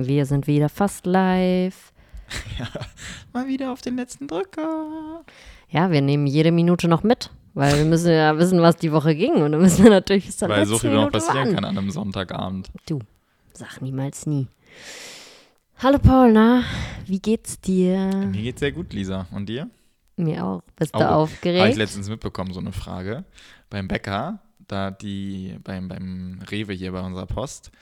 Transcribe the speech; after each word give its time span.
Wir 0.00 0.26
sind 0.26 0.46
wieder 0.46 0.68
fast 0.68 1.06
live. 1.06 1.92
Mal 3.32 3.48
wieder 3.48 3.72
auf 3.72 3.80
den 3.80 3.96
letzten 3.96 4.28
Drücker. 4.28 5.24
Ja, 5.70 5.90
wir 5.90 6.00
nehmen 6.02 6.28
jede 6.28 6.52
Minute 6.52 6.86
noch 6.86 7.02
mit, 7.02 7.30
weil 7.54 7.76
wir 7.78 7.84
müssen 7.84 8.12
ja 8.12 8.38
wissen, 8.38 8.60
was 8.62 8.76
die 8.76 8.92
Woche 8.92 9.16
ging. 9.16 9.32
Und 9.42 9.50
dann 9.52 9.60
müssen 9.60 9.82
wir 9.82 9.90
natürlich 9.90 10.26
bis 10.26 10.36
zur 10.36 10.48
Weil 10.50 10.66
so 10.66 10.78
viel 10.78 10.92
noch 10.94 11.10
passieren 11.10 11.52
kann 11.52 11.64
an 11.64 11.76
einem 11.76 11.90
Sonntagabend. 11.90 12.70
Du, 12.86 13.00
sag 13.52 13.82
niemals 13.82 14.24
nie. 14.26 14.46
Hallo 15.78 15.98
Paul, 15.98 16.32
na, 16.32 16.62
wie 17.06 17.18
geht's 17.18 17.60
dir? 17.60 18.06
Mir 18.30 18.42
geht's 18.42 18.60
sehr 18.60 18.70
gut, 18.72 18.92
Lisa. 18.92 19.26
Und 19.32 19.48
dir? 19.48 19.68
Mir 20.16 20.44
auch. 20.44 20.62
Bist 20.76 20.94
Oh, 20.94 20.98
du 20.98 21.04
Habe 21.04 21.12
ich 21.12 21.32
aufgeregt? 21.34 21.76
letztens 21.76 22.08
mitbekommen, 22.08 22.52
so 22.52 22.60
eine 22.60 22.72
Frage. 22.72 23.24
Beim 23.68 23.88
Bäcker, 23.88 24.38
da 24.68 24.92
die, 24.92 25.56
beim, 25.64 25.88
beim 25.88 26.38
Rewe 26.50 26.72
hier 26.72 26.92
bei 26.92 27.00
unserer 27.00 27.26
Post, 27.26 27.72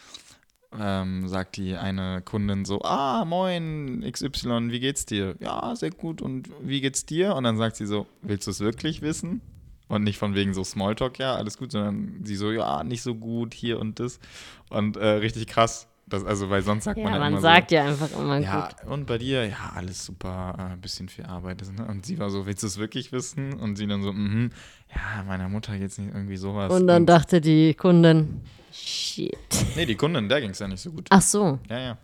ähm, 0.78 1.28
sagt 1.28 1.56
die 1.56 1.76
eine 1.76 2.22
Kundin 2.22 2.64
so, 2.64 2.82
ah, 2.82 3.24
moin, 3.24 4.04
XY, 4.10 4.70
wie 4.70 4.80
geht's 4.80 5.06
dir? 5.06 5.36
Ja, 5.40 5.74
sehr 5.76 5.90
gut. 5.90 6.22
Und 6.22 6.50
wie 6.60 6.80
geht's 6.80 7.06
dir? 7.06 7.34
Und 7.34 7.44
dann 7.44 7.56
sagt 7.56 7.76
sie 7.76 7.86
so, 7.86 8.06
willst 8.22 8.46
du 8.46 8.50
es 8.50 8.60
wirklich 8.60 9.02
wissen? 9.02 9.40
Und 9.88 10.02
nicht 10.02 10.18
von 10.18 10.34
wegen 10.34 10.52
so 10.52 10.64
Smalltalk, 10.64 11.18
ja, 11.18 11.36
alles 11.36 11.58
gut, 11.58 11.72
sondern 11.72 12.20
sie 12.24 12.34
so, 12.34 12.50
ja, 12.50 12.82
nicht 12.82 13.02
so 13.02 13.14
gut, 13.14 13.54
hier 13.54 13.78
und 13.78 14.00
das. 14.00 14.18
Und 14.68 14.96
äh, 14.96 15.06
richtig 15.06 15.46
krass. 15.46 15.86
Das, 16.08 16.24
also, 16.24 16.50
weil 16.50 16.62
sonst 16.62 16.84
sagt 16.84 16.98
ja, 16.98 17.04
man 17.04 17.14
ja 17.14 17.18
man 17.18 17.32
immer 17.32 17.40
sagt 17.40 17.70
so, 17.70 17.76
ja 17.76 17.84
einfach 17.84 18.12
immer 18.12 18.38
ja, 18.38 18.68
gut. 18.68 18.92
und 18.92 19.06
bei 19.06 19.18
dir, 19.18 19.44
ja, 19.44 19.72
alles 19.74 20.06
super, 20.06 20.54
äh, 20.56 20.72
ein 20.74 20.80
bisschen 20.80 21.08
viel 21.08 21.24
Arbeit. 21.24 21.62
Ne? 21.76 21.84
Und 21.88 22.06
sie 22.06 22.20
war 22.20 22.30
so, 22.30 22.46
willst 22.46 22.62
du 22.62 22.68
es 22.68 22.78
wirklich 22.78 23.10
wissen? 23.10 23.54
Und 23.54 23.74
sie 23.74 23.88
dann 23.88 24.04
so, 24.04 24.12
mhm, 24.12 24.50
ja, 24.94 25.24
meiner 25.24 25.48
Mutter 25.48 25.76
geht's 25.76 25.98
nicht 25.98 26.14
irgendwie 26.14 26.36
sowas. 26.36 26.72
Und 26.72 26.86
dann 26.86 27.06
dachte 27.06 27.40
die 27.40 27.74
Kundin, 27.74 28.42
shit. 28.76 29.36
Nee, 29.74 29.86
die 29.86 29.94
Kundin, 29.96 30.28
der 30.28 30.40
ging's 30.40 30.58
ja 30.58 30.68
nicht 30.68 30.80
so 30.80 30.90
gut. 30.92 31.06
Ach 31.10 31.22
so, 31.22 31.58
Ja, 31.68 31.78
ja. 31.78 31.98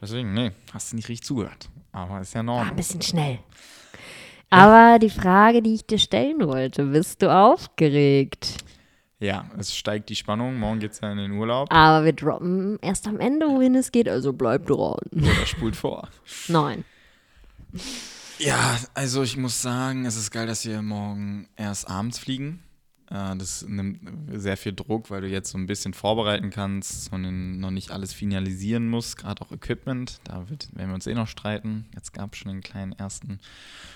Deswegen, 0.00 0.34
nee, 0.34 0.50
hast 0.72 0.90
du 0.92 0.96
nicht 0.96 1.08
richtig 1.08 1.26
zugehört. 1.26 1.68
Aber 1.92 2.20
ist 2.20 2.32
ja 2.34 2.38
war 2.38 2.40
ein 2.42 2.46
normal. 2.46 2.74
bisschen 2.74 3.02
schnell. 3.02 3.38
Aber 4.50 4.98
die 4.98 5.10
Frage, 5.10 5.62
die 5.62 5.74
ich 5.74 5.86
dir 5.86 5.98
stellen 5.98 6.40
wollte, 6.46 6.84
bist 6.86 7.22
du 7.22 7.32
aufgeregt? 7.32 8.64
Ja, 9.20 9.48
es 9.56 9.74
steigt 9.76 10.08
die 10.08 10.16
Spannung. 10.16 10.58
Morgen 10.58 10.80
geht's 10.80 11.00
ja 11.00 11.12
in 11.12 11.18
den 11.18 11.30
Urlaub. 11.32 11.72
Aber 11.72 12.04
wir 12.04 12.12
droppen 12.12 12.78
erst 12.82 13.06
am 13.06 13.20
Ende, 13.20 13.46
wohin 13.46 13.76
es 13.76 13.92
geht, 13.92 14.08
also 14.08 14.32
bleib 14.32 14.66
dran. 14.66 14.96
Oder 15.12 15.46
spult 15.46 15.76
vor. 15.76 16.08
Nein. 16.48 16.84
Ja, 18.38 18.76
also 18.94 19.22
ich 19.22 19.36
muss 19.36 19.62
sagen, 19.62 20.04
es 20.04 20.16
ist 20.16 20.32
geil, 20.32 20.46
dass 20.48 20.66
wir 20.66 20.82
morgen 20.82 21.48
erst 21.56 21.88
abends 21.88 22.18
fliegen. 22.18 22.62
Äh, 23.12 23.36
Das 23.36 23.62
nimmt 23.68 24.00
sehr 24.32 24.56
viel 24.56 24.72
Druck, 24.72 25.10
weil 25.10 25.20
du 25.20 25.28
jetzt 25.28 25.50
so 25.50 25.58
ein 25.58 25.66
bisschen 25.66 25.94
vorbereiten 25.94 26.50
kannst 26.50 27.12
und 27.12 27.60
noch 27.60 27.70
nicht 27.70 27.90
alles 27.90 28.12
finalisieren 28.12 28.88
musst, 28.88 29.18
gerade 29.18 29.42
auch 29.42 29.52
Equipment. 29.52 30.20
Da 30.24 30.48
wird, 30.48 30.68
werden 30.74 30.88
wir 30.90 30.94
uns 30.94 31.06
eh 31.06 31.14
noch 31.14 31.28
streiten. 31.28 31.86
Jetzt 31.94 32.12
gab 32.12 32.32
es 32.32 32.38
schon 32.38 32.50
einen 32.50 32.62
kleinen 32.62 32.92
ersten 32.92 33.38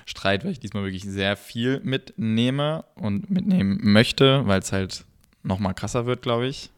Streit, 0.05 0.45
weil 0.45 0.53
ich 0.53 0.61
diesmal 0.61 0.85
wirklich 0.85 1.05
sehr 1.05 1.37
viel 1.37 1.81
mitnehme 1.83 2.85
und 2.95 3.31
mitnehmen 3.31 3.79
möchte, 3.83 4.47
weil 4.47 4.61
es 4.61 4.73
halt 4.73 5.05
nochmal 5.43 5.75
krasser 5.75 6.07
wird, 6.07 6.23
glaube 6.23 6.47
ich, 6.47 6.71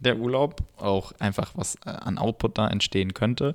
der 0.00 0.18
Urlaub. 0.18 0.62
Auch 0.78 1.12
einfach, 1.18 1.52
was 1.54 1.76
äh, 1.86 1.90
an 1.90 2.18
Output 2.18 2.58
da 2.58 2.68
entstehen 2.68 3.14
könnte. 3.14 3.52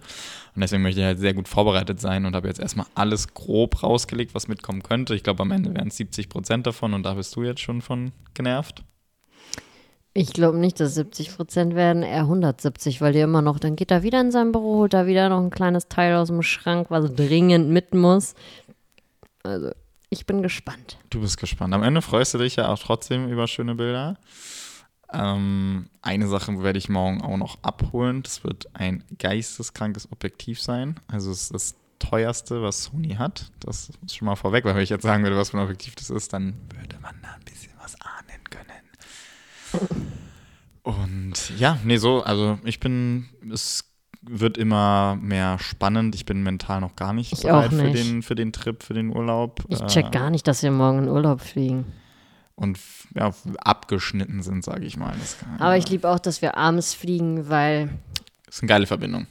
Und 0.56 0.62
deswegen 0.62 0.84
möchte 0.84 1.02
ich 1.02 1.06
halt 1.06 1.20
sehr 1.20 1.34
gut 1.34 1.48
vorbereitet 1.48 2.00
sein 2.00 2.26
und 2.26 2.36
habe 2.36 2.48
jetzt 2.48 2.60
erstmal 2.60 2.88
alles 2.96 3.34
grob 3.34 3.84
rausgelegt, 3.84 4.34
was 4.36 4.48
mitkommen 4.48 4.84
könnte. 4.84 5.16
Ich 5.16 5.24
glaube, 5.24 5.44
am 5.44 5.52
Ende 5.52 5.74
wären 5.74 5.90
es 5.90 5.98
70 5.98 6.30
Prozent 6.30 6.68
davon 6.68 6.94
und 6.94 7.04
da 7.04 7.14
bist 7.14 7.36
du 7.36 7.44
jetzt 7.44 7.62
schon 7.62 7.82
von 7.82 8.12
genervt. 8.34 8.84
Ich 10.14 10.34
glaube 10.34 10.58
nicht, 10.58 10.80
dass 10.80 10.96
70 10.96 11.36
Prozent 11.36 11.76
werden, 11.76 12.04
eher 12.04 12.22
170, 12.22 13.00
weil 13.00 13.14
die 13.14 13.20
immer 13.20 13.42
noch, 13.42 13.60
dann 13.60 13.76
geht 13.76 13.92
er 13.92 14.04
wieder 14.04 14.20
in 14.20 14.32
sein 14.32 14.52
Büro, 14.52 14.78
holt 14.80 14.94
da 14.94 15.06
wieder 15.06 15.30
noch 15.30 15.40
ein 15.40 15.52
kleines 15.52 15.88
Teil 15.88 16.16
aus 16.16 16.28
dem 16.28 16.42
Schrank, 16.42 16.88
was 16.90 17.14
dringend 17.14 17.70
mit 17.70 17.94
muss. 17.94 18.34
Also, 19.44 19.70
ich 20.10 20.26
bin 20.26 20.42
gespannt. 20.42 20.98
Du 21.12 21.22
bist 21.22 21.38
gespannt. 21.38 21.74
Am 21.74 21.84
Ende 21.84 22.02
freust 22.02 22.34
du 22.34 22.40
dich 22.40 22.56
ja 22.56 22.70
auch 22.70 22.80
trotzdem 22.80 23.30
über 23.30 23.48
schöne 23.48 23.76
Bilder. 23.76 24.18
Ähm, 25.12 25.90
eine 26.02 26.28
Sache 26.28 26.62
werde 26.62 26.78
ich 26.78 26.90
morgen 26.90 27.22
auch 27.22 27.38
noch 27.38 27.58
abholen. 27.64 28.22
Das 28.24 28.44
wird 28.44 28.68
ein 28.74 29.04
geisteskrankes 29.18 30.12
Objektiv 30.12 30.62
sein. 30.62 31.00
Also 31.08 31.32
es 31.32 31.44
ist 31.44 31.54
das 31.54 31.76
teuerste, 32.00 32.62
was 32.62 32.84
Sony 32.86 33.16
hat. 33.16 33.52
Das 33.60 33.90
ist 34.06 34.16
schon 34.16 34.26
mal 34.28 34.36
vorweg, 34.36 34.66
weil 34.66 34.76
wenn 34.76 34.84
ich 34.84 34.90
jetzt 34.90 35.04
sagen 35.04 35.24
würde, 35.24 35.36
was 35.36 35.50
für 35.50 35.58
ein 35.58 35.64
Objektiv 35.64 35.96
das 35.96 36.10
ist, 36.10 36.32
dann 36.34 36.54
würde 36.76 36.98
man 37.02 37.16
da 37.22 37.30
ein 37.34 37.44
bisschen 37.44 37.74
was 37.82 37.96
ahnen 38.02 38.44
können. 38.50 39.90
Und 40.84 41.34
ja, 41.60 41.78
nee, 41.84 41.98
so, 41.98 42.24
also 42.24 42.58
ich 42.64 42.80
bin, 42.80 43.30
es 43.52 43.86
wird 44.22 44.58
immer 44.58 45.18
mehr 45.22 45.60
spannend. 45.60 46.16
Ich 46.16 46.26
bin 46.26 46.44
mental 46.44 46.82
noch 46.82 46.96
gar 46.96 47.14
nicht 47.14 47.34
Ich 47.34 47.42
bereit 47.42 47.68
auch 47.68 47.76
Für, 47.76 47.84
nicht. 47.84 47.96
den, 47.98 48.22
für 48.24 48.36
den 48.36 48.52
Trip, 48.54 48.82
für 48.84 48.94
den 48.94 49.16
Urlaub. 49.16 49.64
Ich 49.70 49.82
Äh, 49.82 49.88
check 49.88 50.12
gar 50.12 50.30
nicht, 50.30 50.48
dass 50.48 50.64
wir 50.64 50.72
morgen 50.72 51.00
in 51.04 51.10
Urlaub 51.10 51.42
fliegen. 51.42 51.86
Und 52.60 52.78
ja, 53.16 53.32
abgeschnitten 53.60 54.42
sind, 54.44 54.64
sage 54.64 54.86
ich 54.86 54.98
mal. 54.98 55.14
Das 55.20 55.38
Aber 55.60 55.78
ich 55.78 55.90
liebe 55.90 56.10
auch, 56.10 56.20
dass 56.20 56.42
wir 56.42 56.58
abends 56.58 56.94
fliegen, 56.94 57.50
weil, 57.50 57.90
ist 58.48 58.62
eine 58.62 58.68
geile 58.68 58.86
Verbindung. 58.86 59.28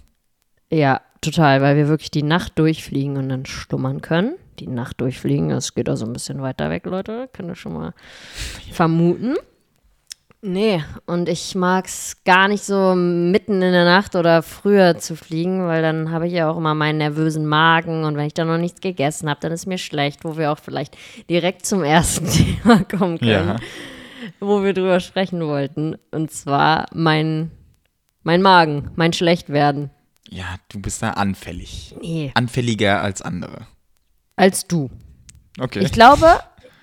ja, 0.71 1.01
total, 1.21 1.61
weil 1.61 1.77
wir 1.77 1.89
wirklich 1.89 2.11
die 2.11 2.23
Nacht 2.23 2.59
durchfliegen 2.59 3.17
und 3.17 3.29
dann 3.29 3.47
stummern 3.47 4.01
können. 4.01 4.37
Die 4.59 4.67
Nacht 4.67 5.01
durchfliegen, 5.01 5.51
das 5.51 5.75
geht 5.75 5.89
also 5.89 6.05
ein 6.07 6.13
bisschen 6.13 6.43
weiter 6.43 6.71
weg, 6.71 6.85
Leute. 6.87 7.29
Könnt 7.33 7.49
ihr 7.51 7.55
schon 7.55 7.75
mal 7.75 7.95
vermuten. 8.73 9.37
Nee, 10.41 10.85
und 11.07 11.29
ich 11.29 11.57
mag 11.57 11.87
es 11.87 12.23
gar 12.25 12.47
nicht 12.47 12.63
so 12.63 12.95
mitten 12.95 13.55
in 13.61 13.73
der 13.73 13.85
Nacht 13.85 14.15
oder 14.15 14.43
früher 14.43 14.97
zu 14.97 15.17
fliegen, 15.17 15.67
weil 15.67 15.83
dann 15.83 16.13
habe 16.13 16.29
ich 16.29 16.33
ja 16.33 16.49
auch 16.49 16.57
immer 16.57 16.75
meinen 16.75 16.99
nervösen 16.99 17.45
Magen 17.45 18.05
und 18.05 18.17
wenn 18.17 18.27
ich 18.27 18.35
dann 18.35 18.47
noch 18.47 18.57
nichts 18.59 18.81
gegessen 18.81 19.29
habe, 19.29 19.41
dann 19.41 19.51
ist 19.51 19.67
mir 19.67 19.79
schlecht, 19.79 20.25
wo 20.25 20.37
wir 20.37 20.53
auch 20.53 20.61
vielleicht 20.61 20.97
direkt 21.29 21.67
zum 21.67 21.83
ersten 21.83 22.27
Thema 22.31 22.85
kommen 22.85 23.19
können, 23.19 23.31
Ja. 23.49 23.57
wo 24.39 24.63
wir 24.63 24.75
drüber 24.75 25.01
sprechen 25.01 25.41
wollten. 25.45 25.97
Und 26.13 26.31
zwar 26.31 26.87
mein, 26.95 27.51
mein 28.23 28.41
Magen, 28.41 28.93
mein 28.95 29.13
Schlechtwerden. 29.13 29.91
Ja, 30.31 30.45
du 30.69 30.81
bist 30.81 31.03
da 31.03 31.11
anfällig. 31.13 31.97
Nee, 32.01 32.31
Anfälliger 32.35 33.03
als 33.03 33.23
andere. 33.23 33.67
als 34.37 34.69
du. 34.69 34.89
Okay. 35.59 35.81
Ich 35.81 35.91
glaube, 35.91 36.39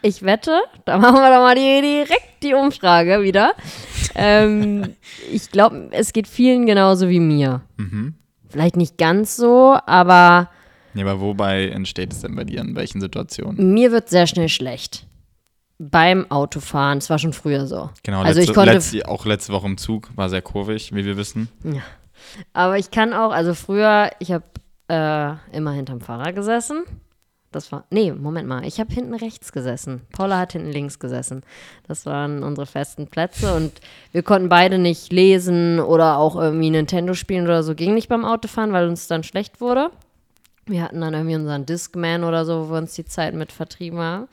ich 0.06 0.24
wette, 0.24 0.62
da 0.86 0.98
machen 0.98 1.16
wir 1.16 1.30
doch 1.30 1.42
mal 1.42 1.56
die, 1.56 1.82
direkt 1.82 2.44
die 2.44 2.54
Umfrage 2.54 3.22
wieder. 3.22 3.54
ähm, 4.14 4.96
ich 5.32 5.50
glaube, 5.52 5.90
es 5.92 6.14
geht 6.14 6.28
vielen 6.28 6.66
genauso 6.66 7.10
wie 7.10 7.20
mir. 7.20 7.62
mhm. 7.78 8.16
Vielleicht 8.48 8.78
nicht 8.78 8.98
ganz 8.98 9.36
so, 9.36 9.78
aber 9.86 10.50
Ja, 10.94 11.06
aber 11.06 11.20
wobei 11.20 11.68
entsteht 11.68 12.14
es 12.14 12.22
denn 12.22 12.36
bei 12.36 12.46
dir? 12.46 12.62
In 12.62 12.76
welchen 12.76 13.02
Situationen? 13.02 13.74
mir 13.74 13.92
wird 13.92 14.08
sehr 14.10 14.28
schnell 14.28 14.48
schlecht. 14.48 15.08
Beim 15.78 16.32
Autofahren, 16.32 17.00
es 17.00 17.10
war 17.10 17.20
schon 17.20 17.34
früher 17.34 17.68
so. 17.68 17.90
Genau, 18.04 18.22
also 18.22 18.40
letzte, 18.40 18.52
ich 18.52 18.56
konnte, 18.56 18.74
letzte, 18.74 19.08
auch 19.10 19.26
letzte 19.26 19.52
Woche 19.52 19.66
im 19.66 19.78
Zug 19.78 20.10
war 20.16 20.30
sehr 20.30 20.42
kurvig, 20.42 20.96
wie 20.96 21.04
wir 21.04 21.18
wissen. 21.18 21.50
aber 22.54 22.78
ich 22.78 22.92
kann 22.92 23.14
auch, 23.14 23.32
also 23.32 23.54
früher, 23.54 24.12
ich 24.20 24.32
habe 24.32 24.46
äh, 24.88 25.58
immer 25.58 25.72
hinterm 25.72 26.00
Fahrer 26.00 26.32
gesessen. 26.32 26.84
Das 27.56 27.72
war, 27.72 27.86
nee, 27.90 28.12
Moment 28.12 28.50
mal, 28.50 28.66
ich 28.66 28.82
habe 28.82 28.94
hinten 28.94 29.14
rechts 29.14 29.54
gesessen. 29.54 30.02
Paula 30.12 30.40
hat 30.40 30.52
hinten 30.52 30.74
links 30.74 31.00
gesessen. 31.00 31.42
Das 31.88 32.06
waren 32.06 32.44
unsere 32.44 32.68
festen 32.68 33.08
Plätze 33.08 33.56
und 33.56 33.72
wir 34.12 34.24
konnten 34.24 34.50
beide 34.50 34.78
nicht 34.78 35.14
lesen 35.14 35.80
oder 35.80 36.18
auch 36.18 36.36
irgendwie 36.36 36.70
Nintendo 36.70 37.14
spielen 37.14 37.46
oder 37.46 37.64
so. 37.64 37.74
Ging 37.74 37.94
nicht 37.94 38.10
beim 38.10 38.26
Autofahren, 38.26 38.74
weil 38.74 38.90
uns 38.90 39.08
dann 39.08 39.24
schlecht 39.24 39.62
wurde. 39.62 39.90
Wir 40.66 40.84
hatten 40.84 41.00
dann 41.00 41.14
irgendwie 41.14 41.38
unseren 41.38 41.66
Discman 41.66 42.26
oder 42.26 42.44
so, 42.44 42.68
wo 42.68 42.74
wir 42.74 42.78
uns 42.80 42.94
die 42.94 43.06
Zeit 43.06 43.34
mit 43.34 43.54
vertrieben 43.54 44.00
haben. 44.00 44.28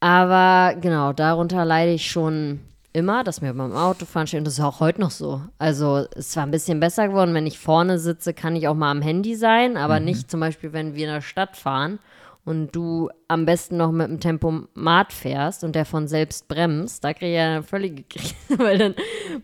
Aber 0.00 0.74
genau, 0.80 1.12
darunter 1.12 1.64
leide 1.64 1.92
ich 1.92 2.10
schon 2.10 2.58
immer, 2.96 3.24
dass 3.24 3.42
mir 3.42 3.52
beim 3.52 3.72
Autofahren 3.72 4.26
steht. 4.26 4.38
Und 4.38 4.46
das 4.46 4.54
ist 4.54 4.64
auch 4.64 4.80
heute 4.80 5.02
noch 5.02 5.10
so. 5.10 5.42
Also 5.58 6.06
es 6.16 6.34
war 6.34 6.44
ein 6.44 6.50
bisschen 6.50 6.80
besser 6.80 7.08
geworden. 7.08 7.34
Wenn 7.34 7.46
ich 7.46 7.58
vorne 7.58 7.98
sitze, 7.98 8.32
kann 8.32 8.56
ich 8.56 8.68
auch 8.68 8.74
mal 8.74 8.90
am 8.90 9.02
Handy 9.02 9.36
sein, 9.36 9.76
aber 9.76 10.00
nicht 10.00 10.30
zum 10.30 10.40
Beispiel, 10.40 10.72
wenn 10.72 10.94
wir 10.94 11.06
in 11.06 11.12
der 11.12 11.20
Stadt 11.20 11.58
fahren 11.58 11.98
und 12.46 12.74
du 12.74 13.10
am 13.28 13.44
besten 13.44 13.76
noch 13.76 13.92
mit 13.92 14.08
dem 14.08 14.18
Tempomat 14.18 15.12
fährst 15.12 15.62
und 15.62 15.74
der 15.74 15.84
von 15.84 16.08
selbst 16.08 16.48
bremst, 16.48 17.04
da 17.04 17.12
kriege 17.12 17.32
ich 17.32 17.36
ja 17.36 17.46
eine 17.46 17.62
völlige 17.62 18.02
Krise, 18.02 18.34
weil 18.56 18.78
dann 18.78 18.94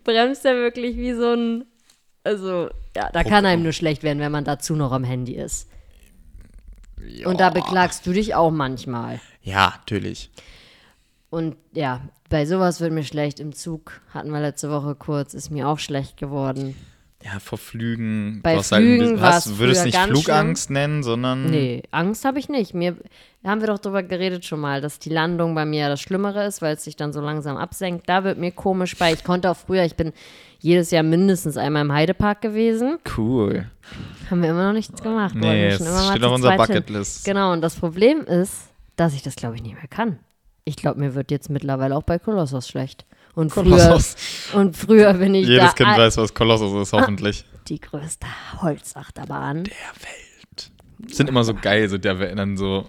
bremst 0.02 0.46
er 0.46 0.56
wirklich 0.56 0.96
wie 0.96 1.12
so 1.12 1.34
ein 1.34 1.66
Also, 2.24 2.70
ja, 2.96 3.10
da 3.12 3.22
kann 3.22 3.44
einem 3.44 3.62
nur 3.62 3.72
schlecht 3.72 4.02
werden, 4.02 4.20
wenn 4.20 4.32
man 4.32 4.44
dazu 4.44 4.74
noch 4.76 4.92
am 4.92 5.04
Handy 5.04 5.34
ist. 5.34 5.68
Und 7.26 7.40
da 7.40 7.50
beklagst 7.50 8.06
du 8.06 8.12
dich 8.12 8.34
auch 8.34 8.50
manchmal. 8.50 9.20
Ja, 9.42 9.74
natürlich. 9.78 10.30
Und 11.32 11.56
ja, 11.72 12.02
bei 12.28 12.44
sowas 12.44 12.82
wird 12.82 12.92
mir 12.92 13.04
schlecht. 13.04 13.40
Im 13.40 13.54
Zug 13.54 14.02
hatten 14.12 14.30
wir 14.30 14.40
letzte 14.40 14.70
Woche 14.70 14.94
kurz, 14.94 15.32
ist 15.32 15.50
mir 15.50 15.66
auch 15.66 15.78
schlecht 15.78 16.18
geworden. 16.18 16.76
Ja, 17.24 17.38
vor 17.38 17.56
Flügen. 17.56 18.40
Bei 18.42 18.56
halt 18.56 18.66
Flügen 18.66 19.18
war's 19.18 19.46
hast, 19.46 19.58
würdest 19.58 19.86
nicht 19.86 19.96
Flugangst 19.96 20.68
nennen, 20.68 21.02
sondern 21.02 21.46
Nee, 21.50 21.84
Angst 21.90 22.26
habe 22.26 22.38
ich 22.38 22.50
nicht. 22.50 22.74
Mir 22.74 22.98
haben 23.44 23.62
wir 23.62 23.68
doch 23.68 23.78
drüber 23.78 24.02
geredet 24.02 24.44
schon 24.44 24.60
mal, 24.60 24.82
dass 24.82 24.98
die 24.98 25.08
Landung 25.08 25.54
bei 25.54 25.64
mir 25.64 25.88
das 25.88 26.02
Schlimmere 26.02 26.44
ist, 26.44 26.60
weil 26.60 26.74
es 26.74 26.84
sich 26.84 26.96
dann 26.96 27.14
so 27.14 27.22
langsam 27.22 27.56
absenkt. 27.56 28.10
Da 28.10 28.24
wird 28.24 28.36
mir 28.36 28.52
komisch 28.52 28.94
bei. 28.98 29.14
Ich 29.14 29.24
konnte 29.24 29.50
auch 29.50 29.56
früher, 29.56 29.84
ich 29.84 29.94
bin 29.94 30.12
jedes 30.58 30.90
Jahr 30.90 31.04
mindestens 31.04 31.56
einmal 31.56 31.82
im 31.82 31.92
Heidepark 31.92 32.42
gewesen. 32.42 32.98
cool. 33.16 33.70
Haben 34.30 34.42
wir 34.42 34.50
immer 34.50 34.66
noch 34.66 34.74
nichts 34.74 35.02
gemacht. 35.02 35.34
Nee, 35.34 35.78
mal 35.78 36.10
steht 36.10 36.24
auf 36.24 36.34
unserer 36.34 36.52
hin. 36.52 36.58
Bucketlist. 36.58 37.24
Genau, 37.24 37.54
und 37.54 37.62
das 37.62 37.76
Problem 37.76 38.20
ist, 38.26 38.68
dass 38.96 39.14
ich 39.14 39.22
das, 39.22 39.34
glaube 39.34 39.54
ich, 39.54 39.62
nicht 39.62 39.76
mehr 39.76 39.88
kann. 39.88 40.18
Ich 40.64 40.76
glaube, 40.76 41.00
mir 41.00 41.14
wird 41.14 41.30
jetzt 41.30 41.50
mittlerweile 41.50 41.96
auch 41.96 42.02
bei 42.02 42.18
Kolossos 42.18 42.68
schlecht. 42.68 43.04
Und 43.34 43.50
früher, 43.50 43.64
Kolossos. 43.64 44.16
und 44.52 44.76
früher 44.76 45.14
bin 45.14 45.34
ich 45.34 45.46
Jedes 45.46 45.74
da 45.74 45.84
Kind 45.84 45.96
weiß, 45.98 46.18
was 46.18 46.34
Kolossus 46.34 46.88
ist, 46.88 46.92
hoffentlich. 46.92 47.44
die 47.68 47.80
größte 47.80 48.26
Holzachterbahn. 48.60 49.64
Der 49.64 49.72
Welt. 49.72 50.70
Sind 51.12 51.28
immer 51.28 51.42
so 51.42 51.54
geil, 51.54 51.88
so 51.88 51.98
der 51.98 52.14
dann 52.34 52.56
so 52.56 52.86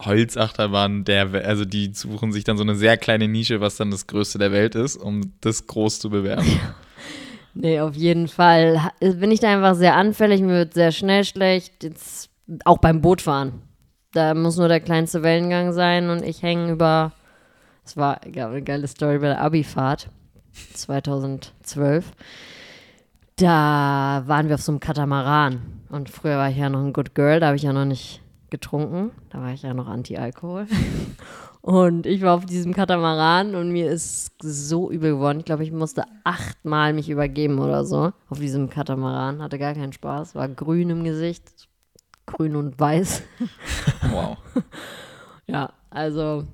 Holzachterbahnen 0.00 1.04
der 1.04 1.32
Welt. 1.32 1.44
Also 1.44 1.64
die 1.64 1.92
suchen 1.94 2.32
sich 2.32 2.44
dann 2.44 2.56
so 2.56 2.64
eine 2.64 2.74
sehr 2.74 2.96
kleine 2.96 3.28
Nische, 3.28 3.60
was 3.60 3.76
dann 3.76 3.90
das 3.90 4.06
Größte 4.06 4.38
der 4.38 4.52
Welt 4.52 4.74
ist, 4.74 4.96
um 4.96 5.32
das 5.40 5.66
groß 5.66 6.00
zu 6.00 6.10
bewerben. 6.10 6.46
Nee, 7.58 7.80
auf 7.80 7.94
jeden 7.94 8.28
Fall 8.28 8.90
bin 9.00 9.30
ich 9.30 9.40
da 9.40 9.48
einfach 9.50 9.74
sehr 9.74 9.96
anfällig, 9.96 10.42
mir 10.42 10.52
wird 10.52 10.74
sehr 10.74 10.92
schnell 10.92 11.24
schlecht. 11.24 11.84
Jetzt 11.84 12.28
auch 12.66 12.76
beim 12.76 13.00
Bootfahren. 13.00 13.62
Da 14.16 14.32
muss 14.32 14.56
nur 14.56 14.68
der 14.68 14.80
kleinste 14.80 15.22
Wellengang 15.22 15.74
sein 15.74 16.08
und 16.08 16.24
ich 16.24 16.42
hänge 16.42 16.72
über. 16.72 17.12
Es 17.84 17.98
war 17.98 18.22
eine 18.22 18.62
geile 18.62 18.88
Story 18.88 19.18
bei 19.18 19.26
der 19.26 19.42
Abifahrt 19.42 20.08
2012. 20.72 22.12
Da 23.36 24.22
waren 24.24 24.48
wir 24.48 24.54
auf 24.54 24.62
so 24.62 24.72
einem 24.72 24.80
Katamaran. 24.80 25.82
Und 25.90 26.08
früher 26.08 26.38
war 26.38 26.48
ich 26.48 26.56
ja 26.56 26.70
noch 26.70 26.80
ein 26.80 26.94
Good 26.94 27.14
Girl, 27.14 27.40
da 27.40 27.48
habe 27.48 27.56
ich 27.56 27.64
ja 27.64 27.74
noch 27.74 27.84
nicht 27.84 28.22
getrunken. 28.48 29.10
Da 29.28 29.42
war 29.42 29.52
ich 29.52 29.60
ja 29.60 29.74
noch 29.74 29.86
Anti-Alkohol. 29.86 30.66
Und 31.60 32.06
ich 32.06 32.22
war 32.22 32.36
auf 32.36 32.46
diesem 32.46 32.72
Katamaran 32.72 33.56
und 33.56 33.72
mir 33.72 33.90
ist 33.90 34.30
so 34.40 34.88
übel 34.88 35.14
geworden. 35.14 35.40
Ich 35.40 35.46
glaube, 35.46 35.64
ich 35.64 35.72
musste 35.72 36.04
achtmal 36.22 36.92
mich 36.92 37.10
übergeben 37.10 37.58
oder 37.58 37.84
so 37.84 38.12
auf 38.30 38.38
diesem 38.38 38.70
Katamaran. 38.70 39.42
Hatte 39.42 39.58
gar 39.58 39.74
keinen 39.74 39.92
Spaß. 39.92 40.36
War 40.36 40.48
grün 40.48 40.90
im 40.90 41.02
Gesicht. 41.02 41.66
Grün 42.26 42.56
und 42.56 42.78
weiß. 42.78 43.22
Wow. 44.10 44.36
Ja, 45.48 45.70
also 45.90 46.44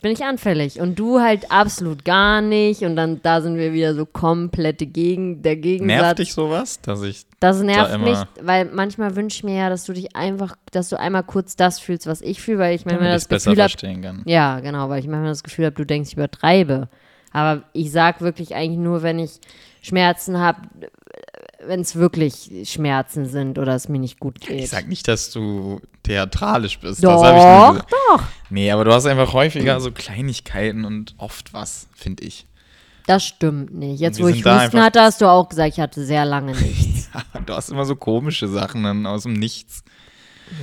bin 0.00 0.12
ich 0.12 0.24
anfällig. 0.24 0.80
Und 0.80 0.98
du 0.98 1.20
halt 1.20 1.50
absolut 1.52 2.04
gar 2.06 2.40
nicht. 2.40 2.82
Und 2.82 2.96
dann 2.96 3.20
da 3.22 3.42
sind 3.42 3.56
wir 3.56 3.72
wieder 3.74 3.94
so 3.94 4.06
komplette 4.06 4.86
Gegen, 4.86 5.42
der 5.42 5.56
Gegensatz. 5.56 6.00
Nervt 6.00 6.18
dich 6.20 6.32
sowas, 6.32 6.80
dass 6.80 7.02
ich. 7.02 7.26
Das 7.38 7.60
nervt 7.60 7.92
da 7.92 7.98
mich, 7.98 8.18
weil 8.40 8.64
manchmal 8.66 9.14
wünsche 9.16 9.36
ich 9.36 9.44
mir 9.44 9.56
ja, 9.56 9.68
dass 9.68 9.84
du 9.84 9.92
dich 9.92 10.16
einfach, 10.16 10.56
dass 10.72 10.88
du 10.88 10.98
einmal 10.98 11.22
kurz 11.22 11.54
das 11.56 11.78
fühlst, 11.78 12.06
was 12.06 12.22
ich 12.22 12.40
fühle, 12.40 12.58
weil 12.58 12.74
ich 12.74 12.86
manchmal 12.86 13.12
das 13.12 13.28
Gefühl 13.28 13.52
habe, 13.52 13.68
verstehen 13.68 14.02
kann. 14.02 14.22
ja, 14.24 14.60
genau, 14.60 14.88
weil 14.88 15.00
ich 15.00 15.06
manchmal 15.06 15.30
das 15.30 15.42
Gefühl 15.42 15.66
habe, 15.66 15.76
du 15.76 15.84
denkst, 15.84 16.10
ich 16.10 16.16
übertreibe. 16.16 16.88
Aber 17.32 17.62
ich 17.72 17.92
sag 17.92 18.22
wirklich 18.22 18.54
eigentlich 18.54 18.78
nur, 18.78 19.02
wenn 19.02 19.18
ich 19.18 19.38
Schmerzen 19.82 20.38
habe, 20.38 20.60
wenn 21.66 21.80
es 21.80 21.96
wirklich 21.96 22.68
Schmerzen 22.70 23.26
sind 23.26 23.58
oder 23.58 23.74
es 23.74 23.88
mir 23.88 23.98
nicht 23.98 24.18
gut 24.20 24.40
geht. 24.40 24.60
Ich 24.60 24.70
sag 24.70 24.88
nicht, 24.88 25.06
dass 25.08 25.30
du 25.30 25.80
theatralisch 26.02 26.78
bist. 26.78 27.04
doch, 27.04 27.22
das 27.22 27.42
hab 27.44 27.88
doch. 27.88 28.22
Nee, 28.48 28.70
aber 28.70 28.84
du 28.84 28.92
hast 28.92 29.06
einfach 29.06 29.32
häufiger 29.32 29.80
so 29.80 29.92
Kleinigkeiten 29.92 30.84
und 30.84 31.14
oft 31.18 31.52
was, 31.52 31.88
finde 31.94 32.24
ich. 32.24 32.46
Das 33.06 33.24
stimmt 33.24 33.74
nicht. 33.74 34.00
Jetzt, 34.00 34.20
wo 34.22 34.28
ich 34.28 34.44
Husten 34.44 34.80
hatte, 34.80 35.00
hast 35.00 35.20
du 35.20 35.26
auch 35.26 35.48
gesagt, 35.48 35.72
ich 35.74 35.80
hatte 35.80 36.04
sehr 36.04 36.24
lange 36.24 36.52
nichts. 36.56 37.10
Du 37.46 37.54
hast 37.54 37.70
immer 37.70 37.84
so 37.84 37.96
komische 37.96 38.48
Sachen 38.48 38.84
dann 38.84 39.06
aus 39.06 39.24
dem 39.24 39.34
Nichts. 39.34 39.82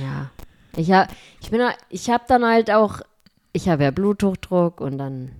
ja. 0.00 0.30
Ich 0.76 0.92
habe 0.92 1.10
ich 1.40 1.50
bin, 1.50 1.60
ich 1.88 2.08
habe 2.08 2.24
dann 2.28 2.44
halt 2.44 2.70
auch, 2.70 3.00
ich 3.52 3.68
habe 3.68 3.82
ja 3.82 3.90
Bluthochdruck 3.90 4.80
und 4.80 4.98
dann 4.98 5.32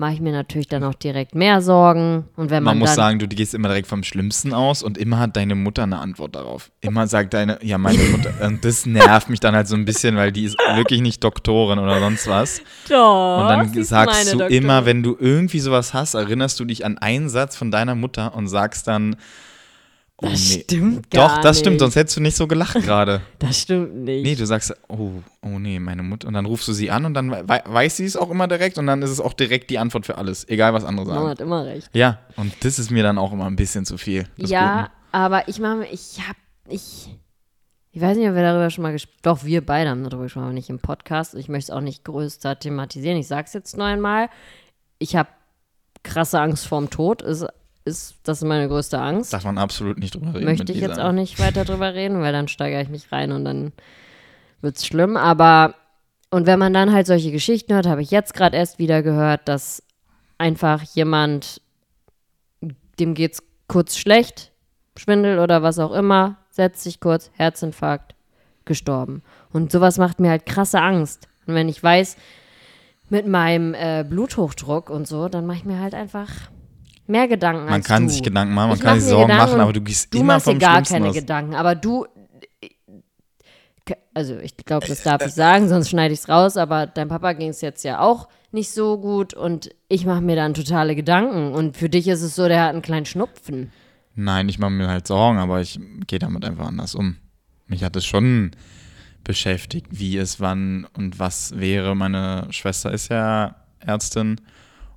mache 0.00 0.14
ich 0.14 0.20
mir 0.20 0.32
natürlich 0.32 0.66
dann 0.66 0.82
auch 0.82 0.94
direkt 0.94 1.34
mehr 1.34 1.60
Sorgen. 1.60 2.24
Und 2.34 2.50
wenn 2.50 2.62
man, 2.62 2.76
Man 2.76 2.78
muss 2.78 2.94
sagen, 2.94 3.18
du 3.18 3.28
gehst 3.28 3.54
immer 3.54 3.68
direkt 3.68 3.86
vom 3.86 4.02
Schlimmsten 4.02 4.52
aus 4.54 4.82
und 4.82 4.98
immer 4.98 5.18
hat 5.18 5.36
deine 5.36 5.54
Mutter 5.54 5.82
eine 5.84 5.98
Antwort 5.98 6.34
darauf. 6.34 6.70
Immer 6.80 7.06
sagt 7.06 7.34
deine, 7.34 7.58
ja, 7.62 7.78
meine 7.78 8.02
Mutter, 8.10 8.32
und 8.44 8.64
das 8.64 8.86
nervt 8.86 9.28
mich 9.28 9.40
dann 9.40 9.54
halt 9.54 9.68
so 9.68 9.76
ein 9.76 9.84
bisschen, 9.84 10.16
weil 10.16 10.32
die 10.32 10.44
ist 10.44 10.56
wirklich 10.74 11.02
nicht 11.02 11.22
Doktorin 11.22 11.78
oder 11.78 12.00
sonst 12.00 12.26
was. 12.26 12.62
Doch, 12.88 13.42
Und 13.42 13.48
dann 13.48 13.84
sagst 13.84 14.32
du 14.32 14.38
Doktorin. 14.38 14.62
immer, 14.64 14.86
wenn 14.86 15.02
du 15.02 15.16
irgendwie 15.20 15.60
sowas 15.60 15.94
hast, 15.94 16.14
erinnerst 16.14 16.58
du 16.58 16.64
dich 16.64 16.84
an 16.84 16.98
einen 16.98 17.28
Satz 17.28 17.54
von 17.56 17.70
deiner 17.70 17.94
Mutter 17.94 18.34
und 18.34 18.48
sagst 18.48 18.88
dann, 18.88 19.16
Das 20.20 20.32
nee. 20.32 20.62
stimmt 20.62 21.10
gar 21.10 21.28
Doch, 21.28 21.40
das 21.40 21.58
stimmt, 21.60 21.74
nicht. 21.74 21.80
sonst 21.80 21.96
hättest 21.96 22.16
du 22.16 22.20
nicht 22.20 22.36
so 22.36 22.46
gelacht 22.46 22.74
gerade. 22.74 23.22
Das 23.38 23.58
stimmt 23.58 23.96
nicht. 24.04 24.22
Nee, 24.22 24.34
du 24.34 24.44
sagst, 24.44 24.74
oh, 24.88 25.10
oh 25.42 25.58
nee, 25.58 25.78
meine 25.78 26.02
Mutter. 26.02 26.28
Und 26.28 26.34
dann 26.34 26.44
rufst 26.44 26.68
du 26.68 26.72
sie 26.74 26.90
an 26.90 27.06
und 27.06 27.14
dann 27.14 27.30
wei 27.30 27.62
weiß 27.64 27.96
sie 27.96 28.04
es 28.04 28.16
auch 28.16 28.30
immer 28.30 28.46
direkt 28.46 28.76
und 28.76 28.86
dann 28.86 29.00
ist 29.02 29.10
es 29.10 29.20
auch 29.20 29.32
direkt 29.32 29.70
die 29.70 29.78
Antwort 29.78 30.04
für 30.04 30.18
alles, 30.18 30.46
egal 30.48 30.74
was 30.74 30.84
andere 30.84 31.06
Mama 31.06 31.18
sagen. 31.18 31.30
hat 31.30 31.40
immer 31.40 31.64
recht. 31.64 31.88
Ja, 31.94 32.18
und 32.36 32.52
das 32.64 32.78
ist 32.78 32.90
mir 32.90 33.02
dann 33.02 33.16
auch 33.16 33.32
immer 33.32 33.46
ein 33.46 33.56
bisschen 33.56 33.86
zu 33.86 33.96
viel. 33.96 34.26
ja, 34.36 34.82
Guten. 34.82 34.92
aber 35.12 35.48
ich 35.48 35.58
mache 35.58 35.76
mir, 35.76 35.86
ich 35.90 36.20
hab, 36.28 36.36
ich, 36.68 37.08
ich 37.92 38.00
weiß 38.02 38.16
nicht, 38.18 38.28
ob 38.28 38.34
wir 38.34 38.42
darüber 38.42 38.68
schon 38.70 38.82
mal 38.82 38.92
gesprochen 38.92 39.18
Doch, 39.22 39.44
wir 39.44 39.64
beide 39.64 39.90
haben 39.90 40.04
darüber 40.04 40.24
gesprochen, 40.24 40.44
aber 40.44 40.52
nicht 40.52 40.70
im 40.70 40.80
Podcast. 40.80 41.34
Ich 41.34 41.48
möchte 41.48 41.72
es 41.72 41.76
auch 41.76 41.80
nicht 41.80 42.04
größer 42.04 42.58
thematisieren. 42.58 43.16
Ich 43.16 43.26
sag's 43.26 43.54
jetzt 43.54 43.76
noch 43.76 43.86
einmal. 43.86 44.28
Ich 44.98 45.16
habe 45.16 45.30
krasse 46.02 46.40
Angst 46.40 46.66
vorm 46.66 46.90
Tod. 46.90 47.22
Ist, 47.22 47.46
ist, 47.84 48.16
das 48.24 48.42
meine 48.42 48.68
größte 48.68 49.00
Angst. 49.00 49.32
Darf 49.32 49.44
man 49.44 49.58
absolut 49.58 49.98
nicht 49.98 50.14
drüber 50.14 50.34
reden. 50.34 50.44
Möchte 50.44 50.72
ich 50.72 50.80
jetzt 50.80 51.00
auch 51.00 51.12
nicht 51.12 51.38
weiter 51.38 51.64
drüber 51.64 51.94
reden, 51.94 52.20
weil 52.20 52.32
dann 52.32 52.48
steigere 52.48 52.82
ich 52.82 52.88
mich 52.88 53.10
rein 53.10 53.32
und 53.32 53.44
dann 53.44 53.72
wird's 54.60 54.86
schlimm. 54.86 55.16
Aber, 55.16 55.74
und 56.30 56.46
wenn 56.46 56.58
man 56.58 56.72
dann 56.72 56.92
halt 56.92 57.06
solche 57.06 57.32
Geschichten 57.32 57.72
hört, 57.72 57.86
habe 57.86 58.02
ich 58.02 58.10
jetzt 58.10 58.34
gerade 58.34 58.56
erst 58.56 58.78
wieder 58.78 59.02
gehört, 59.02 59.48
dass 59.48 59.82
einfach 60.38 60.82
jemand, 60.82 61.60
dem 62.98 63.14
geht's 63.14 63.42
kurz 63.66 63.96
schlecht, 63.96 64.52
Schwindel 64.96 65.38
oder 65.38 65.62
was 65.62 65.78
auch 65.78 65.92
immer, 65.92 66.36
setzt 66.50 66.82
sich 66.82 67.00
kurz, 67.00 67.30
Herzinfarkt, 67.34 68.14
gestorben. 68.64 69.22
Und 69.52 69.72
sowas 69.72 69.98
macht 69.98 70.20
mir 70.20 70.30
halt 70.30 70.46
krasse 70.46 70.80
Angst. 70.80 71.28
Und 71.46 71.54
wenn 71.54 71.68
ich 71.68 71.82
weiß, 71.82 72.16
mit 73.08 73.26
meinem 73.26 73.74
äh, 73.74 74.04
Bluthochdruck 74.08 74.90
und 74.90 75.06
so, 75.06 75.28
dann 75.28 75.46
mache 75.46 75.58
ich 75.58 75.64
mir 75.64 75.80
halt 75.80 75.94
einfach 75.94 76.28
mehr 77.10 77.28
Gedanken 77.28 77.66
Man 77.66 77.82
kann 77.82 78.04
du. 78.06 78.12
sich 78.12 78.22
Gedanken 78.22 78.54
machen, 78.54 78.68
man 78.68 78.76
Ich 78.78 78.82
kann 78.82 78.96
mach 78.96 79.00
sich 79.02 79.10
Sorgen 79.10 79.28
Gedanken 79.28 79.50
machen, 79.50 79.60
aber 79.60 79.72
du 79.72 79.80
gehst 79.82 80.14
Du 80.14 80.18
immer 80.20 80.34
machst 80.34 80.46
dir 80.46 80.50
vom 80.52 80.58
gar 80.58 80.72
Schlimmsten 80.72 80.94
keine 80.94 81.08
aus. 81.08 81.14
Gedanken, 81.14 81.54
aber 81.54 81.74
du. 81.74 82.06
Also, 84.14 84.38
ich 84.38 84.56
glaube, 84.56 84.86
das 84.86 85.02
darf 85.02 85.24
ich 85.24 85.32
sagen, 85.32 85.68
sonst 85.68 85.90
schneide 85.90 86.14
ich 86.14 86.20
es 86.20 86.28
raus. 86.28 86.56
Aber 86.56 86.86
dein 86.86 87.08
Papa 87.08 87.32
ging 87.32 87.48
es 87.50 87.60
jetzt 87.60 87.82
ja 87.84 88.00
auch 88.00 88.28
nicht 88.52 88.70
so 88.70 88.98
gut 88.98 89.34
und 89.34 89.70
ich 89.88 90.06
mache 90.06 90.20
mir 90.20 90.36
dann 90.36 90.54
totale 90.54 90.94
Gedanken. 90.94 91.52
Und 91.52 91.76
für 91.76 91.88
dich 91.88 92.06
ist 92.08 92.22
es 92.22 92.34
so, 92.34 92.46
der 92.48 92.62
hat 92.62 92.70
einen 92.70 92.82
kleinen 92.82 93.06
Schnupfen. 93.06 93.72
Nein, 94.14 94.48
ich 94.48 94.58
mache 94.58 94.70
mir 94.70 94.88
halt 94.88 95.06
Sorgen, 95.06 95.38
aber 95.38 95.60
ich 95.60 95.80
gehe 96.06 96.18
damit 96.18 96.44
einfach 96.44 96.66
anders 96.66 96.94
um. 96.94 97.16
Mich 97.66 97.82
hat 97.84 97.96
es 97.96 98.04
schon 98.04 98.50
beschäftigt, 99.24 99.86
wie 99.90 100.16
es 100.16 100.40
wann 100.40 100.86
und 100.96 101.18
was 101.18 101.58
wäre. 101.58 101.94
Meine 101.94 102.46
Schwester 102.50 102.92
ist 102.92 103.08
ja 103.08 103.56
Ärztin 103.78 104.40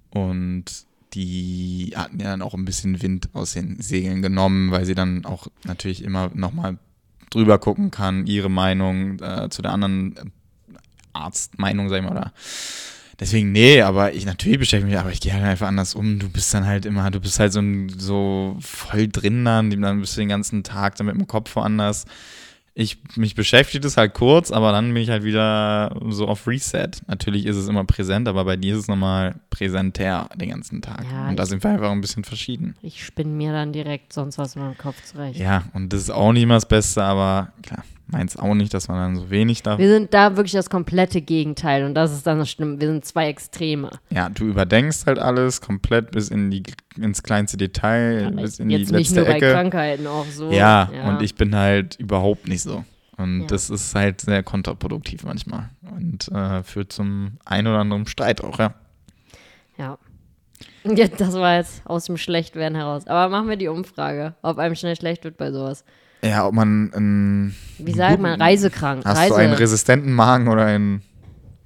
und 0.09 0.65
die 1.13 1.93
hatten 1.95 2.19
ja 2.19 2.31
dann 2.31 2.41
auch 2.41 2.53
ein 2.53 2.65
bisschen 2.65 3.01
Wind 3.01 3.29
aus 3.33 3.53
den 3.53 3.79
Segeln 3.81 4.21
genommen, 4.21 4.71
weil 4.71 4.85
sie 4.85 4.95
dann 4.95 5.25
auch 5.25 5.47
natürlich 5.63 6.03
immer 6.03 6.31
nochmal 6.33 6.77
drüber 7.29 7.59
gucken 7.59 7.91
kann, 7.91 8.27
ihre 8.27 8.49
Meinung 8.49 9.19
äh, 9.19 9.49
zu 9.49 9.61
der 9.61 9.71
anderen 9.71 10.15
äh, 10.17 10.23
Arztmeinung, 11.13 11.89
sag 11.89 11.97
ich 11.97 12.03
mal, 12.03 12.11
oder 12.11 12.33
Deswegen, 13.19 13.51
nee, 13.51 13.81
aber 13.81 14.13
ich 14.13 14.25
natürlich 14.25 14.57
beschäftige 14.57 14.91
mich, 14.91 14.99
aber 14.99 15.11
ich 15.11 15.21
gehe 15.21 15.33
halt 15.33 15.43
einfach 15.43 15.67
anders 15.67 15.93
um. 15.93 16.17
Du 16.17 16.29
bist 16.29 16.53
dann 16.53 16.65
halt 16.65 16.85
immer, 16.85 17.09
du 17.11 17.19
bist 17.19 17.39
halt 17.39 17.53
so, 17.53 17.61
so 17.95 18.57
voll 18.59 19.07
drin 19.07 19.45
dann, 19.45 19.69
dann 19.69 20.01
bist 20.01 20.17
du 20.17 20.21
den 20.21 20.29
ganzen 20.29 20.63
Tag 20.63 20.95
dann 20.95 21.05
mit 21.05 21.15
dem 21.15 21.27
Kopf 21.27 21.55
woanders. 21.55 22.05
Ich, 22.75 22.97
mich 23.15 23.35
beschäftigt 23.35 23.85
es 23.85 23.97
halt 23.97 24.15
kurz, 24.15 24.51
aber 24.51 24.71
dann 24.71 24.91
bin 24.93 25.03
ich 25.03 25.09
halt 25.09 25.23
wieder 25.23 25.95
so 26.09 26.27
auf 26.27 26.47
Reset. 26.47 26.89
Natürlich 27.05 27.45
ist 27.45 27.55
es 27.55 27.67
immer 27.67 27.83
präsent, 27.83 28.27
aber 28.27 28.45
bei 28.45 28.55
dir 28.55 28.73
ist 28.73 28.81
es 28.81 28.87
nochmal 28.87 29.35
präsenter 29.51 30.27
den 30.35 30.49
ganzen 30.49 30.81
Tag. 30.81 31.05
Ja, 31.11 31.29
und 31.29 31.37
da 31.37 31.45
sind 31.45 31.63
wir 31.63 31.69
einfach 31.69 31.91
ein 31.91 32.01
bisschen 32.01 32.23
verschieden. 32.23 32.75
Ich 32.81 33.05
spinne 33.05 33.29
mir 33.29 33.51
dann 33.51 33.73
direkt 33.73 34.11
sonst 34.11 34.39
was 34.39 34.55
in 34.55 34.63
meinem 34.63 34.77
Kopf 34.77 35.03
zurecht. 35.03 35.39
Ja, 35.39 35.65
und 35.73 35.93
das 35.93 36.01
ist 36.01 36.09
auch 36.09 36.31
nicht 36.33 36.43
immer 36.43 36.55
das 36.55 36.67
Beste, 36.67 37.03
aber 37.03 37.53
klar, 37.61 37.83
meins 38.07 38.37
auch 38.37 38.53
nicht, 38.53 38.73
dass 38.73 38.87
man 38.87 38.97
dann 38.97 39.15
so 39.23 39.29
wenig 39.29 39.63
darf. 39.63 39.79
Wir 39.79 39.87
sind 39.87 40.13
da 40.13 40.35
wirklich 40.35 40.51
das 40.53 40.69
komplette 40.69 41.21
Gegenteil 41.21 41.83
und 41.85 41.95
das 41.95 42.11
ist 42.11 42.27
dann 42.27 42.39
das 42.39 42.49
Schlimme. 42.49 42.79
Wir 42.79 42.87
sind 42.87 43.05
zwei 43.05 43.27
Extreme. 43.27 43.89
Ja, 44.09 44.29
du 44.29 44.45
überdenkst 44.45 45.05
halt 45.05 45.19
alles 45.19 45.61
komplett 45.61 46.11
bis 46.11 46.29
in 46.29 46.51
die, 46.51 46.63
ins 46.97 47.23
kleinste 47.23 47.57
Detail, 47.57 48.31
bis 48.31 48.59
in 48.59 48.69
Jetzt 48.69 48.89
die 48.91 48.95
nicht 48.95 49.09
letzte 49.11 49.15
nur 49.15 49.25
bei 49.25 49.37
Ecke. 49.37 49.51
Krankheiten 49.51 50.07
auch 50.07 50.25
so. 50.25 50.51
Ja, 50.51 50.89
und 51.07 51.21
ich 51.21 51.35
bin 51.35 51.55
halt 51.55 51.95
überhaupt 51.99 52.47
nicht 52.47 52.61
so. 52.61 52.83
Und 53.17 53.41
Ja. 53.41 53.47
das 53.47 53.69
ist 53.69 53.93
halt 53.93 54.21
sehr 54.21 54.41
kontraproduktiv 54.43 55.23
manchmal. 55.23 55.69
Und 55.95 56.27
äh, 56.29 56.63
führt 56.63 56.91
zum 56.91 57.33
ein 57.45 57.67
oder 57.67 57.77
anderen 57.79 58.07
Streit 58.07 58.43
auch, 58.43 58.57
ja. 58.59 58.73
Ja. 59.77 59.97
ja. 60.83 61.07
Das 61.07 61.33
war 61.33 61.57
jetzt 61.57 61.81
aus 61.85 62.05
dem 62.05 62.17
Schlechtwerden 62.17 62.75
heraus. 62.75 63.07
Aber 63.07 63.29
machen 63.29 63.49
wir 63.49 63.55
die 63.55 63.67
Umfrage, 63.67 64.33
ob 64.41 64.57
einem 64.57 64.75
schnell 64.75 64.95
schlecht 64.95 65.23
wird 65.23 65.37
bei 65.37 65.51
sowas. 65.51 65.85
Ja, 66.23 66.47
ob 66.47 66.53
man 66.53 66.91
einen, 66.93 67.55
Wie 67.77 67.93
sagt 67.93 68.19
man? 68.21 68.41
Reisekrank. 68.41 69.03
hast 69.05 69.17
Reise. 69.17 69.29
du 69.29 69.35
einen 69.35 69.53
resistenten 69.53 70.13
Magen 70.13 70.47
oder 70.47 70.65
einen 70.65 71.01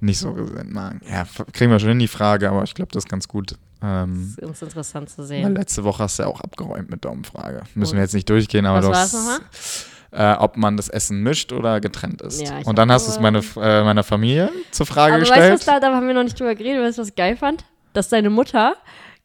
nicht 0.00 0.18
so 0.18 0.30
resistenten 0.32 0.72
Magen? 0.74 1.00
Ja, 1.10 1.26
kriegen 1.52 1.70
wir 1.70 1.78
schon 1.78 1.90
hin 1.90 1.98
die 1.98 2.08
Frage, 2.08 2.48
aber 2.50 2.62
ich 2.64 2.74
glaube, 2.74 2.90
das 2.92 3.04
ist 3.04 3.08
ganz 3.10 3.28
gut. 3.28 3.56
Ähm, 3.82 4.14
Das 4.14 4.28
ist 4.30 4.40
ganz 4.40 4.62
interessant 4.62 5.10
zu 5.10 5.24
sehen. 5.24 5.54
letzte 5.54 5.84
Woche 5.84 6.02
hast 6.02 6.18
du 6.18 6.24
ja 6.24 6.28
auch 6.28 6.40
abgeräumt 6.40 6.90
mit 6.90 7.04
der 7.04 7.12
Umfrage. 7.12 7.62
Müssen 7.74 7.92
Gut. 7.92 7.98
wir 7.98 8.02
jetzt 8.02 8.14
nicht 8.14 8.28
durchgehen, 8.28 8.66
aber 8.66 8.86
Was 8.88 9.12
du 9.12 9.18
hast, 9.18 9.86
äh, 10.10 10.32
ob 10.34 10.56
man 10.56 10.76
das 10.76 10.88
Essen 10.88 11.22
mischt 11.22 11.52
oder 11.52 11.80
getrennt 11.80 12.20
ist. 12.22 12.40
Ja, 12.40 12.58
Und 12.64 12.78
dann 12.78 12.90
hast 12.90 13.06
du 13.06 13.12
es 13.12 13.20
meine, 13.20 13.38
äh, 13.56 13.84
meiner 13.84 14.02
Familie 14.02 14.50
zur 14.72 14.86
Frage 14.86 15.14
Aber 15.14 15.22
weißt 15.22 15.30
du, 15.30 15.34
gestellt. 15.34 15.52
was 15.60 15.64
da, 15.66 15.78
da 15.80 15.94
haben 15.94 16.06
wir 16.08 16.14
noch 16.14 16.24
nicht 16.24 16.38
drüber 16.40 16.54
geredet, 16.56 16.82
weißt 16.82 16.98
du, 16.98 17.02
was 17.02 17.08
ich 17.10 17.14
geil 17.14 17.36
fand? 17.36 17.64
Dass 17.92 18.08
deine 18.08 18.30
Mutter 18.30 18.74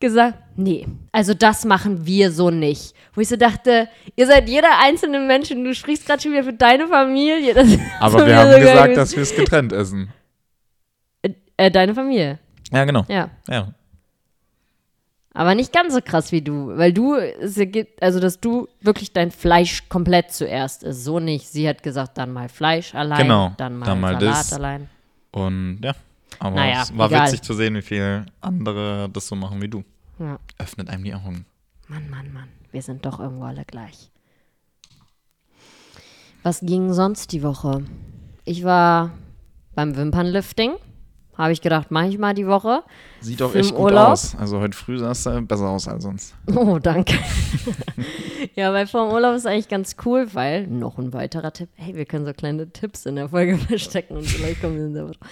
gesagt, 0.04 0.38
nee, 0.58 0.86
also 1.14 1.34
das 1.34 1.64
machen 1.64 2.06
wir 2.06 2.30
so 2.32 2.50
nicht. 2.52 2.94
Wo 3.14 3.22
ich 3.22 3.30
so 3.30 3.38
dachte, 3.38 3.88
ihr 4.18 4.28
seid 4.28 4.50
jeder 4.50 4.68
einzelne 4.84 5.20
Mensch 5.20 5.50
und 5.52 5.64
du 5.64 5.74
sprichst 5.74 6.06
gerade 6.06 6.22
schon 6.22 6.34
wieder 6.34 6.44
für 6.44 6.52
deine 6.54 6.88
Familie. 6.88 7.54
Das 7.54 7.68
aber 8.02 8.28
wir 8.28 8.36
haben 8.36 8.52
so 8.52 8.58
gesagt, 8.60 8.82
gewesen. 8.84 8.96
dass 8.96 9.16
wir 9.16 9.24
es 9.24 9.36
getrennt 9.36 9.72
essen. 9.72 10.10
Äh, 11.56 11.72
deine 11.72 11.94
Familie, 11.96 12.40
Ja, 12.72 12.84
genau. 12.84 13.06
ja. 13.08 13.30
Ja. 13.48 13.74
Aber 15.36 15.56
nicht 15.56 15.72
ganz 15.74 15.94
so 15.94 16.00
krass 16.04 16.32
wie 16.32 16.42
du, 16.42 16.78
weil 16.78 16.92
du, 16.94 17.16
also 18.02 18.20
dass 18.20 18.40
du 18.40 18.68
wirklich 18.82 19.14
dein 19.14 19.32
Fleisch 19.32 19.88
komplett 19.90 20.32
zuerst 20.32 20.84
isst. 20.84 21.06
So 21.06 21.20
nicht. 21.20 21.48
Sie 21.48 21.68
hat 21.68 21.82
gesagt, 21.82 22.18
dann 22.18 22.32
mal 22.34 22.50
Fleisch 22.50 22.94
allein, 22.94 23.20
Genau, 23.24 23.52
dann 23.58 23.78
mal, 23.78 23.86
dann 23.86 24.00
mal 24.02 24.20
Salat 24.20 24.36
das. 24.40 24.54
allein. 24.54 24.90
Und 25.32 25.80
ja, 25.84 25.94
aber 26.40 26.56
Naja, 26.56 26.82
es 26.84 26.96
war 26.98 27.08
egal. 27.10 27.28
witzig 27.28 27.42
zu 27.42 27.54
sehen, 27.54 27.76
wie 27.76 27.82
viele 27.82 28.26
andere 28.42 29.10
das 29.12 29.28
so 29.28 29.36
machen 29.36 29.62
wie 29.62 29.70
du. 29.70 29.84
Ja. 30.20 30.40
Öffnet 30.58 30.90
einem 30.90 31.04
die 31.04 31.14
Augen. 31.14 31.46
Mann, 31.88 32.10
Mann, 32.10 32.32
Mann. 32.34 32.50
Wir 32.72 32.82
sind 32.82 33.06
doch 33.06 33.20
irgendwo 33.20 33.46
alle 33.46 33.66
gleich. 33.66 34.12
Was 36.44 36.60
ging 36.62 36.94
sonst 36.94 37.32
die 37.32 37.44
Woche? 37.44 37.86
Ich 38.46 38.64
war 38.64 39.12
beim 39.76 39.96
Wimpernlifting. 39.96 40.74
Habe 41.38 41.52
ich 41.52 41.62
gedacht, 41.62 41.90
mache 41.90 42.08
ich 42.08 42.20
mal 42.20 42.34
die 42.34 42.46
Woche. 42.46 42.84
Sieht 43.20 43.42
auch 43.42 43.52
Für 43.52 43.60
echt 43.60 43.72
gut 43.72 43.86
Urlaub? 43.86 44.10
aus. 44.10 44.36
Also 44.40 44.60
heute 44.60 44.78
früh 44.78 45.00
sah 45.00 45.12
es 45.12 45.28
besser 45.48 45.68
aus 45.68 45.88
als 45.88 46.04
sonst. 46.04 46.36
Oh, 46.56 46.78
danke. 46.78 47.16
ja, 48.56 48.72
weil 48.72 48.86
vor 48.86 49.08
dem 49.08 49.14
Urlaub 49.14 49.36
ist 49.36 49.48
eigentlich 49.48 49.68
ganz 49.68 49.96
cool, 50.06 50.28
weil 50.34 50.68
noch 50.68 51.00
ein 51.00 51.12
weiterer 51.12 51.52
Tipp. 51.52 51.70
Hey, 51.76 51.96
wir 51.96 52.06
können 52.06 52.26
so 52.26 52.34
kleine 52.34 52.70
Tipps 52.70 53.08
in 53.08 53.16
der 53.16 53.30
Folge 53.30 53.58
verstecken 53.68 54.18
und 54.18 54.26
vielleicht 54.26 54.62
kommen 54.62 54.76
wir 54.76 54.92
selber 54.92 55.14
drauf. 55.14 55.28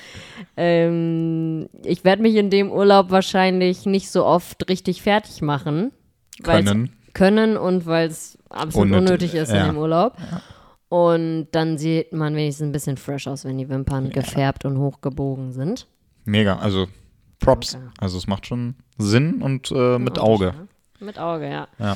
Ähm, 0.57 1.69
ich 1.83 2.03
werde 2.03 2.23
mich 2.23 2.35
in 2.35 2.49
dem 2.49 2.71
Urlaub 2.71 3.11
wahrscheinlich 3.11 3.85
nicht 3.85 4.09
so 4.09 4.25
oft 4.25 4.67
richtig 4.69 5.03
fertig 5.03 5.41
machen. 5.43 5.91
Können. 6.41 6.93
Können 7.13 7.57
und 7.57 7.85
weil 7.85 8.07
es 8.07 8.39
absolut 8.49 8.87
Unnötig, 8.87 9.09
unnötig 9.09 9.33
ist 9.35 9.51
ja. 9.51 9.61
in 9.61 9.73
dem 9.73 9.77
Urlaub. 9.77 10.15
Und 10.91 11.47
dann 11.53 11.77
sieht 11.77 12.11
man 12.11 12.35
wenigstens 12.35 12.65
ein 12.67 12.73
bisschen 12.73 12.97
fresh 12.97 13.25
aus, 13.25 13.45
wenn 13.45 13.57
die 13.57 13.69
Wimpern 13.69 14.09
gefärbt 14.09 14.65
und 14.65 14.77
hochgebogen 14.77 15.53
sind. 15.53 15.87
Mega. 16.25 16.57
Also 16.57 16.89
Props. 17.39 17.71
Danke. 17.71 17.91
Also 17.97 18.17
es 18.17 18.27
macht 18.27 18.45
schon 18.45 18.75
Sinn 18.97 19.41
und 19.41 19.71
äh, 19.71 19.97
mit 19.97 20.19
Auge. 20.19 20.53
Mit 20.99 21.17
Auge, 21.17 21.49
ja. 21.49 21.69
Ja. 21.79 21.95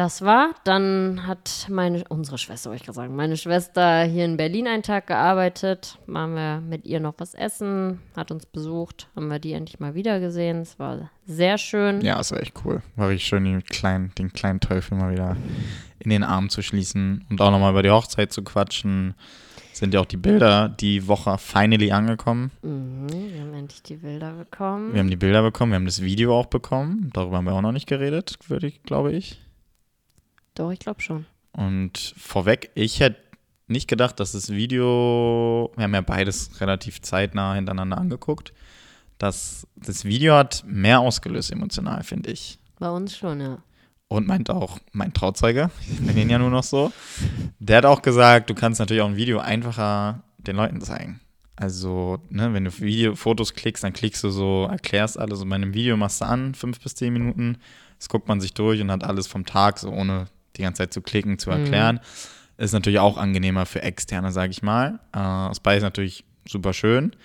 Das 0.00 0.22
war, 0.22 0.54
dann 0.64 1.26
hat 1.26 1.66
meine, 1.68 2.04
unsere 2.08 2.38
Schwester, 2.38 2.70
wollte 2.70 2.80
ich 2.80 2.86
gerade 2.86 2.96
sagen, 2.96 3.16
meine 3.16 3.36
Schwester 3.36 4.04
hier 4.04 4.24
in 4.24 4.38
Berlin 4.38 4.66
einen 4.66 4.82
Tag 4.82 5.08
gearbeitet. 5.08 5.98
Waren 6.06 6.34
wir 6.34 6.62
mit 6.62 6.86
ihr 6.86 7.00
noch 7.00 7.12
was 7.18 7.34
essen, 7.34 8.00
hat 8.16 8.30
uns 8.30 8.46
besucht, 8.46 9.10
haben 9.14 9.28
wir 9.28 9.38
die 9.38 9.52
endlich 9.52 9.78
mal 9.78 9.94
wieder 9.94 10.18
gesehen. 10.18 10.62
Es 10.62 10.78
war 10.78 11.10
sehr 11.26 11.58
schön. 11.58 12.00
Ja, 12.00 12.18
ist 12.18 12.32
echt 12.32 12.54
cool. 12.64 12.80
War 12.96 13.10
richtig 13.10 13.28
schön, 13.28 13.44
den 13.44 13.62
kleinen, 13.62 14.10
den 14.16 14.32
kleinen 14.32 14.60
Teufel 14.60 14.96
mal 14.96 15.12
wieder 15.12 15.36
in 15.98 16.08
den 16.08 16.22
Arm 16.22 16.48
zu 16.48 16.62
schließen 16.62 17.26
und 17.28 17.42
auch 17.42 17.50
nochmal 17.50 17.72
über 17.72 17.82
die 17.82 17.90
Hochzeit 17.90 18.32
zu 18.32 18.42
quatschen. 18.42 19.12
Sind 19.74 19.92
ja 19.92 20.00
auch 20.00 20.06
die 20.06 20.16
Bilder 20.16 20.70
die 20.70 21.08
Woche 21.08 21.36
finally 21.36 21.92
angekommen. 21.92 22.52
Mhm, 22.62 23.06
wir 23.10 23.40
haben 23.42 23.52
endlich 23.52 23.82
die 23.82 23.96
Bilder 23.96 24.32
bekommen. 24.32 24.94
Wir 24.94 25.00
haben 25.00 25.10
die 25.10 25.16
Bilder 25.16 25.42
bekommen, 25.42 25.72
wir 25.72 25.76
haben 25.76 25.84
das 25.84 26.00
Video 26.00 26.34
auch 26.34 26.46
bekommen. 26.46 27.10
Darüber 27.12 27.36
haben 27.36 27.44
wir 27.44 27.52
auch 27.52 27.60
noch 27.60 27.72
nicht 27.72 27.86
geredet, 27.86 28.38
würde 28.48 28.66
ich, 28.66 28.82
glaube 28.82 29.12
ich. 29.12 29.38
Doch, 30.54 30.70
ich 30.70 30.78
glaube 30.78 31.00
schon. 31.00 31.26
Und 31.52 32.14
vorweg, 32.16 32.70
ich 32.74 33.00
hätte 33.00 33.18
nicht 33.66 33.88
gedacht, 33.88 34.20
dass 34.20 34.32
das 34.32 34.50
Video, 34.50 35.70
wir 35.76 35.84
haben 35.84 35.94
ja 35.94 36.00
beides 36.00 36.60
relativ 36.60 37.00
zeitnah 37.02 37.54
hintereinander 37.54 37.98
angeguckt, 37.98 38.52
dass 39.18 39.66
das 39.76 40.04
Video 40.04 40.34
hat 40.34 40.64
mehr 40.66 41.00
ausgelöst 41.00 41.52
emotional, 41.52 42.02
finde 42.02 42.30
ich. 42.30 42.58
Bei 42.78 42.90
uns 42.90 43.16
schon, 43.16 43.40
ja. 43.40 43.58
Und 44.08 44.26
meint 44.26 44.50
auch 44.50 44.80
mein 44.92 45.12
Trauzeuge, 45.12 45.70
ich 45.88 46.00
nenne 46.00 46.20
ihn 46.20 46.30
ja 46.30 46.38
nur 46.38 46.50
noch 46.50 46.64
so, 46.64 46.92
der 47.60 47.78
hat 47.78 47.84
auch 47.84 48.02
gesagt, 48.02 48.50
du 48.50 48.54
kannst 48.54 48.80
natürlich 48.80 49.02
auch 49.02 49.08
ein 49.08 49.16
Video 49.16 49.38
einfacher 49.38 50.24
den 50.38 50.56
Leuten 50.56 50.80
zeigen. 50.80 51.20
Also, 51.54 52.18
ne, 52.30 52.52
wenn 52.52 52.64
du 52.64 52.80
Video, 52.80 53.14
Fotos 53.14 53.54
klickst, 53.54 53.84
dann 53.84 53.92
klickst 53.92 54.24
du 54.24 54.30
so, 54.30 54.66
erklärst 54.68 55.18
alles 55.18 55.42
und 55.42 55.48
bei 55.50 55.56
einem 55.56 55.74
Video 55.74 55.96
machst 55.96 56.22
du 56.22 56.24
an, 56.24 56.54
fünf 56.54 56.80
bis 56.80 56.94
zehn 56.96 57.12
Minuten, 57.12 57.58
das 57.98 58.08
guckt 58.08 58.26
man 58.26 58.40
sich 58.40 58.54
durch 58.54 58.80
und 58.80 58.90
hat 58.90 59.04
alles 59.04 59.26
vom 59.28 59.44
Tag, 59.44 59.78
so 59.78 59.90
ohne 59.90 60.26
die 60.56 60.62
ganze 60.62 60.82
Zeit 60.82 60.92
zu 60.92 61.02
klicken, 61.02 61.38
zu 61.38 61.50
erklären. 61.50 62.00
Ist 62.56 62.72
natürlich 62.72 62.98
auch 62.98 63.16
angenehmer 63.16 63.66
für 63.66 63.82
Externe, 63.82 64.32
sage 64.32 64.50
ich 64.50 64.62
mal. 64.62 65.00
Äh, 65.12 65.48
das 65.48 65.60
Beides 65.60 65.82
natürlich 65.82 66.24
super 66.46 66.72
schön. 66.72 67.16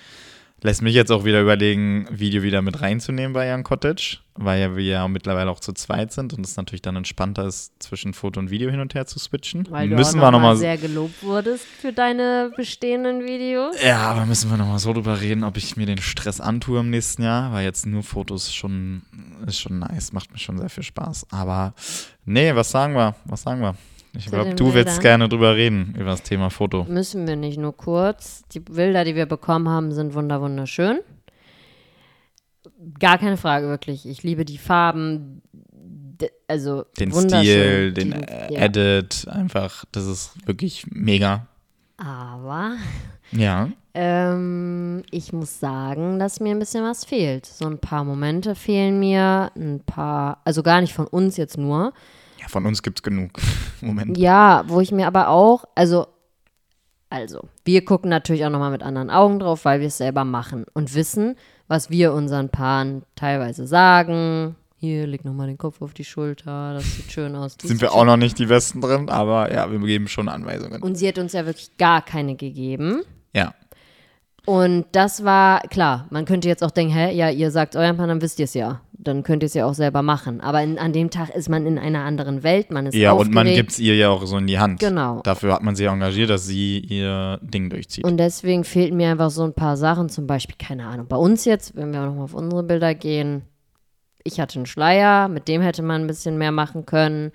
Lässt 0.65 0.81
mich 0.81 0.95
jetzt 0.95 1.11
auch 1.11 1.25
wieder 1.25 1.41
überlegen, 1.41 2.07
Video 2.09 2.41
wieder 2.41 2.63
mit 2.63 2.81
reinzunehmen 2.81 3.33
bei 3.33 3.53
Young 3.53 3.61
Cottage, 3.61 4.17
weil 4.33 4.59
ja 4.59 4.75
wir 4.75 4.83
ja 4.83 5.07
mittlerweile 5.07 5.51
auch 5.51 5.59
zu 5.59 5.73
zweit 5.73 6.11
sind 6.11 6.33
und 6.33 6.43
es 6.43 6.57
natürlich 6.57 6.81
dann 6.81 6.95
entspannter 6.95 7.45
ist, 7.45 7.71
zwischen 7.77 8.15
Foto 8.15 8.39
und 8.39 8.49
Video 8.49 8.71
hin 8.71 8.79
und 8.79 8.95
her 8.95 9.05
zu 9.05 9.19
switchen. 9.19 9.67
Weil 9.69 9.89
du 9.89 9.95
müssen 9.95 10.19
auch 10.19 10.23
wir 10.23 10.31
noch 10.31 10.39
mal 10.39 10.57
sehr 10.57 10.77
gelobt 10.77 11.21
wurdest 11.21 11.65
für 11.65 11.93
deine 11.93 12.51
bestehenden 12.57 13.23
Videos. 13.25 13.75
Ja, 13.85 13.99
aber 13.99 14.25
müssen 14.25 14.49
wir 14.49 14.57
nochmal 14.57 14.79
so 14.79 14.91
drüber 14.91 15.21
reden, 15.21 15.43
ob 15.43 15.55
ich 15.55 15.77
mir 15.77 15.85
den 15.85 16.01
Stress 16.01 16.41
antue 16.41 16.79
im 16.79 16.89
nächsten 16.89 17.21
Jahr, 17.21 17.53
weil 17.53 17.63
jetzt 17.63 17.85
nur 17.85 18.01
Fotos 18.01 18.51
schon 18.51 19.03
ist 19.45 19.59
schon 19.59 19.77
nice, 19.77 20.13
macht 20.13 20.31
mir 20.31 20.39
schon 20.39 20.57
sehr 20.57 20.69
viel 20.69 20.81
Spaß. 20.81 21.27
Aber 21.29 21.75
nee, 22.25 22.55
was 22.55 22.71
sagen 22.71 22.95
wir? 22.95 23.13
Was 23.25 23.43
sagen 23.43 23.61
wir? 23.61 23.75
Ich 24.17 24.27
glaube, 24.27 24.55
du 24.55 24.65
willst 24.73 24.85
Bildern? 24.85 25.01
gerne 25.01 25.29
drüber 25.29 25.55
reden, 25.55 25.93
über 25.97 26.11
das 26.11 26.23
Thema 26.23 26.49
Foto. 26.49 26.85
Müssen 26.85 27.27
wir 27.27 27.35
nicht 27.35 27.57
nur 27.59 27.75
kurz. 27.75 28.43
Die 28.53 28.59
Bilder, 28.59 29.03
die 29.03 29.15
wir 29.15 29.25
bekommen 29.25 29.67
haben, 29.69 29.91
sind 29.91 30.13
wunder 30.13 30.41
wunderschön. 30.41 30.99
Gar 32.99 33.17
keine 33.17 33.37
Frage, 33.37 33.67
wirklich. 33.67 34.07
Ich 34.07 34.23
liebe 34.23 34.45
die 34.45 34.57
Farben. 34.57 35.41
Also 36.47 36.85
Den. 36.99 37.11
Stil, 37.11 37.93
den 37.93 38.11
Die- 38.11 38.53
ja. 38.53 38.61
Edit, 38.61 39.27
einfach, 39.29 39.83
das 39.91 40.05
ist 40.05 40.31
wirklich 40.47 40.85
mega. 40.89 41.45
Aber 41.97 42.73
Ja. 43.31 43.69
ähm, 43.93 45.03
ich 45.11 45.33
muss 45.33 45.59
sagen, 45.59 46.19
dass 46.19 46.39
mir 46.39 46.51
ein 46.51 46.59
bisschen 46.59 46.83
was 46.83 47.03
fehlt. 47.05 47.45
So 47.45 47.65
ein 47.65 47.79
paar 47.79 48.03
Momente 48.03 48.55
fehlen 48.55 48.99
mir, 48.99 49.51
ein 49.57 49.81
paar, 49.85 50.39
also 50.45 50.63
gar 50.63 50.79
nicht 50.81 50.93
von 50.93 51.07
uns 51.07 51.35
jetzt 51.37 51.57
nur. 51.57 51.91
Ja, 52.45 52.49
von 52.49 52.65
uns 52.67 52.83
gibt's 52.83 53.01
genug. 53.01 53.31
Moment. 53.81 54.17
Ja, 54.17 54.63
wo 54.67 54.79
ich 54.81 54.91
mir 54.91 55.07
aber 55.07 55.29
auch, 55.29 55.65
also, 55.73 56.05
also, 57.09 57.47
wir 57.63 57.83
gucken 57.83 58.09
natürlich 58.09 58.45
auch 58.45 58.49
nochmal 58.51 58.71
mit 58.71 58.83
anderen 58.83 59.09
Augen 59.09 59.39
drauf, 59.39 59.65
weil 59.65 59.79
wir 59.79 59.87
es 59.87 59.97
selber 59.97 60.25
machen 60.25 60.65
und 60.73 60.93
wissen, 60.93 61.35
was 61.67 61.89
wir 61.89 62.13
unseren 62.13 62.49
Paaren 62.49 63.03
teilweise 63.15 63.65
sagen. 63.67 64.55
Hier, 64.77 65.07
leg 65.07 65.25
nochmal 65.25 65.47
den 65.47 65.57
Kopf 65.57 65.81
auf 65.81 65.93
die 65.93 66.03
Schulter, 66.03 66.73
das 66.75 66.83
sieht 66.95 67.11
schön 67.11 67.35
aus. 67.35 67.53
Sind 67.59 67.81
wir 67.81 67.87
sieht 67.87 67.89
auch 67.89 67.99
schön- 67.99 68.07
noch 68.07 68.17
nicht 68.17 68.37
die 68.37 68.45
Besten 68.45 68.81
drin, 68.81 69.09
aber 69.09 69.51
ja, 69.51 69.71
wir 69.71 69.79
geben 69.79 70.07
schon 70.07 70.27
Anweisungen. 70.29 70.81
Und 70.83 70.95
sie 70.95 71.07
hat 71.07 71.17
uns 71.17 71.33
ja 71.33 71.45
wirklich 71.45 71.77
gar 71.77 72.01
keine 72.03 72.35
gegeben. 72.35 73.01
ja. 73.33 73.53
Und 74.47 74.85
das 74.91 75.23
war, 75.23 75.61
klar, 75.69 76.05
man 76.11 76.25
könnte 76.25 76.47
jetzt 76.47 76.63
auch 76.63 76.69
denken, 76.69 76.93
hä, 76.93 77.11
ja, 77.15 77.31
ihr 77.31 77.49
sagt 77.49 77.75
euren 77.75 77.97
Paaren, 77.97 78.09
dann 78.09 78.21
wisst 78.21 78.37
ihr 78.37 78.43
es 78.45 78.53
ja. 78.53 78.79
Dann 79.07 79.23
könnt 79.23 79.43
ihr 79.43 79.47
es 79.47 79.53
ja 79.53 79.65
auch 79.65 79.73
selber 79.73 80.01
machen. 80.01 80.41
Aber 80.41 80.61
in, 80.61 80.77
an 80.77 80.91
dem 80.93 81.09
Tag 81.09 81.29
ist 81.29 81.47
man 81.49 81.65
in 81.65 81.77
einer 81.77 82.03
anderen 82.03 82.43
Welt, 82.43 82.71
man 82.71 82.87
ist 82.87 82.95
Ja, 82.95 83.11
und 83.13 83.31
man 83.31 83.43
aufgeregt. 83.47 83.55
gibt's 83.57 83.79
ihr 83.79 83.95
ja 83.95 84.09
auch 84.09 84.25
so 84.25 84.37
in 84.37 84.47
die 84.47 84.59
Hand. 84.59 84.79
Genau. 84.79 85.21
Dafür 85.23 85.53
hat 85.53 85.63
man 85.63 85.75
sie 85.75 85.85
engagiert, 85.85 86.29
dass 86.29 86.45
sie 86.45 86.79
ihr 86.79 87.39
Ding 87.41 87.69
durchzieht. 87.69 88.03
Und 88.03 88.17
deswegen 88.17 88.63
fehlten 88.63 88.97
mir 88.97 89.11
einfach 89.11 89.29
so 89.29 89.43
ein 89.43 89.53
paar 89.53 89.77
Sachen, 89.77 90.09
zum 90.09 90.27
Beispiel, 90.27 90.55
keine 90.57 90.85
Ahnung, 90.87 91.07
bei 91.07 91.17
uns 91.17 91.45
jetzt, 91.45 91.75
wenn 91.75 91.91
wir 91.93 92.01
nochmal 92.01 92.23
auf 92.25 92.33
unsere 92.33 92.63
Bilder 92.63 92.93
gehen, 92.95 93.43
ich 94.23 94.39
hatte 94.39 94.57
einen 94.59 94.65
Schleier, 94.65 95.27
mit 95.27 95.47
dem 95.47 95.61
hätte 95.61 95.83
man 95.83 96.01
ein 96.01 96.07
bisschen 96.07 96.37
mehr 96.37 96.51
machen 96.51 96.85
können. 96.85 97.31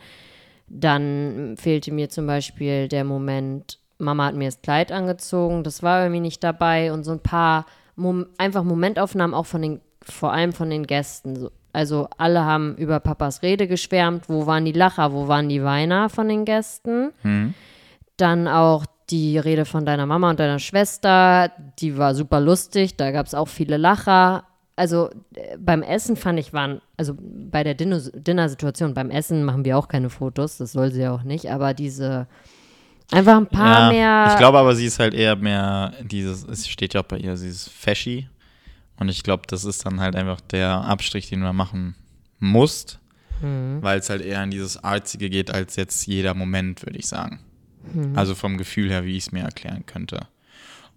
Dann 0.68 1.56
fehlte 1.58 1.92
mir 1.92 2.08
zum 2.10 2.26
Beispiel 2.26 2.88
der 2.88 3.04
Moment, 3.04 3.78
Mama 3.98 4.26
hat 4.26 4.34
mir 4.34 4.46
das 4.46 4.62
Kleid 4.62 4.92
angezogen, 4.92 5.62
das 5.64 5.82
war 5.82 6.02
irgendwie 6.02 6.20
nicht 6.20 6.42
dabei 6.44 6.92
und 6.92 7.04
so 7.04 7.12
ein 7.12 7.20
paar 7.20 7.66
Mom 7.96 8.26
einfach 8.38 8.62
Momentaufnahmen 8.64 9.34
auch 9.34 9.46
von 9.46 9.62
den, 9.62 9.80
vor 10.02 10.32
allem 10.32 10.52
von 10.52 10.70
den 10.70 10.86
Gästen. 10.86 11.36
So, 11.36 11.50
also 11.72 12.08
alle 12.18 12.44
haben 12.44 12.74
über 12.76 13.00
Papas 13.00 13.42
Rede 13.42 13.66
geschwärmt, 13.68 14.28
wo 14.28 14.46
waren 14.46 14.64
die 14.64 14.72
Lacher, 14.72 15.12
wo 15.12 15.28
waren 15.28 15.48
die 15.48 15.62
Weiner 15.62 16.08
von 16.08 16.28
den 16.28 16.44
Gästen. 16.44 17.10
Dann 18.16 18.48
auch 18.48 18.84
die 19.10 19.38
Rede 19.38 19.64
von 19.64 19.84
deiner 19.84 20.06
Mama 20.06 20.30
und 20.30 20.38
deiner 20.38 20.58
Schwester, 20.58 21.50
die 21.78 21.96
war 21.96 22.14
super 22.14 22.40
lustig, 22.40 22.96
da 22.96 23.10
gab 23.10 23.26
es 23.26 23.34
auch 23.34 23.48
viele 23.48 23.76
Lacher. 23.76 24.44
Also 24.76 25.10
äh, 25.34 25.58
beim 25.58 25.82
Essen 25.82 26.16
fand 26.16 26.38
ich, 26.38 26.52
waren, 26.52 26.80
also 26.96 27.14
bei 27.18 27.64
der 27.64 27.74
Dinner- 27.74 28.00
Dinner-Situation, 28.00 28.94
beim 28.94 29.10
Essen 29.10 29.44
machen 29.44 29.64
wir 29.64 29.76
auch 29.76 29.88
keine 29.88 30.10
Fotos, 30.10 30.58
das 30.58 30.72
soll 30.72 30.90
sie 30.92 31.02
ja 31.02 31.12
auch 31.12 31.22
nicht, 31.24 31.50
aber 31.50 31.74
diese, 31.74 32.28
einfach 33.10 33.36
ein 33.36 33.46
paar 33.48 33.90
mehr. 33.90 34.28
Ich 34.30 34.38
glaube 34.38 34.58
aber, 34.58 34.74
sie 34.74 34.86
ist 34.86 34.98
halt 34.98 35.12
eher 35.12 35.36
mehr 35.36 35.92
dieses, 36.02 36.44
es 36.44 36.68
steht 36.68 36.94
ja 36.94 37.00
auch 37.00 37.06
bei 37.06 37.18
ihr, 37.18 37.36
sie 37.36 37.48
ist 37.48 37.68
fashy. 37.68 38.28
Und 39.00 39.08
ich 39.08 39.22
glaube, 39.24 39.42
das 39.48 39.64
ist 39.64 39.84
dann 39.86 39.98
halt 39.98 40.14
einfach 40.14 40.40
der 40.40 40.68
Abstrich, 40.70 41.28
den 41.28 41.40
du 41.40 41.46
da 41.46 41.52
machen 41.52 41.96
musst, 42.38 42.98
Mhm. 43.42 43.78
weil 43.82 43.98
es 43.98 44.10
halt 44.10 44.20
eher 44.22 44.44
in 44.44 44.50
dieses 44.50 44.84
Artzige 44.84 45.30
geht, 45.30 45.50
als 45.50 45.74
jetzt 45.76 46.06
jeder 46.06 46.34
Moment, 46.34 46.84
würde 46.84 46.98
ich 46.98 47.06
sagen. 47.08 47.40
Mhm. 47.94 48.16
Also 48.16 48.34
vom 48.34 48.58
Gefühl 48.58 48.90
her, 48.90 49.04
wie 49.06 49.16
ich 49.16 49.24
es 49.26 49.32
mir 49.32 49.42
erklären 49.42 49.86
könnte. 49.86 50.28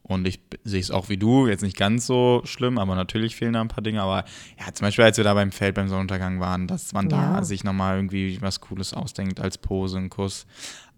Und 0.06 0.28
ich 0.28 0.42
sehe 0.66 0.82
es 0.82 0.92
auch 0.92 1.08
wie 1.08 1.16
du, 1.16 1.48
jetzt 1.48 1.62
nicht 1.64 1.78
ganz 1.78 2.06
so 2.06 2.42
schlimm, 2.44 2.78
aber 2.78 2.96
natürlich 2.96 3.38
fehlen 3.38 3.54
da 3.54 3.62
ein 3.62 3.70
paar 3.70 3.82
Dinge. 3.84 4.02
Aber 4.02 4.26
ja, 4.60 4.74
zum 4.74 4.86
Beispiel, 4.86 5.06
als 5.06 5.16
wir 5.16 5.24
da 5.24 5.34
beim 5.34 5.54
Feld 5.54 5.76
beim 5.76 5.88
Sonnenuntergang 5.88 6.42
waren, 6.42 6.68
dass 6.68 6.92
man 6.92 7.08
da 7.08 7.36
Ja. 7.38 7.44
sich 7.46 7.64
nochmal 7.64 7.96
irgendwie 7.96 8.42
was 8.42 8.60
Cooles 8.60 8.94
ausdenkt 8.94 9.40
als 9.40 9.58
Pose, 9.58 9.98
ein 9.98 10.10
Kuss. 10.10 10.46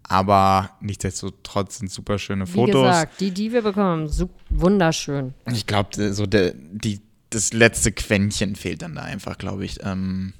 Aber 0.08 0.70
nichtsdestotrotz 0.80 1.78
sind 1.78 1.90
super 1.90 2.18
schöne 2.18 2.46
Wie 2.46 2.52
Fotos. 2.52 2.86
gesagt, 2.86 3.20
die, 3.20 3.32
die 3.32 3.52
wir 3.52 3.62
bekommen 3.62 4.08
wunderschön. 4.50 5.34
Ich 5.52 5.66
glaube, 5.66 6.12
so 6.12 6.26
der, 6.26 6.52
die, 6.54 7.00
das 7.30 7.52
letzte 7.52 7.90
Quäntchen 7.92 8.54
fehlt 8.54 8.82
dann 8.82 8.94
da 8.94 9.02
einfach, 9.02 9.36
glaube 9.36 9.64
ich. 9.64 9.82
Ähm, 9.82 10.32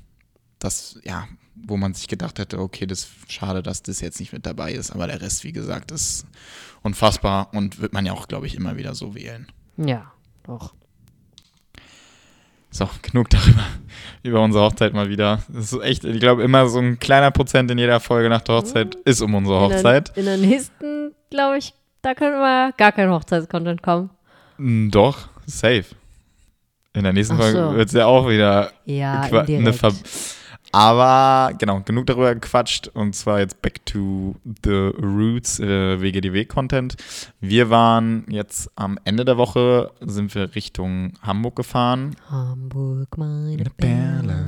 das, 0.61 1.00
ja, 1.04 1.26
wo 1.56 1.76
man 1.76 1.94
sich 1.94 2.06
gedacht 2.06 2.38
hätte, 2.38 2.61
okay, 2.61 2.87
das 2.87 3.00
ist 3.00 3.32
schade, 3.32 3.62
dass 3.62 3.82
das 3.82 4.00
jetzt 4.00 4.20
nicht 4.20 4.32
mit 4.32 4.46
dabei 4.46 4.73
ist. 4.73 4.92
Aber 4.92 5.06
der 5.06 5.20
Rest, 5.20 5.42
wie 5.42 5.52
gesagt, 5.52 5.90
ist 5.90 6.26
unfassbar 6.82 7.52
und 7.52 7.80
wird 7.80 7.92
man 7.92 8.06
ja 8.06 8.12
auch, 8.12 8.28
glaube 8.28 8.46
ich, 8.46 8.54
immer 8.54 8.76
wieder 8.76 8.94
so 8.94 9.14
wählen. 9.14 9.46
Ja, 9.76 10.12
doch. 10.44 10.75
So, 12.70 12.88
genug 13.02 13.30
darüber, 13.30 13.62
über 14.23 14.42
unsere 14.42 14.64
Hochzeit 14.64 14.92
mal 14.92 15.08
wieder. 15.08 15.40
Das 15.49 15.73
ist 15.73 15.82
echt, 15.82 16.04
ich 16.04 16.20
glaube, 16.20 16.42
immer 16.42 16.68
so 16.68 16.78
ein 16.78 16.99
kleiner 16.99 17.30
Prozent 17.30 17.70
in 17.70 17.78
jeder 17.78 18.00
Folge 18.00 18.28
nach 18.28 18.42
der 18.42 18.56
Hochzeit 18.56 18.94
ist 19.04 19.20
um 19.23 19.35
unsere 19.35 19.61
Hochzeit. 19.61 20.11
In 20.16 20.25
der, 20.26 20.35
in 20.35 20.40
der 20.42 20.50
nächsten, 20.50 21.12
glaube 21.30 21.58
ich, 21.58 21.75
da 22.02 22.14
können 22.14 22.38
wir 22.38 22.73
gar 22.76 22.92
kein 22.92 23.11
Hochzeitscontent 23.11 23.82
kommen. 23.82 24.11
Mm, 24.58 24.90
Doch, 24.90 25.28
safe. 25.46 25.85
In 26.92 27.02
der 27.04 27.12
nächsten 27.12 27.35
Ach 27.37 27.40
Folge 27.40 27.58
so. 27.58 27.75
wird 27.75 27.88
es 27.88 27.94
ja 27.94 28.06
auch 28.06 28.28
wieder 28.28 28.70
Ja, 28.85 29.20
eine 29.23 29.40
indirekt. 29.46 29.78
Ver 29.78 29.92
Aber 30.76 31.54
genau, 31.56 31.80
genug 31.80 32.04
darüber 32.04 32.35
gequatscht 32.35 32.88
und 32.88 33.14
zwar 33.14 33.38
jetzt 33.40 33.62
back 33.62 33.87
to 33.87 34.35
the 34.62 34.90
roots, 35.00 35.59
äh, 35.59 35.99
WGDW-Content. 36.02 36.97
Wir 37.40 37.71
waren 37.71 38.26
jetzt 38.28 38.71
am 38.76 38.99
Ende 39.04 39.25
der 39.25 39.38
Woche, 39.38 39.90
sind 40.00 40.35
wir 40.35 40.54
Richtung 40.54 41.14
Hamburg 41.23 41.56
gefahren. 41.56 42.14
Hamburg, 42.28 43.16
meine 43.16 43.52
Eine 43.52 43.71
Perle. 43.75 44.47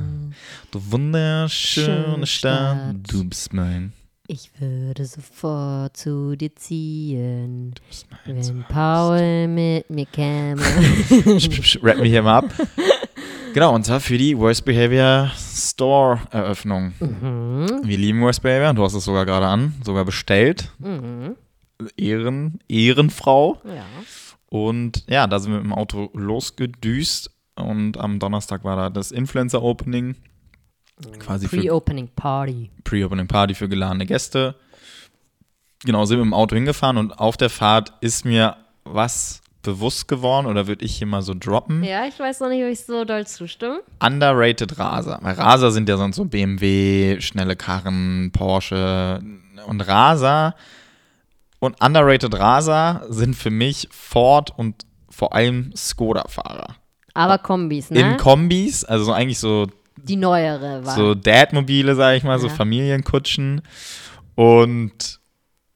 Du 0.69 0.79
wunderschöne 0.91 1.95
Schöne 1.95 2.27
Stadt, 2.27 2.77
du 3.11 3.23
bist 3.23 3.51
mein. 3.51 3.93
Ich 4.27 4.51
würde 4.59 5.05
sofort 5.05 5.97
zu 5.97 6.35
dir 6.35 6.55
ziehen, 6.55 7.71
Du 7.73 7.81
bist 7.87 8.05
mein. 8.11 8.37
wenn 8.37 8.63
Paul 8.65 9.47
mit 9.47 9.89
mir 9.89 10.05
käme. 10.05 10.61
Rappen 11.81 12.03
wir 12.03 12.09
hier 12.09 12.21
mal 12.21 12.37
ab. 12.37 12.53
Genau, 13.53 13.73
und 13.73 13.85
zwar 13.85 13.99
für 13.99 14.17
die 14.17 14.37
Worst 14.37 14.65
Behavior 14.65 15.31
Store 15.35 16.19
Eröffnung. 16.31 16.93
mhm. 16.99 17.81
Wir 17.83 17.97
lieben 17.97 18.21
Worst 18.21 18.41
Behavior, 18.41 18.73
du 18.73 18.83
hast 18.83 18.93
es 18.93 19.05
sogar 19.05 19.25
gerade 19.25 19.47
an, 19.47 19.73
sogar 19.83 20.05
bestellt. 20.05 20.71
Mhm. 20.79 21.35
Ehren, 21.97 22.59
Ehrenfrau. 22.67 23.61
Ja. 23.63 23.85
Und 24.47 25.03
ja, 25.07 25.27
da 25.27 25.39
sind 25.39 25.51
wir 25.51 25.57
mit 25.59 25.65
dem 25.65 25.73
Auto 25.73 26.09
losgedüst. 26.13 27.31
Und 27.55 27.97
am 27.97 28.19
Donnerstag 28.19 28.63
war 28.63 28.75
da 28.75 28.89
das 28.89 29.11
Influencer-Opening. 29.11 30.15
Quasi 31.19 31.47
für 31.47 31.57
Pre-Opening 31.57 32.09
Party. 32.15 32.69
Pre-Opening 32.83 33.27
Party 33.27 33.55
für 33.55 33.69
geladene 33.69 34.05
Gäste. 34.05 34.55
Genau, 35.85 36.03
sind 36.05 36.17
wir 36.17 36.25
mit 36.25 36.31
dem 36.31 36.33
Auto 36.33 36.55
hingefahren 36.55 36.97
und 36.97 37.19
auf 37.19 37.37
der 37.37 37.49
Fahrt 37.49 37.93
ist 38.01 38.25
mir 38.25 38.57
was 38.83 39.41
bewusst 39.61 40.07
geworden 40.07 40.45
oder 40.45 40.67
würde 40.67 40.85
ich 40.85 40.95
hier 40.97 41.07
mal 41.07 41.21
so 41.21 41.33
droppen. 41.37 41.83
Ja, 41.83 42.05
ich 42.05 42.17
weiß 42.19 42.39
noch 42.39 42.49
nicht, 42.49 42.63
ob 42.63 42.69
ich 42.69 42.85
so 42.85 43.03
doll 43.05 43.27
zustimme. 43.27 43.81
Underrated 44.03 44.79
Raser. 44.79 45.19
Weil 45.21 45.35
Raser 45.35 45.71
sind 45.71 45.89
ja 45.89 45.97
sonst 45.97 46.15
so 46.15 46.25
BMW, 46.25 47.19
schnelle 47.19 47.55
Karren, 47.55 48.31
Porsche 48.31 49.21
und 49.67 49.81
Raser. 49.81 50.55
Und 51.59 51.81
underrated 51.83 52.33
Raser 52.39 53.03
sind 53.09 53.35
für 53.35 53.49
mich 53.49 53.89
Ford 53.91 54.53
und 54.55 54.85
vor 55.09 55.33
allem 55.33 55.73
Skoda-Fahrer. 55.75 56.75
Aber 57.13 57.37
Kombis, 57.37 57.91
ne? 57.91 57.99
In 57.99 58.17
Kombis, 58.17 58.85
also 58.85 59.05
so 59.05 59.11
eigentlich 59.11 59.39
so, 59.39 59.67
Die 59.97 60.15
neuere 60.15 60.85
war. 60.85 60.95
so 60.95 61.15
Dad-Mobile, 61.15 61.95
sag 61.95 62.15
ich 62.15 62.23
mal, 62.23 62.39
so 62.39 62.47
Ja. 62.47 62.53
Familienkutschen. 62.53 63.61
Und 64.35 65.18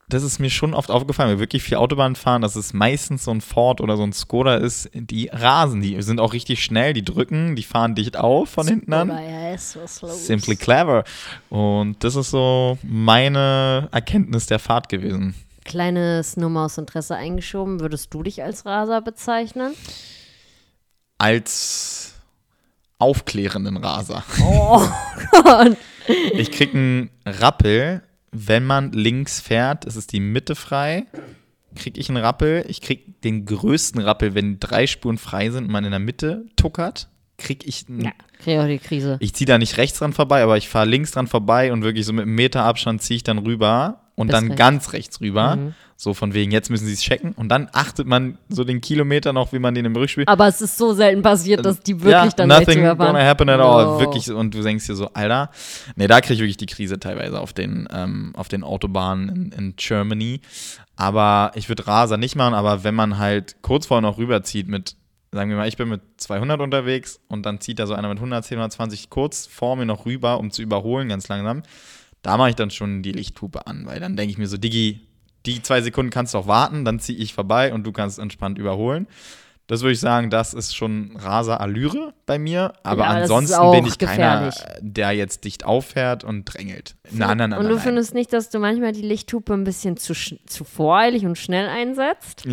das 0.10 0.24
ist 0.24 0.40
mir 0.40 0.50
schon 0.50 0.74
oft 0.74 0.92
aufgefallen, 0.92 1.30
wenn 1.30 1.38
wir 1.38 1.44
wirklich 1.44 1.64
viel 1.64 1.78
Autobahn 1.78 2.16
fahren, 2.16 2.42
dass 2.42 2.56
es 2.56 2.74
meistens 2.74 3.24
so 3.24 3.32
ein 3.32 3.42
Ford 3.42 3.82
oder 3.82 3.98
so 3.98 4.04
ein 4.04 4.14
Skoda 4.14 4.56
ist, 4.56 4.90
die 4.94 5.30
rasen, 5.32 5.82
die 5.82 6.02
sind 6.02 6.20
auch 6.20 6.34
richtig 6.34 6.64
schnell, 6.64 6.94
die 6.94 7.04
drücken, 7.06 7.56
die 7.56 7.64
fahren 7.64 7.96
dicht 7.96 8.18
auf 8.18 8.50
von 8.50 8.68
hinten 8.68 8.94
an. 8.94 9.10
Ja, 9.10 9.54
ist 9.54 9.78
was 9.82 10.02
los. 10.02 10.28
Simply 10.28 10.56
clever. 10.56 11.04
Und 11.50 12.04
das 12.04 12.16
ist 12.16 12.32
so 12.32 12.78
meine 12.84 13.88
Erkenntnis 13.92 14.46
der 14.48 14.60
Fahrt 14.60 14.90
gewesen. 14.90 15.36
Kleines 15.66 16.36
Nummer 16.36 16.66
aus 16.66 16.78
Interesse 16.78 17.16
eingeschoben. 17.16 17.80
Würdest 17.80 18.14
du 18.14 18.24
dich 18.24 18.44
als 18.44 18.66
Raser 18.66 19.02
bezeichnen? 19.02 19.74
Als 21.18 22.16
aufklärenden 23.00 23.78
Raser. 23.78 24.24
Oh 24.42 24.86
Gott. 25.44 25.78
Ich 26.34 26.52
krieg 26.52 26.74
einen 26.74 27.10
Rappel, 27.26 28.04
wenn 28.34 28.66
man 28.66 28.92
links 28.92 29.40
fährt, 29.40 29.86
ist 29.86 29.96
es 29.96 30.08
die 30.08 30.20
Mitte 30.20 30.56
frei. 30.56 31.06
Krieg 31.76 31.98
ich 31.98 32.10
einen 32.10 32.18
Rappel. 32.24 32.66
Ich 32.68 32.82
krieg 32.82 33.22
den 33.22 33.46
größten 33.46 34.02
Rappel, 34.02 34.36
wenn 34.36 34.60
drei 34.60 34.86
Spuren 34.88 35.18
frei 35.18 35.50
sind 35.50 35.66
und 35.66 35.72
man 35.72 35.86
in 35.86 35.92
der 35.92 36.00
Mitte 36.00 36.46
tuckert. 36.56 37.10
Krieg 37.38 37.66
ich 37.66 37.86
einen 37.88 38.02
Ja, 38.02 38.12
krieg 38.40 38.60
auch 38.60 38.68
die 38.68 38.80
Krise. 38.80 39.18
Ich 39.20 39.34
ziehe 39.34 39.48
da 39.48 39.58
nicht 39.58 39.78
rechts 39.78 40.00
dran 40.00 40.14
vorbei, 40.14 40.44
aber 40.44 40.58
ich 40.58 40.70
fahre 40.70 40.88
links 40.88 41.12
dran 41.12 41.28
vorbei 41.28 41.72
und 41.72 41.84
wirklich 41.84 42.06
so 42.06 42.14
mit 42.14 42.24
einem 42.24 42.36
Meter 42.36 42.64
Abstand 42.64 43.02
ziehe 43.02 43.18
ich 43.18 43.24
dann 43.24 43.40
rüber 43.40 44.03
und 44.16 44.28
Bis 44.28 44.36
dann 44.36 44.46
rechts. 44.46 44.58
ganz 44.58 44.94
rechts 44.94 45.22
rüber. 45.22 45.56
Mhm. 45.56 45.74
So 45.96 46.14
von 46.14 46.34
wegen, 46.34 46.52
jetzt 46.52 46.70
müssen 46.70 46.86
sie 46.86 46.94
es 46.94 47.02
checken. 47.02 47.32
Und 47.32 47.50
dann 47.50 47.70
achtet 47.72 48.06
man 48.08 48.38
so 48.50 48.64
den 48.64 48.82
Kilometer 48.82 49.32
noch, 49.32 49.54
wie 49.54 49.60
man 49.60 49.74
den 49.74 49.86
im 49.86 49.96
Rückspiel. 49.96 50.26
Aber 50.28 50.48
es 50.48 50.60
ist 50.60 50.78
so 50.78 50.94
selten 50.94 51.22
passiert, 51.22 51.66
dass 51.66 51.80
die 51.80 51.94
wirklich 51.94 52.12
ja, 52.12 52.30
dann 52.30 52.52
rechts 52.52 52.68
nothing 52.68 52.84
überfahren. 52.84 53.14
gonna 53.14 53.26
happen 53.26 53.50
at 53.50 53.60
all. 53.60 53.86
No. 53.86 54.00
Wirklich, 54.00 54.30
und 54.32 54.54
du 54.54 54.62
denkst 54.62 54.86
dir 54.86 54.96
so, 54.96 55.10
Alter, 55.14 55.50
nee, 55.96 56.08
da 56.08 56.20
kriege 56.20 56.34
ich 56.34 56.40
wirklich 56.42 56.58
die 56.58 56.66
Krise 56.66 57.00
teilweise 57.00 57.40
auf 57.40 57.54
den, 57.54 57.88
ähm, 57.92 58.34
auf 58.36 58.50
den 58.50 58.64
Autobahnen 58.64 59.30
in, 59.30 59.52
in 59.52 59.76
Germany. 59.78 60.42
Aber 60.96 61.52
ich 61.56 61.70
würde 61.70 61.88
Raser 61.88 62.18
nicht 62.18 62.36
machen, 62.36 62.54
aber 62.54 62.84
wenn 62.84 62.96
man 62.96 63.18
halt 63.18 63.56
kurz 63.62 63.86
vorher 63.86 64.02
noch 64.02 64.18
rüberzieht 64.18 64.68
mit, 64.68 64.96
sagen 65.32 65.50
wir 65.50 65.58
mal, 65.58 65.68
ich 65.68 65.78
bin 65.78 65.90
mit 65.90 66.02
200 66.18 66.60
unterwegs 66.60 67.20
und 67.30 67.46
dann 67.46 67.62
zieht 67.62 67.80
da 67.80 67.88
so 67.88 67.94
einer 67.94 68.10
mit 68.10 68.18
110, 68.18 68.58
120 68.58 69.10
kurz 69.10 69.48
vor 69.48 69.76
mir 69.76 69.86
noch 69.86 70.06
rüber, 70.06 70.38
um 70.38 70.52
zu 70.52 70.62
überholen, 70.62 71.10
ganz 71.10 71.28
langsam, 71.30 71.64
da 72.24 72.38
mache 72.38 72.50
ich 72.50 72.56
dann 72.56 72.72
schon 72.72 73.04
die 73.04 73.12
Lichthupe 73.12 73.68
an, 73.68 73.86
weil 73.86 74.00
dann 74.00 74.16
denke 74.16 74.32
ich 74.32 74.38
mir 74.40 74.48
so, 74.48 74.58
Diggi, 74.58 75.02
die 75.46 75.62
zwei 75.62 75.82
Sekunden 75.82 76.10
kannst 76.10 76.34
du 76.34 76.40
auch 76.40 76.48
warten, 76.48 76.86
dann 76.86 77.00
ziehe 77.00 77.20
ich 77.20 77.34
vorbei 77.34 77.74
und 77.74 77.84
du 77.84 77.92
kannst 77.92 78.18
entspannt 78.18 78.58
überholen. 78.58 79.08
Das 79.68 79.82
würde 79.82 79.94
ich 79.94 80.00
sagen, 80.02 80.30
das 80.30 80.54
ist 80.54 80.76
schon 80.76 81.16
Raser-Allüre 81.16 82.14
bei 82.26 82.38
mir. 82.38 82.74
Aber 82.84 83.04
Ja, 83.04 83.10
ansonsten 83.12 83.72
bin 83.72 83.86
ich 83.86 83.98
keiner, 83.98 84.48
gefährlich. 84.48 84.56
der 84.82 85.12
jetzt 85.14 85.46
dicht 85.46 85.64
auffährt 85.66 86.26
und 86.26 86.44
drängelt. 86.46 86.96
Nein, 87.12 87.38
nein, 87.38 87.50
nein. 87.52 87.60
und 87.60 87.68
du 87.70 87.76
nein, 87.76 87.84
findest 87.84 88.14
nicht, 88.14 88.34
dass 88.34 88.50
du 88.50 88.60
manchmal 88.60 88.92
die 88.92 89.02
Lichthupe 89.02 89.54
ein 89.54 89.64
bisschen 89.64 89.96
zu, 89.96 90.14
zu 90.14 90.64
voreilig 90.66 91.26
und 91.26 91.38
schnell 91.38 91.70
einsetzt? 91.70 92.44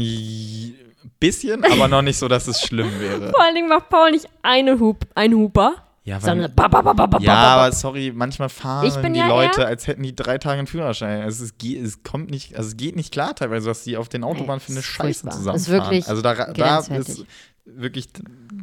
Bisschen, 1.19 1.65
aber 1.65 1.89
noch 1.89 2.03
nicht 2.03 2.17
so, 2.17 2.29
dass 2.29 2.47
es 2.47 2.61
schlimm 2.63 2.91
wäre. 3.01 3.31
Vor 3.35 3.43
allen 3.43 3.55
Dingen 3.55 3.69
macht 3.69 3.89
Paul 3.89 4.13
nicht 4.13 4.29
eine 4.43 4.79
Hup, 4.79 5.05
ein 5.15 5.35
Huper, 5.35 5.75
Ja, 6.03 6.19
sondern 6.19 6.55
ba, 6.55 6.67
ba, 6.67 6.81
ba, 6.81 6.93
ba, 6.95 7.07
ba, 7.07 7.19
ja, 7.21 7.35
ba, 7.35 7.41
ba. 7.57 7.63
aber 7.65 7.73
sorry, 7.73 8.11
manchmal 8.15 8.49
fahren 8.49 9.13
die 9.13 9.19
ja 9.19 9.29
Leute, 9.29 9.61
eher- 9.61 9.67
als 9.67 9.87
hätten 9.87 10.03
die 10.03 10.15
drei 10.17 10.39
Tage 10.39 10.59
einen 10.59 10.67
Führerschein. 10.67 11.21
Also 11.23 11.45
es, 11.45 11.59
geht, 11.59 11.85
es 11.85 12.03
kommt 12.03 12.31
nicht, 12.31 12.57
also 12.57 12.69
es 12.69 12.77
geht 12.79 12.97
nicht 12.97 13.13
klar 13.13 13.35
teilweise, 13.35 13.69
was 13.69 13.85
die 13.85 13.97
auf 13.99 14.09
den 14.09 14.25
Autobahnen 14.25 14.61
für 14.61 14.73
eine 14.73 14.83
Scheiße 14.83 15.29
zusammenfahren. 15.29 15.57
Ist 15.57 15.69
wirklich 15.69 16.09
also 16.09 16.23
da, 16.23 16.35
da 16.53 16.79
ist 16.79 17.25
wirklich, 17.67 18.09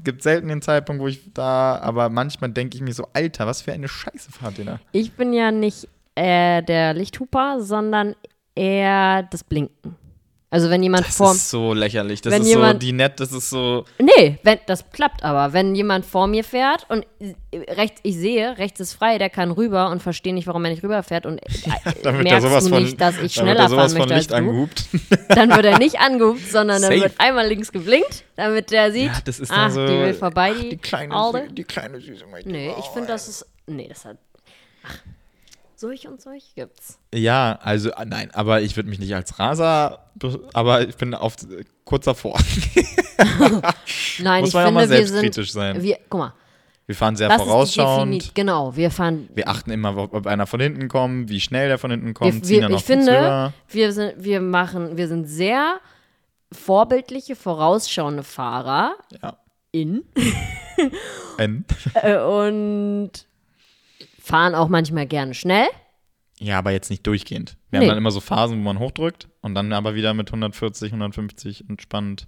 gibt 0.04 0.24
selten 0.24 0.48
den 0.48 0.62
Zeitpunkt, 0.64 1.02
wo 1.02 1.08
ich 1.08 1.32
da, 1.34 1.78
aber 1.78 2.10
manchmal 2.10 2.50
denke 2.50 2.76
ich 2.76 2.82
mir 2.82 2.94
so, 2.94 3.08
Alter, 3.14 3.46
was 3.46 3.62
für 3.62 3.72
eine 3.72 3.88
Scheiße 3.88 4.32
fahrt 4.32 4.58
ihr 4.58 4.66
da? 4.66 4.80
Ich 4.92 5.14
bin 5.14 5.32
ja 5.32 5.52
nicht 5.52 5.88
äh, 6.16 6.64
der 6.64 6.96
Lichthuper, 6.96 7.62
sondern 7.62 8.16
eher 8.56 9.24
das 9.24 9.44
Blinken. 9.44 9.96
Also 10.50 10.70
wenn 10.70 10.82
jemand 10.82 11.06
Das 11.06 11.18
vor 11.18 11.34
ist 11.34 11.50
so 11.50 11.74
lächerlich. 11.74 12.22
Das 12.22 12.32
wenn 12.32 12.42
ist 12.42 12.48
so, 12.48 12.54
jemand- 12.54 12.82
die 12.82 12.94
nett, 12.94 13.20
das 13.20 13.34
ist 13.34 13.50
so. 13.50 13.84
Nee, 14.00 14.40
wenn, 14.44 14.60
das 14.66 14.90
klappt 14.92 15.22
aber. 15.24 15.52
Wenn 15.52 15.76
jemand 15.76 16.06
vor 16.06 16.26
mir 16.28 16.46
fährt 16.46 16.86
und 16.90 17.06
äh, 17.20 17.34
rechts, 17.74 18.00
ich 18.04 18.16
sehe, 18.16 18.58
rechts 18.58 18.80
ist 18.80 18.94
frei, 18.94 19.18
der 19.18 19.30
kann 19.30 19.52
rüber 19.52 19.90
und 19.90 20.02
verstehe 20.02 20.34
nicht, 20.34 20.48
warum 20.48 20.64
er 20.64 20.72
nicht 20.72 20.84
rüberfährt 20.84 21.26
und 21.26 21.40
äh, 21.44 21.86
wird 21.86 22.06
er 22.06 22.14
merkst 22.14 22.48
sowas 22.48 22.64
du 22.64 22.70
von, 22.70 22.84
nicht, 22.84 23.02
dass 23.02 23.16
ich 23.20 23.36
dann 23.36 23.46
wird 23.48 23.58
schneller 23.58 23.60
er 23.64 23.70
sowas 23.70 23.92
fahren 23.94 24.08
möchte 24.08 24.14
als 24.14 24.20
nicht 24.22 24.32
du, 24.32 24.36
angehupt. 24.36 24.86
dann 25.36 25.50
wird 25.50 25.66
er 25.66 25.78
nicht 25.80 26.00
angehupt, 26.00 26.48
sondern 26.50 26.82
dann 26.82 26.92
wird 26.94 27.14
einmal 27.18 27.46
links 27.46 27.70
geblinkt, 27.74 28.24
damit 28.38 28.72
der 28.72 28.94
sieht, 28.94 29.08
Ja, 29.12 29.20
das 29.26 29.42
ist 29.42 29.52
dann 29.52 29.70
so. 29.70 29.86
die 29.86 30.00
will 30.00 30.14
vorbei, 30.14 30.54
ach, 30.56 30.62
die, 30.62 30.70
die 30.70 30.78
kleine, 30.78 31.48
die 31.52 31.64
kleine 31.66 32.00
süße 32.00 32.26
Mädchen. 32.26 32.54
Nee, 32.54 32.72
ich 32.80 32.86
finde, 32.86 33.10
das 33.10 33.28
ist, 33.28 33.46
nee, 33.66 33.88
das 33.90 34.06
hat, 34.06 34.18
ach, 34.86 34.96
solch 35.80 36.08
und 36.08 36.22
solch 36.22 36.54
gibt's. 36.56 37.00
Ja, 37.14 37.60
also 37.62 37.92
äh, 37.92 38.06
nein, 38.06 38.30
aber 38.34 38.62
ich 38.62 38.76
würde 38.76 38.90
mich 38.90 39.00
nicht 39.00 39.14
als 39.16 39.38
Raser, 39.40 40.10
be- 40.16 40.48
aber 40.54 40.88
ich 40.88 40.96
bin 40.96 41.14
auf 41.14 41.36
kurz 41.86 42.06
davor. 42.06 42.38
Nein, 44.20 44.42
Muss 44.42 44.50
ich 44.50 44.54
man 44.54 44.62
ja 44.64 44.68
finde, 44.68 44.72
mal 44.72 44.82
wir 44.82 44.88
selbstkritisch 44.88 45.52
sind, 45.52 45.62
sein. 45.62 45.82
wir, 45.84 45.98
guck 46.10 46.20
mal, 46.20 46.34
Wir 46.86 46.96
fahren 46.96 47.16
sehr 47.16 47.30
das 47.30 47.42
vorausschauend. 47.42 48.34
genau, 48.36 48.76
wir 48.76 48.92
fahren 48.92 49.30
Wir 49.34 49.48
achten 49.48 49.72
immer, 49.72 49.96
ob 49.98 50.28
einer 50.28 50.48
von 50.48 50.60
hinten 50.60 50.88
kommt, 50.88 51.30
wie 51.30 51.40
schnell 51.40 51.68
der 51.68 51.78
von 51.78 51.92
hinten 51.92 52.14
kommt, 52.14 52.48
wir, 52.48 52.68
wir, 52.70 52.76
ich 52.76 52.84
finde, 52.84 53.54
wir 53.70 53.92
sind, 53.94 54.14
wir 54.18 54.42
machen, 54.42 54.98
wir 54.98 55.08
sind 55.08 55.26
sehr 55.28 55.78
vorbildliche, 56.52 57.36
vorausschauende 57.36 58.24
Fahrer 58.24 58.96
Ja. 59.22 59.38
in 59.72 60.04
N. 61.38 61.66
äh, 61.96 62.18
und 62.18 63.12
fahren 64.28 64.56
auch 64.56 64.68
manchmal 64.68 65.08
gerne 65.08 65.34
schnell. 65.34 65.68
Ja, 66.40 66.60
aber 66.60 66.72
jetzt 66.72 66.90
nicht 66.92 67.06
durchgehend. 67.08 67.58
Wir 67.72 67.80
Nee. 67.80 67.86
haben 67.86 67.90
dann 67.90 67.98
immer 67.98 68.12
so 68.12 68.20
Phasen, 68.20 68.60
wo 68.60 68.64
man 68.64 68.78
hochdrückt 68.80 69.28
und 69.42 69.56
dann 69.56 69.74
aber 69.74 69.96
wieder 69.96 70.14
mit 70.14 70.30
140, 70.32 70.92
150 70.92 71.68
entspannt 71.70 72.28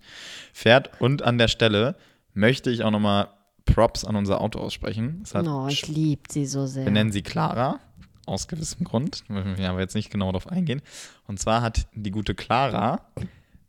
fährt. 0.51 0.89
Und 0.99 1.21
an 1.21 1.37
der 1.37 1.47
Stelle 1.47 1.95
möchte 2.33 2.71
ich 2.71 2.83
auch 2.83 2.89
nochmal 2.91 3.29
Props 3.65 4.03
an 4.05 4.15
unser 4.15 4.41
Auto 4.41 4.57
aussprechen. 4.59 5.23
Oh, 5.35 5.67
ich 5.69 5.87
liebe 5.87 6.23
sie 6.27 6.47
so 6.47 6.65
sehr. 6.65 6.85
Wir 6.85 6.91
nennen 6.91 7.11
sie 7.11 7.21
Clara, 7.21 7.79
aus 8.25 8.47
gewissem 8.47 8.83
Grund. 8.83 9.29
Müssen 9.29 9.57
wir 9.59 9.69
aber 9.69 9.79
jetzt 9.79 9.93
nicht 9.93 10.09
genau 10.09 10.27
darauf 10.31 10.47
eingehen. 10.47 10.81
Und 11.27 11.39
zwar 11.39 11.61
hat 11.61 11.87
die 11.93 12.09
gute 12.11 12.33
Clara 12.33 13.01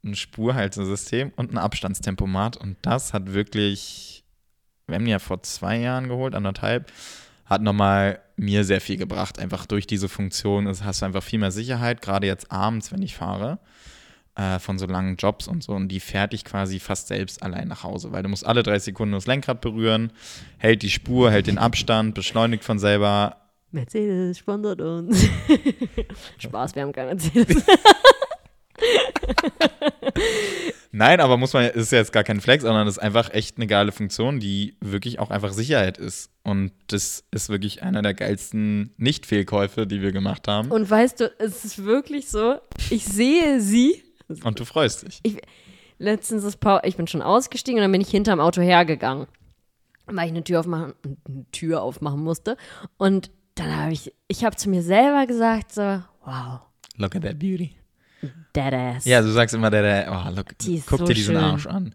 ein 0.02 0.14
Spurhaltesystem 0.14 1.32
und 1.36 1.52
ein 1.52 1.58
Abstandstempomat. 1.58 2.56
Und 2.56 2.78
das 2.80 3.12
hat 3.12 3.34
wirklich, 3.34 4.24
wir 4.86 4.94
haben 4.94 5.04
die 5.04 5.10
ja 5.10 5.18
vor 5.18 5.42
zwei 5.42 5.76
Jahren 5.78 6.08
geholt, 6.08 6.34
anderthalb, 6.34 6.90
hat 7.50 7.62
nochmal 7.62 8.20
mir 8.36 8.64
sehr 8.64 8.80
viel 8.80 8.96
gebracht. 8.96 9.40
Einfach 9.40 9.66
durch 9.66 9.86
diese 9.86 10.08
Funktion 10.08 10.68
hast 10.68 11.02
du 11.02 11.06
einfach 11.06 11.22
viel 11.22 11.40
mehr 11.40 11.50
Sicherheit, 11.50 12.00
gerade 12.00 12.28
jetzt 12.28 12.52
abends, 12.52 12.92
wenn 12.92 13.02
ich 13.02 13.16
fahre, 13.16 13.58
äh, 14.36 14.60
von 14.60 14.78
so 14.78 14.86
langen 14.86 15.16
Jobs 15.16 15.48
und 15.48 15.64
so. 15.64 15.72
Und 15.72 15.88
die 15.88 15.98
fährt 15.98 16.32
dich 16.32 16.44
quasi 16.44 16.78
fast 16.78 17.08
selbst 17.08 17.42
allein 17.42 17.66
nach 17.66 17.82
Hause, 17.82 18.12
weil 18.12 18.22
du 18.22 18.28
musst 18.28 18.46
alle 18.46 18.62
drei 18.62 18.78
Sekunden 18.78 19.12
das 19.12 19.26
Lenkrad 19.26 19.60
berühren, 19.60 20.12
hält 20.58 20.82
die 20.82 20.90
Spur, 20.90 21.32
hält 21.32 21.48
den 21.48 21.58
Abstand, 21.58 22.14
beschleunigt 22.14 22.62
von 22.62 22.78
selber. 22.78 23.36
Mercedes 23.72 24.38
sponsert 24.38 24.80
uns. 24.80 25.26
Spaß, 26.38 26.76
wir 26.76 26.82
haben 26.82 26.92
kein 26.92 27.06
Mercedes. 27.06 27.64
Nein, 30.92 31.20
aber 31.20 31.36
muss 31.36 31.52
man, 31.52 31.66
ist 31.66 31.92
ja 31.92 31.98
jetzt 31.98 32.12
gar 32.12 32.24
kein 32.24 32.40
Flex, 32.40 32.64
sondern 32.64 32.86
das 32.86 32.96
ist 32.96 33.02
einfach 33.02 33.32
echt 33.32 33.56
eine 33.56 33.66
geile 33.66 33.92
Funktion, 33.92 34.40
die 34.40 34.76
wirklich 34.80 35.18
auch 35.20 35.30
einfach 35.30 35.52
Sicherheit 35.52 35.98
ist. 35.98 36.30
Und 36.42 36.72
das 36.88 37.24
ist 37.30 37.48
wirklich 37.48 37.82
einer 37.82 38.02
der 38.02 38.14
geilsten 38.14 38.92
Nicht-Fehlkäufe, 38.96 39.86
die 39.86 40.02
wir 40.02 40.10
gemacht 40.10 40.48
haben. 40.48 40.70
Und 40.70 40.90
weißt 40.90 41.20
du, 41.20 41.32
es 41.38 41.64
ist 41.64 41.84
wirklich 41.84 42.28
so, 42.28 42.56
ich 42.90 43.04
sehe 43.04 43.60
sie. 43.60 44.02
Und 44.42 44.58
du 44.58 44.64
freust 44.64 45.06
dich. 45.06 45.22
Letztens 45.98 46.44
ist 46.44 46.58
Paul, 46.58 46.80
ich 46.84 46.96
bin 46.96 47.06
schon 47.06 47.22
ausgestiegen 47.22 47.78
und 47.78 47.82
dann 47.82 47.92
bin 47.92 48.00
ich 48.00 48.08
hinterm 48.08 48.40
Auto 48.40 48.60
hergegangen, 48.60 49.26
weil 50.06 50.26
ich 50.26 50.32
eine 50.32 50.42
Tür 50.42 50.60
aufmachen, 50.60 50.94
eine 51.28 51.44
Tür 51.52 51.82
aufmachen 51.82 52.22
musste. 52.22 52.56
Und 52.96 53.30
dann 53.54 53.76
habe 53.76 53.92
ich, 53.92 54.12
ich 54.26 54.44
habe 54.44 54.56
zu 54.56 54.70
mir 54.70 54.82
selber 54.82 55.26
gesagt 55.26 55.72
so, 55.72 56.02
wow, 56.24 56.60
Look 57.00 57.16
at 57.16 57.22
that 57.22 57.38
beauty. 57.38 57.79
Deadass. 58.54 59.04
Ja, 59.04 59.22
du 59.22 59.30
sagst 59.30 59.54
immer, 59.54 59.70
der, 59.70 59.82
der, 59.82 60.12
oh, 60.12 60.30
look, 60.34 60.48
guck 60.86 60.98
so 60.98 61.06
dir 61.06 61.14
diesen 61.14 61.34
schön. 61.34 61.44
Arsch 61.44 61.66
an. 61.66 61.94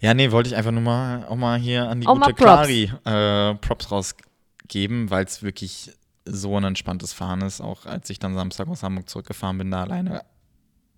Ja, 0.00 0.12
nee, 0.12 0.30
wollte 0.30 0.48
ich 0.48 0.56
einfach 0.56 0.72
nur 0.72 0.82
mal, 0.82 1.24
auch 1.24 1.36
mal 1.36 1.58
hier 1.58 1.88
an 1.88 2.00
die 2.00 2.06
Auch 2.06 2.14
gute 2.14 2.34
Props. 2.34 2.66
Clari 2.66 2.92
äh, 3.04 3.54
Props 3.54 3.90
rausgeben, 3.90 5.10
weil 5.10 5.24
es 5.24 5.42
wirklich 5.42 5.92
so 6.26 6.56
ein 6.56 6.64
entspanntes 6.64 7.12
Fahren 7.12 7.40
ist. 7.42 7.60
Auch 7.60 7.86
als 7.86 8.10
ich 8.10 8.18
dann 8.18 8.34
Samstag 8.34 8.68
aus 8.68 8.82
Hamburg 8.82 9.08
zurückgefahren 9.08 9.58
bin, 9.58 9.70
da 9.70 9.82
alleine. 9.82 10.22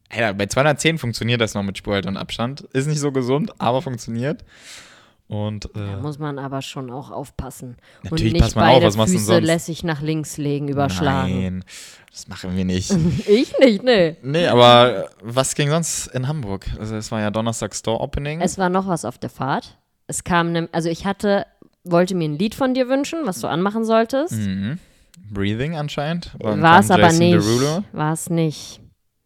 Ey, 0.08 0.32
bei 0.34 0.46
210 0.46 0.98
funktioniert 0.98 1.40
das 1.40 1.54
noch 1.54 1.62
mit 1.62 1.78
Spurhalt 1.78 2.06
und 2.06 2.16
Abstand. 2.16 2.62
Ist 2.72 2.86
nicht 2.86 3.00
so 3.00 3.12
gesund, 3.12 3.52
aber 3.58 3.82
funktioniert. 3.82 4.44
Und 5.28 5.68
Da 5.74 5.94
äh, 5.94 5.96
muss 6.00 6.18
man 6.18 6.38
aber 6.38 6.62
schon 6.62 6.90
auch 6.90 7.10
aufpassen. 7.10 7.76
Natürlich 8.04 8.26
und 8.26 8.32
nicht 8.34 8.42
passt 8.42 8.56
man 8.56 8.64
auf, 8.68 8.74
beide 8.74 8.96
was 8.96 9.10
Füße 9.10 9.38
lässig 9.40 9.82
nach 9.82 10.00
links 10.00 10.36
legen, 10.36 10.68
überschlagen. 10.68 11.40
nein, 11.40 11.64
das 12.12 12.28
machen 12.28 12.56
wir 12.56 12.64
nicht. 12.64 12.92
Ich 13.26 13.58
nicht, 13.58 13.82
nee. 13.82 14.16
nee, 14.22 14.46
aber 14.46 15.10
was 15.22 15.54
ging 15.54 15.68
sonst 15.68 16.06
in 16.08 16.28
Hamburg? 16.28 16.66
Also 16.78 16.94
es 16.94 17.10
war 17.10 17.20
ja 17.20 17.30
Donnerstag 17.30 17.74
Store 17.74 18.00
Opening. 18.00 18.40
Es 18.40 18.56
war 18.56 18.68
noch 18.68 18.86
was 18.86 19.04
auf 19.04 19.18
der 19.18 19.30
Fahrt. 19.30 19.76
Es 20.06 20.22
kam, 20.22 20.52
nem, 20.52 20.68
also 20.70 20.88
ich 20.88 21.04
hatte, 21.04 21.44
wollte 21.82 22.14
mir 22.14 22.28
ein 22.28 22.38
Lied 22.38 22.54
von 22.54 22.74
dir 22.74 22.88
wünschen, 22.88 23.20
was 23.24 23.40
du 23.40 23.48
anmachen 23.48 23.84
solltest. 23.84 24.34
Mhm. 24.34 24.78
Breathing 25.30 25.74
anscheinend. 25.76 26.32
War 26.38 26.80
es 26.80 26.90
aber 26.90 27.10
nicht. 27.12 27.44
War 27.92 28.12
es 28.12 28.30
nicht. 28.30 28.80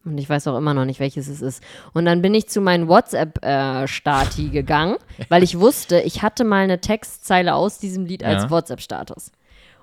Und 0.05 0.17
ich 0.19 0.29
weiß 0.29 0.47
auch 0.49 0.57
immer 0.57 0.73
noch 0.73 0.87
nicht, 0.87 0.99
welches 1.01 1.29
es 1.29 1.43
ist. 1.43 1.63
Und 1.93 2.07
dann 2.07 2.23
bin 2.23 2.35
ich 2.35 2.49
zu 2.49 2.61
meinen 2.63 2.89
WhatsApp-Stati 2.89 4.49
gegangen, 4.53 4.97
weil 5.29 5.43
ich 5.43 5.59
wusste, 5.59 6.01
ich 6.01 6.23
hatte 6.23 6.45
mal 6.45 6.65
eine 6.65 6.81
Textzeile 6.81 7.55
aus 7.55 7.79
diesem 7.79 8.07
Lied 8.07 8.25
als 8.25 8.45
Ja. 8.45 8.51
WhatsApp-Status. 8.51 9.31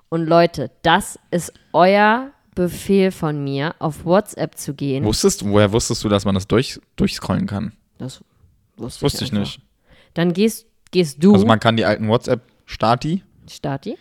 Und 0.08 0.26
Leute, 0.26 0.70
das 0.82 1.18
ist 1.30 1.52
euer 1.72 2.30
Befehl 2.54 3.12
von 3.12 3.44
mir, 3.44 3.74
auf 3.78 4.04
WhatsApp 4.04 4.56
zu 4.56 4.74
gehen. 4.74 5.04
Wusstest 5.04 5.42
du, 5.42 5.50
woher 5.50 5.70
wusstest 5.72 6.02
du, 6.02 6.08
dass 6.08 6.24
man 6.24 6.34
das 6.34 6.48
durch, 6.48 6.80
durchscrollen 6.96 7.46
kann? 7.46 7.72
das 7.98 8.20
wusste, 8.76 9.02
Wusste 9.02 9.24
ich 9.24 9.30
einfach. 9.32 9.40
nicht. 9.44 9.60
Dann 10.14 10.32
gehst, 10.32 10.66
gehst 10.90 11.22
du, 11.22 11.34
Also 11.34 11.46
man 11.46 11.60
kann 11.60 11.76
die 11.76 11.84
alten 11.84 12.08
WhatsApp-Stati 12.08 13.22
Stati. 13.48 13.96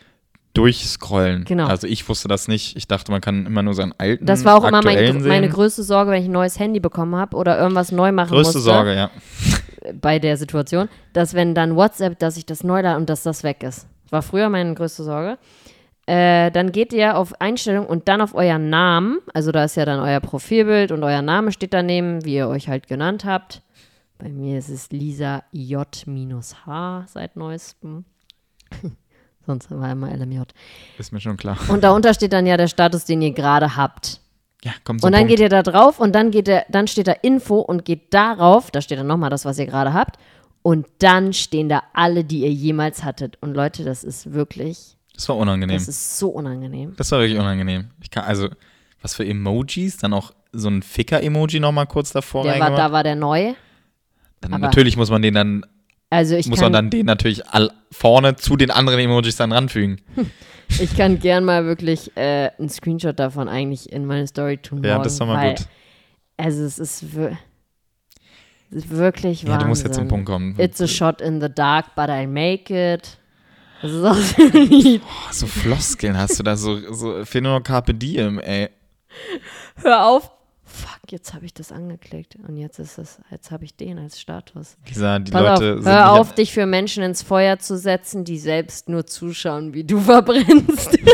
Durchscrollen. 0.58 1.43
Genau. 1.46 1.67
Also 1.67 1.88
ich 1.88 2.08
wusste 2.10 2.28
das 2.28 2.48
nicht. 2.48 2.76
Ich 2.76 2.88
dachte, 2.88 3.12
man 3.12 3.22
kann 3.22 3.46
immer 3.46 3.62
nur 3.62 3.74
seinen 3.74 3.93
alten 3.98 4.26
Das 4.26 4.43
war 4.43 4.56
auch 4.56 4.67
immer 4.67 4.82
mein, 4.84 5.24
meine 5.24 5.50
größte 5.50 5.84
Sorge, 5.84 6.12
wenn 6.12 6.22
ich 6.22 6.28
ein 6.28 6.34
neues 6.34 6.60
Handy 6.60 6.80
bekommen 6.80 7.15
habe 7.15 7.38
oder 7.38 7.60
irgendwas 7.60 7.91
neu 7.91 8.12
machen 8.12 8.30
größte 8.30 8.58
musste. 8.58 8.72
Sorge, 8.72 8.96
ja. 8.96 9.12
bei 10.02 10.20
der 10.20 10.38
Situation, 10.38 10.89
dass 11.13 11.34
wenn 11.34 11.54
dann 11.54 11.76
WhatsApp, 11.76 12.20
dass 12.20 12.38
ich 12.38 12.46
das 12.46 12.63
neu 12.63 12.82
lade 12.82 12.98
und 12.98 13.10
dass 13.10 13.24
das 13.24 13.43
weg 13.43 13.63
ist. 13.63 13.88
War 14.10 14.22
früher 14.22 14.50
meine 14.50 14.74
größte 14.74 15.04
Sorge. 15.04 15.38
Äh, 16.06 16.52
dann 16.52 16.72
geht 16.72 16.93
ihr 16.93 17.17
auf 17.17 17.39
Einstellung 17.41 17.86
und 17.86 18.08
dann 18.08 18.22
auf 18.22 18.34
euren 18.34 18.70
Namen. 18.70 19.20
Also 19.34 19.52
da 19.52 19.65
ist 19.65 19.76
ja 19.76 19.86
dann 19.86 20.00
euer 20.00 20.22
Profilbild 20.22 20.91
und 20.91 21.04
euer 21.04 21.22
Name 21.22 21.52
steht 21.52 21.74
daneben, 21.74 22.24
wie 22.24 22.36
ihr 22.36 22.48
euch 22.48 22.70
halt 22.70 22.88
genannt 22.88 23.26
habt. 23.26 23.62
Bei 24.17 24.30
mir 24.30 24.58
ist 24.58 24.70
es 24.70 24.89
Lisa 24.89 25.43
J-H 25.52 27.06
seit 27.08 27.36
neuestem. 27.36 28.06
Sonst 29.47 29.71
war 29.71 29.91
immer 29.91 30.15
LMJ. 30.15 30.41
Ist 30.99 31.12
mir 31.12 31.19
schon 31.21 31.38
klar. 31.38 31.57
Und 31.69 31.83
darunter 31.83 32.13
steht 32.13 32.33
dann 32.33 32.45
ja 32.45 32.57
der 32.57 32.67
Status, 32.67 33.05
den 33.05 33.21
ihr 33.21 33.31
gerade 33.31 33.75
habt. 33.75 34.19
Ja, 34.63 34.73
komm 34.83 34.99
zum 34.99 35.07
Und 35.07 35.13
dann 35.13 35.21
Punkt. 35.21 35.29
geht 35.31 35.39
ihr 35.39 35.49
da 35.49 35.63
drauf 35.63 35.99
und 35.99 36.13
dann 36.13 36.31
geht 36.31 36.47
der, 36.47 36.65
dann 36.69 36.88
steht 36.88 37.07
da 37.07 37.13
Info 37.13 37.60
und 37.60 37.86
geht 37.86 38.13
darauf, 38.13 38.69
da 38.71 38.81
steht 38.81 38.99
dann 38.99 39.07
nochmal 39.07 39.29
das, 39.29 39.45
was 39.45 39.57
ihr 39.57 39.65
gerade 39.65 39.93
habt. 39.93 40.17
Und 40.63 40.86
dann 40.99 41.31
stehen 41.31 41.69
da 41.69 41.83
alle, 41.93 42.25
die 42.25 42.41
ihr 42.41 42.51
jemals 42.51 43.03
hattet. 43.03 43.38
Und 43.41 43.53
Leute, 43.53 43.86
das 43.86 44.03
ist 44.03 44.33
wirklich, 44.33 44.97
das 45.13 45.29
war 45.29 45.38
unangenehm. 45.38 45.77
das 45.77 45.88
ist 45.88 46.19
so 46.19 46.29
unangenehm. 46.29 46.93
Das 46.97 47.12
war 47.12 47.19
wirklich 47.19 47.39
unangenehm. 47.39 47.91
Ich 48.01 48.12
kann, 48.12 48.25
also, 48.25 48.49
was 49.01 49.15
für 49.15 49.25
Emojis? 49.25 49.95
Dann 49.97 50.13
auch 50.13 50.31
so 50.51 50.67
ein 50.69 50.81
Ficker-Emoji 50.81 51.62
nochmal 51.62 51.88
kurz 51.88 52.12
davor 52.12 52.43
Der 52.43 52.60
war, 52.60 52.71
da 52.71 52.91
war 52.91 53.03
der 53.03 53.15
neu. 53.15 53.53
Dann 54.41 54.60
natürlich 54.60 54.97
muss 54.97 55.10
man 55.10 55.21
den 55.21 55.33
dann, 55.33 55.65
Also 56.10 56.36
ich 56.36 56.48
muss 56.48 56.62
man 56.62 56.72
dann 56.72 56.89
den 56.89 57.06
natürlich 57.06 57.48
all, 57.48 57.72
vorne 57.91 58.36
zu 58.36 58.56
den 58.56 58.72
anderen 58.72 59.00
Emojis 59.00 59.36
dann 59.36 59.52
ranfügen. 59.52 60.02
ich 60.80 60.96
kann 60.96 61.20
gern 61.20 61.43
mal 61.43 61.65
wirklich 61.65 62.15
äh, 62.15 62.52
einen 62.58 62.70
Screenshot 62.70 63.20
davon 63.20 63.50
eigentlich 63.50 63.91
in 63.91 64.06
meine 64.06 64.26
Story 64.28 64.58
tun. 64.58 64.84
Ja, 64.84 64.93
morgen, 64.93 65.04
das 65.04 65.13
ist 65.13 65.22
doch 65.22 65.28
mal 65.28 65.38
weil, 65.38 65.56
gut. 65.56 65.67
Also 66.38 66.63
es 66.63 66.80
ist, 66.80 67.15
wir- 67.15 67.38
es 68.72 68.78
ist 68.86 68.89
wirklich 68.89 69.43
Ja, 69.43 69.50
Wahnsinn. 69.50 69.60
du 69.63 69.67
musst 69.67 69.84
jetzt 69.84 69.96
zum 69.96 70.08
Punkt 70.08 70.26
kommen. 70.26 70.56
It's 70.58 70.82
a 70.82 70.88
shot 70.88 71.22
in 71.22 71.41
the 71.41 71.50
dark, 71.54 71.96
but 71.96 72.10
I 72.10 72.26
make 72.26 72.74
it. 72.74 73.17
Das 73.82 73.91
ist 73.91 74.04
auch. 74.04 74.15
Boah, 75.00 75.34
so 75.34 75.46
Floskeln 75.46 76.17
hast 76.17 76.39
du 76.39 76.43
da, 76.43 76.56
so, 76.56 76.93
so 76.93 77.24
noch 77.41 77.62
Carpe 77.62 77.93
Diem, 77.93 78.39
ey. 78.39 78.70
Hör 79.76 80.06
auf. 80.06 80.32
Fuck, 80.77 81.11
jetzt 81.11 81.33
habe 81.33 81.45
ich 81.45 81.53
das 81.53 81.71
angeklickt. 81.71 82.35
Und 82.47 82.57
jetzt 82.57 82.77
ist 82.79 82.97
es, 82.97 83.19
jetzt 83.31 83.51
habe 83.51 83.65
ich 83.65 83.75
den 83.75 83.97
als 83.97 84.19
Status. 84.19 84.77
Lisa, 84.87 85.19
die 85.19 85.31
Pass 85.31 85.59
Leute 85.59 85.79
auf, 85.79 85.85
hör 85.85 86.11
auf, 86.11 86.35
dich 86.35 86.53
für 86.53 86.65
Menschen 86.65 87.03
ins 87.03 87.23
Feuer 87.23 87.57
zu 87.59 87.77
setzen, 87.77 88.23
die 88.23 88.37
selbst 88.37 88.87
nur 88.87 89.05
zuschauen, 89.07 89.73
wie 89.73 89.83
du 89.83 89.99
verbrennst. 90.01 90.97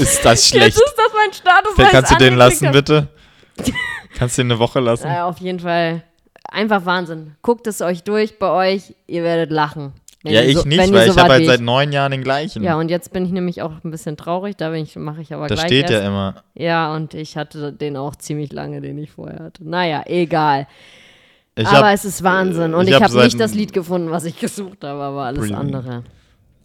Ist 0.00 0.24
das 0.24 0.48
schlecht? 0.48 0.76
Jetzt 0.76 0.82
ist 0.82 0.94
das 0.96 1.12
mein 1.14 1.32
Status. 1.32 1.76
Weil 1.76 1.86
kannst 1.86 2.12
du 2.12 2.16
den 2.16 2.34
lassen, 2.34 2.70
bitte? 2.72 3.08
Kannst 4.14 4.36
du 4.36 4.42
ihn 4.42 4.50
eine 4.50 4.58
Woche 4.58 4.80
lassen? 4.80 5.06
Äh, 5.06 5.20
auf 5.20 5.38
jeden 5.38 5.60
Fall 5.60 6.02
einfach 6.44 6.84
Wahnsinn. 6.84 7.36
Guckt 7.42 7.66
es 7.66 7.80
euch 7.80 8.02
durch 8.02 8.38
bei 8.38 8.50
euch, 8.50 8.94
ihr 9.06 9.22
werdet 9.22 9.50
lachen. 9.50 9.92
Wenn 10.24 10.32
ja, 10.34 10.42
ich 10.42 10.56
so, 10.58 10.64
nicht, 10.66 10.78
weil 10.92 11.06
so 11.06 11.12
ich 11.12 11.18
habe 11.18 11.32
halt 11.34 11.46
seit 11.46 11.60
neun 11.60 11.92
Jahren 11.92 12.10
den 12.10 12.24
gleichen. 12.24 12.64
Ja, 12.64 12.76
und 12.76 12.88
jetzt 12.90 13.12
bin 13.12 13.24
ich 13.24 13.30
nämlich 13.30 13.62
auch 13.62 13.72
ein 13.84 13.90
bisschen 13.90 14.16
traurig, 14.16 14.56
da 14.56 14.70
mache 14.96 15.22
ich 15.22 15.32
aber 15.32 15.46
das 15.46 15.60
gleich 15.60 15.68
steht 15.68 15.90
erst. 15.90 16.02
ja 16.02 16.08
immer. 16.08 16.42
Ja, 16.54 16.94
und 16.94 17.14
ich 17.14 17.36
hatte 17.36 17.72
den 17.72 17.96
auch 17.96 18.16
ziemlich 18.16 18.52
lange, 18.52 18.80
den 18.80 18.98
ich 18.98 19.12
vorher 19.12 19.44
hatte. 19.44 19.68
Naja, 19.68 20.02
egal. 20.06 20.66
Ich 21.54 21.66
aber 21.66 21.88
hab, 21.88 21.94
es 21.94 22.04
ist 22.04 22.22
Wahnsinn. 22.24 22.74
Und 22.74 22.82
ich 22.82 22.90
ich, 22.90 22.94
hab 22.96 23.02
habe 23.04 23.12
seit- 23.12 23.24
nicht 23.26 23.40
das 23.40 23.54
Lied 23.54 23.72
gefunden, 23.72 24.10
was 24.10 24.24
ich 24.24 24.38
gesucht 24.38 24.82
habe, 24.82 25.00
aber 25.00 25.22
alles 25.22 25.40
Brilliant. 25.40 25.74
andere. 25.74 26.02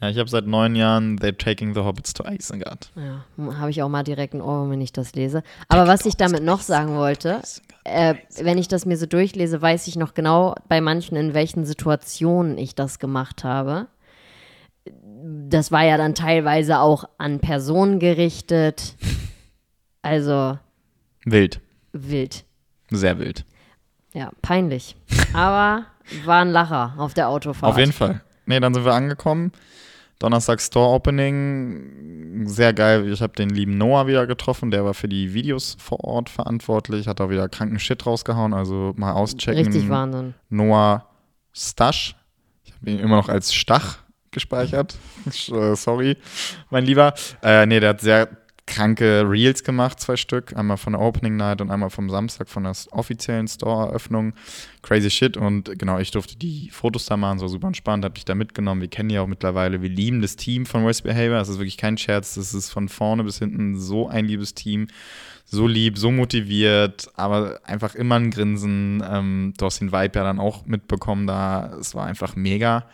Ja, 0.04 0.10
ich 0.10 0.18
habe 0.18 0.30
seit 0.30 0.46
neun 0.46 0.76
Jahren 0.76 1.18
They're 1.18 1.38
Taking 1.38 1.74
the 1.74 1.80
Hobbits 1.80 2.14
to 2.14 2.26
Isengard. 2.26 2.92
Ja, 2.98 3.24
habe 3.58 3.72
ich 3.72 3.82
auch 3.82 3.88
mal 3.88 4.04
direkt 4.04 4.34
einen 4.34 4.42
Ohrwurm, 4.42 4.72
wenn 4.72 4.82
ich 4.82 4.92
das 4.92 5.16
lese. 5.16 5.44
Aber 5.70 5.88
was 5.88 6.06
ich 6.06 6.18
damit 6.18 6.44
noch 6.44 6.60
sagen 6.60 6.98
wollte, 6.98 7.42
äh, 7.86 8.16
wenn 8.42 8.58
ich 8.58 8.68
das 8.68 8.86
mir 8.86 8.98
so 8.98 9.06
durchlese, 9.06 9.62
weiß 9.62 9.88
ich 9.88 9.96
noch 9.96 10.14
genau 10.14 10.56
bei 10.68 10.82
manchen, 10.82 11.16
in 11.16 11.34
welchen 11.34 11.64
Situationen 11.64 12.58
ich 12.58 12.76
das 12.76 13.00
gemacht 13.00 13.46
habe. 13.46 13.88
Das 15.48 15.72
war 15.72 15.86
ja 15.86 15.96
dann 15.96 16.16
teilweise 16.16 16.80
auch 16.80 17.06
an 17.18 17.40
Personen 17.40 18.00
gerichtet. 18.00 18.96
Also 20.06 20.60
Wild. 21.24 21.62
wild. 21.94 22.44
Sehr 22.92 23.20
wild. 23.20 23.46
Ja, 24.14 24.32
peinlich. 24.42 24.98
Aber 25.34 25.86
war 26.26 26.42
ein 26.42 26.50
Lacher 26.50 26.94
auf 26.98 27.14
der 27.14 27.30
Autofahrt. 27.30 27.72
Auf 27.72 27.78
jeden 27.80 27.94
Fall. 27.94 28.20
Nee, 28.46 28.60
dann 28.60 28.74
sind 28.74 28.84
wir 28.84 28.94
angekommen. 28.94 29.54
Donnerstag 30.24 30.62
Store 30.62 30.88
Opening. 30.88 32.46
Sehr 32.48 32.74
geil. 32.74 33.12
Ich 33.12 33.22
habe 33.22 33.34
den 33.34 33.50
lieben 33.50 33.78
Noah 33.78 34.08
wieder 34.08 34.26
getroffen. 34.26 34.72
Der 34.72 34.86
war 34.86 34.94
für 34.94 35.10
die 35.10 35.34
Videos 35.34 35.76
vor 35.80 36.02
Ort 36.02 36.30
verantwortlich. 36.30 37.10
Hat 37.10 37.20
auch 37.20 37.30
wieder 37.30 37.50
kranken 37.50 37.78
Shit 37.78 38.06
rausgehauen. 38.06 38.54
Also 38.54 38.94
mal 38.96 39.12
auschecken. 39.12 39.66
Richtig 39.66 39.90
Wahnsinn. 39.90 40.34
Noah 40.50 41.10
Stasch. 41.52 42.16
Ich 42.64 42.72
habe 42.72 42.92
ihn 42.92 43.00
immer 43.00 43.18
noch 43.18 43.28
als 43.28 43.54
Stach 43.54 43.98
gespeichert. 44.32 44.96
Äh, 45.26 45.76
Sorry, 45.76 46.18
mein 46.70 46.86
Lieber. 46.86 47.14
Äh, 47.42 47.66
nee, 47.66 47.80
der 47.80 47.90
hat 47.90 48.02
sehr 48.02 48.30
kranke 48.66 49.30
Reels 49.30 49.64
gemacht, 49.64 50.00
zwei 50.00 50.16
Stück. 50.16 50.56
Einmal 50.56 50.78
von 50.78 50.94
der 50.94 51.02
Opening 51.02 51.36
Night 51.36 51.62
und 51.62 51.70
einmal 51.70 51.90
vom 51.90 52.10
Samstag 52.10 52.50
von 52.50 52.64
der 52.64 52.74
offiziellen 52.92 53.48
Store-Eröffnung. 53.48 54.34
Crazy 54.82 55.10
Shit. 55.10 55.38
Und 55.38 55.78
genau, 55.78 56.00
ich 56.00 56.12
durfte 56.12 56.36
die 56.36 56.70
Fotos 56.72 57.06
da 57.06 57.18
machen. 57.18 57.42
War 57.42 57.50
super 57.50 57.68
entspannt. 57.68 58.06
Hab 58.06 58.16
dich 58.16 58.26
da 58.26 58.36
mitgenommen. 58.36 58.82
Wir 58.82 58.90
kennen 58.90 59.10
die 59.10 59.20
auch 59.20 59.28
mittlerweile. 59.28 59.82
Wir 59.82 59.90
lieben 59.90 60.22
das 60.22 60.36
Team 60.36 60.66
von 60.66 60.86
West 60.86 61.04
Behavior. 61.04 61.40
Das 61.40 61.50
ist 61.50 61.58
wirklich 61.58 61.78
kein 61.78 61.98
Scherz. 61.98 62.36
Das 62.36 62.54
ist 62.54 62.70
von 62.70 62.90
vorne 62.90 63.24
bis 63.24 63.40
hinten 63.40 63.80
so 63.80 64.08
ein 64.08 64.26
liebes 64.26 64.54
Team 64.54 64.88
so 65.46 65.68
lieb, 65.68 65.98
so 65.98 66.12
motiviert, 66.12 67.10
aber 67.16 67.60
einfach 67.64 67.96
immer 67.96 68.16
ein 68.16 68.32
Grinsen. 68.32 69.04
Ähm, 69.08 69.54
du 69.58 69.66
hast 69.66 69.80
den 69.80 69.92
Vibe 69.92 70.20
ja 70.20 70.24
dann 70.24 70.40
auch 70.40 70.66
mitbekommen 70.66 71.28
da. 71.28 71.76
Es 71.80 71.96
war 71.96 72.06
einfach 72.08 72.36
mega. 72.36 72.86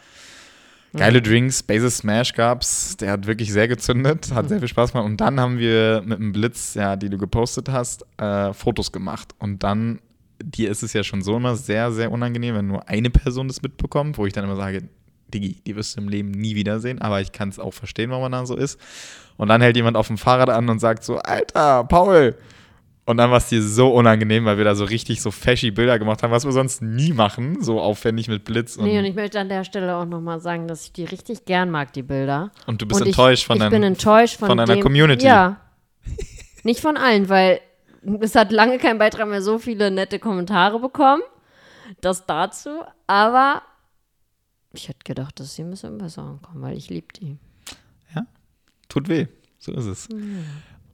Geile 0.96 1.22
Drinks, 1.22 1.62
Basis 1.62 1.98
Smash 1.98 2.34
gab's, 2.34 2.98
der 2.98 3.12
hat 3.12 3.28
wirklich 3.28 3.54
sehr 3.54 3.68
gezündet, 3.68 4.34
hat 4.34 4.50
sehr 4.50 4.60
viel 4.60 4.68
Spaß 4.68 4.92
gemacht. 4.92 5.06
Und 5.06 5.22
dann 5.22 5.40
haben 5.40 5.60
wir 5.60 6.02
mit 6.04 6.18
dem 6.18 6.32
Blitz, 6.32 6.74
ja, 6.74 6.96
die 6.96 7.10
du 7.10 7.18
gepostet 7.18 7.70
hast, 7.70 8.06
äh, 8.18 8.54
Fotos 8.54 8.92
gemacht. 8.92 9.36
Und 9.38 9.62
dann, 9.62 10.00
dir 10.44 10.72
ist 10.72 10.82
es 10.82 10.94
ja 10.94 11.04
schon 11.04 11.22
so 11.22 11.38
immer 11.38 11.56
sehr, 11.56 11.92
sehr 11.92 12.12
unangenehm, 12.12 12.56
wenn 12.56 12.68
nur 12.68 12.90
eine 12.90 13.12
Person 13.12 13.48
das 13.48 13.62
mitbekommt, 13.62 14.18
wo 14.18 14.26
ich 14.26 14.34
dann 14.34 14.46
immer 14.46 14.56
sage, 14.56 14.90
Digi, 15.34 15.62
die 15.66 15.76
wirst 15.76 15.96
du 15.96 16.02
im 16.02 16.10
Leben 16.10 16.32
nie 16.32 16.56
wiedersehen, 16.56 17.00
aber 17.02 17.22
ich 17.22 17.32
kann 17.32 17.50
es 17.50 17.60
auch 17.60 17.74
verstehen, 17.74 18.10
warum 18.10 18.24
man 18.24 18.32
dann 18.32 18.46
so 18.48 18.56
ist. 18.56 18.80
Und 19.38 19.50
dann 19.50 19.62
hält 19.62 19.76
jemand 19.76 19.96
auf 19.96 20.08
dem 20.08 20.18
Fahrrad 20.18 20.50
an 20.50 20.68
und 20.70 20.80
sagt 20.80 21.04
so, 21.04 21.18
Alter, 21.18 21.84
Paul. 21.84 22.36
Und 23.10 23.18
dann 23.18 23.32
war 23.32 23.38
es 23.38 23.50
dir 23.50 23.64
so 23.64 23.92
unangenehm, 23.92 24.46
weil 24.46 24.60
wir 24.60 24.66
da 24.66 24.76
so 24.76 24.84
richtig 24.84 25.20
so 25.20 25.32
fashy 25.32 25.72
Bilder 25.72 25.98
gemacht 25.98 26.22
haben, 26.22 26.30
was 26.30 26.46
wir 26.46 26.52
sonst 26.52 26.84
nie 26.84 27.12
machen, 27.12 27.60
so 27.60 27.82
aufwendig 27.82 28.28
mit 28.28 28.44
Blitz. 28.44 28.78
Und, 28.78 28.86
Nee, 28.86 29.00
und 29.00 29.06
ich 29.06 29.16
möchte 29.16 29.40
an 29.40 29.50
der 29.50 29.64
Stelle 29.64 29.96
auch 29.96 30.06
nochmal 30.06 30.40
sagen, 30.40 30.68
dass 30.68 30.84
ich 30.84 30.94
die 30.94 31.06
richtig 31.06 31.46
gern 31.46 31.72
mag, 31.72 31.92
die 31.92 32.04
Bilder. 32.04 32.52
und 32.68 32.84
du 32.84 32.86
bist 32.86 33.02
und 33.02 33.08
enttäuscht 33.08 33.42
ich, 33.42 33.48
von 33.48 33.60
ich 33.60 33.68
bin 33.68 33.82
enttäuscht 33.82 34.38
von, 34.38 34.50
von 34.50 34.60
deiner 34.60 34.76
dem, 34.76 34.84
Community. 34.84 35.26
Ja. 35.26 35.60
Nicht 36.64 36.82
von 36.82 36.98
allen, 36.98 37.30
weil 37.30 37.62
es 38.22 38.36
hat 38.36 38.52
lange 38.52 38.78
kein 38.78 39.00
Beitrag 39.00 39.28
mehr 39.28 39.42
so 39.42 39.58
viele 39.58 39.90
nette 39.90 40.20
Kommentare 40.20 40.80
bekommen. 40.80 41.24
Das 42.02 42.28
dazu. 42.28 42.84
Aber 43.08 43.64
ich 44.72 44.88
hätte 44.88 45.00
gedacht, 45.04 45.40
dass 45.40 45.56
sie 45.56 45.64
ein 45.64 45.72
bisschen 45.72 45.98
besser 45.98 46.22
ankommen, 46.22 46.62
weil 46.62 46.78
ich 46.78 46.92
liebe 46.92 47.08
die. 47.20 47.40
tut 48.88 49.10
weh. 49.10 49.26
So 49.58 49.74
ist 49.74 49.86
es. 49.86 50.10